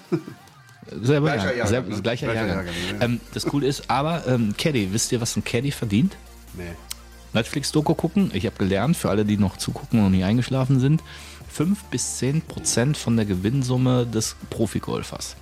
[1.04, 2.02] Selber Gleicher Jahrgang, selber, ne?
[2.02, 2.66] gleicher Gleicher Jahrgang.
[2.66, 3.06] Jahrgang, ja.
[3.06, 6.18] Ähm, das Coole ist, aber ähm, Caddy, wisst ihr, was ein Caddy verdient?
[6.54, 6.64] Nee.
[7.34, 8.32] Netflix-Doku gucken.
[8.34, 11.04] Ich habe gelernt, für alle, die noch zugucken und noch nie eingeschlafen sind,
[11.50, 15.38] 5 bis 10 Prozent von der Gewinnsumme des Profigolfers.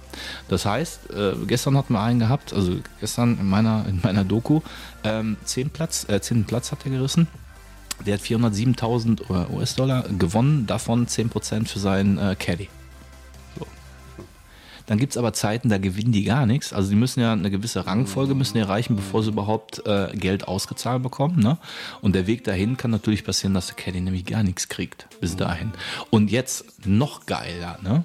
[0.47, 4.61] Das heißt, äh, gestern hatten wir einen gehabt, also gestern in meiner, in meiner Doku,
[5.03, 6.45] ähm, 10 Platz, äh, 10.
[6.45, 7.27] Platz hat er gerissen.
[8.05, 12.69] Der hat 407.000 US-Dollar gewonnen, davon 10 Prozent für seinen äh, Caddy.
[13.57, 13.65] So.
[14.85, 16.73] Dann gibt es aber Zeiten, da gewinnen die gar nichts.
[16.73, 21.03] Also die müssen ja eine gewisse Rangfolge müssen erreichen, bevor sie überhaupt äh, Geld ausgezahlt
[21.03, 21.39] bekommen.
[21.39, 21.57] Ne?
[22.01, 25.35] Und der Weg dahin kann natürlich passieren, dass der Caddy nämlich gar nichts kriegt bis
[25.35, 25.71] dahin.
[26.09, 28.03] Und jetzt noch geiler, ne?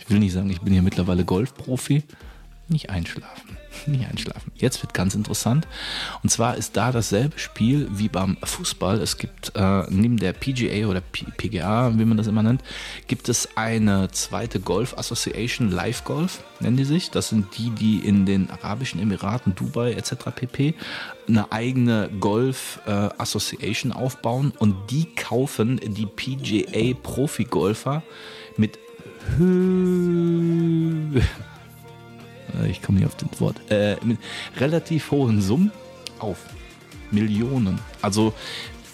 [0.00, 2.02] Ich will nicht sagen, ich bin hier mittlerweile Golfprofi.
[2.68, 3.58] nicht einschlafen.
[3.86, 4.52] Nicht einschlafen.
[4.54, 5.66] Jetzt wird ganz interessant.
[6.22, 9.00] Und zwar ist da dasselbe Spiel wie beim Fußball.
[9.00, 12.62] Es gibt äh, neben der PGA oder P PGA, wie man das immer nennt,
[13.08, 17.10] gibt es eine zweite Golf Association, Live Golf nennen die sich.
[17.10, 20.30] Das sind die, die in den Arabischen Emiraten, Dubai etc.
[20.34, 20.74] pp.
[21.28, 28.02] eine eigene Golf äh, Association aufbauen und die kaufen die PGA Profi-Golfer
[28.56, 28.78] mit
[32.70, 34.18] Ich komme nicht auf das Wort, äh, mit
[34.58, 35.72] relativ hohen Summen
[36.18, 36.38] auf.
[37.10, 37.78] Millionen.
[38.02, 38.32] Also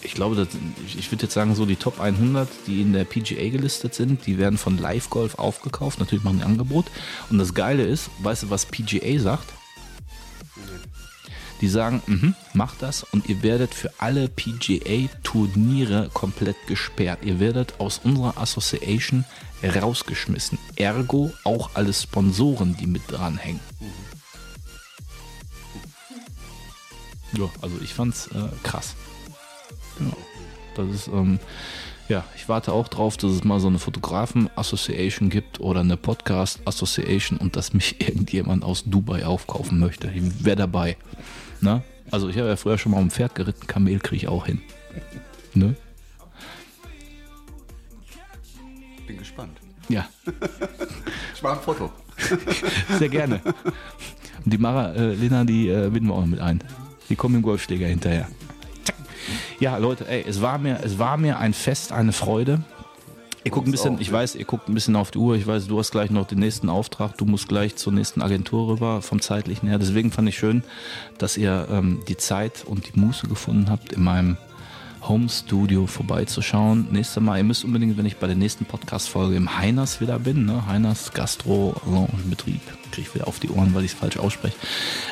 [0.02, 0.48] ich glaube, das,
[0.86, 4.38] ich würde jetzt sagen, so die Top 100, die in der PGA gelistet sind, die
[4.38, 5.98] werden von Live Golf aufgekauft.
[5.98, 6.86] Natürlich machen die ein Angebot.
[7.30, 9.52] Und das Geile ist, weißt du, was PGA sagt?
[11.60, 17.20] Die sagen, mhm, macht das und ihr werdet für alle PGA-Turniere komplett gesperrt.
[17.22, 19.24] Ihr werdet aus unserer Association
[19.62, 20.58] rausgeschmissen.
[20.76, 23.60] Ergo auch alle Sponsoren, die mit dranhängen.
[27.36, 28.94] Ja, also ich fand's äh, krass.
[29.98, 30.16] Genau.
[30.74, 31.38] Das ist, ähm,
[32.08, 37.38] ja, ich warte auch drauf, dass es mal so eine Fotografen-Association gibt oder eine Podcast-Association
[37.38, 40.10] und dass mich irgendjemand aus Dubai aufkaufen möchte.
[40.10, 40.96] Ich wäre dabei.
[41.60, 41.82] Na?
[42.10, 44.60] Also ich habe ja früher schon mal um Pferd geritten, Kamel kriege ich auch hin.
[45.54, 45.76] Ne?
[49.06, 49.58] Bin gespannt.
[49.88, 50.08] Ja,
[51.40, 51.90] Ich mache ein Foto.
[52.98, 53.40] sehr gerne.
[54.44, 56.62] Und die Mara, äh, Lena, die äh, binden wir auch noch mit ein.
[57.08, 58.28] Die kommen im Golfschläger hinterher.
[59.58, 62.62] Ja, Leute, ey, es war mir, es war mir ein Fest, eine Freude.
[63.42, 65.34] Ihr guckt ein bisschen, ich weiß, ihr guckt ein bisschen auf die Uhr.
[65.34, 67.16] Ich weiß, du hast gleich noch den nächsten Auftrag.
[67.16, 69.78] Du musst gleich zur nächsten Agentur rüber, vom zeitlichen her.
[69.78, 70.62] Deswegen fand ich schön,
[71.16, 74.36] dass ihr ähm, die Zeit und die Muße gefunden habt, in meinem
[75.08, 76.88] Home Studio vorbeizuschauen.
[76.90, 80.44] Nächstes Mal, ihr müsst unbedingt, wenn ich bei der nächsten Podcast-Folge im Heiners wieder bin,
[80.44, 80.66] ne?
[80.66, 82.60] Heiners Gastro Lounge Betrieb,
[82.90, 84.56] kriege ich wieder auf die Ohren, weil ich es falsch ausspreche.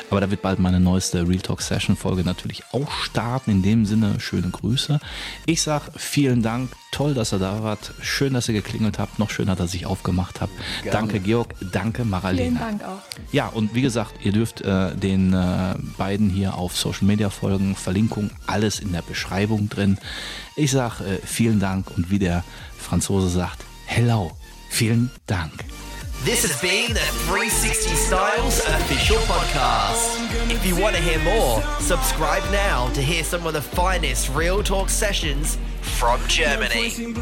[0.09, 3.51] Aber da wird bald meine neueste Real Talk Session Folge natürlich auch starten.
[3.51, 4.99] In dem Sinne, schöne Grüße.
[5.45, 6.71] Ich sag vielen Dank.
[6.91, 7.93] Toll, dass ihr da wart.
[8.01, 9.19] Schön, dass ihr geklingelt habt.
[9.19, 10.51] Noch schöner, dass ich aufgemacht habe.
[10.91, 11.53] Danke, Georg.
[11.71, 12.59] Danke, Vielen Maralena.
[12.59, 13.01] Dank auch.
[13.31, 17.75] Ja, und wie gesagt, ihr dürft äh, den äh, beiden hier auf Social Media folgen.
[17.75, 19.97] Verlinkung, alles in der Beschreibung drin.
[20.55, 22.43] Ich sag äh, vielen Dank und wie der
[22.77, 24.31] Franzose sagt, hello.
[24.69, 25.65] Vielen Dank.
[26.23, 30.51] This has been the 360 Styles official podcast.
[30.51, 34.61] If you want to hear more, subscribe now to hear some of the finest Real
[34.61, 36.71] Talk sessions from Germany.
[36.71, 37.13] Placing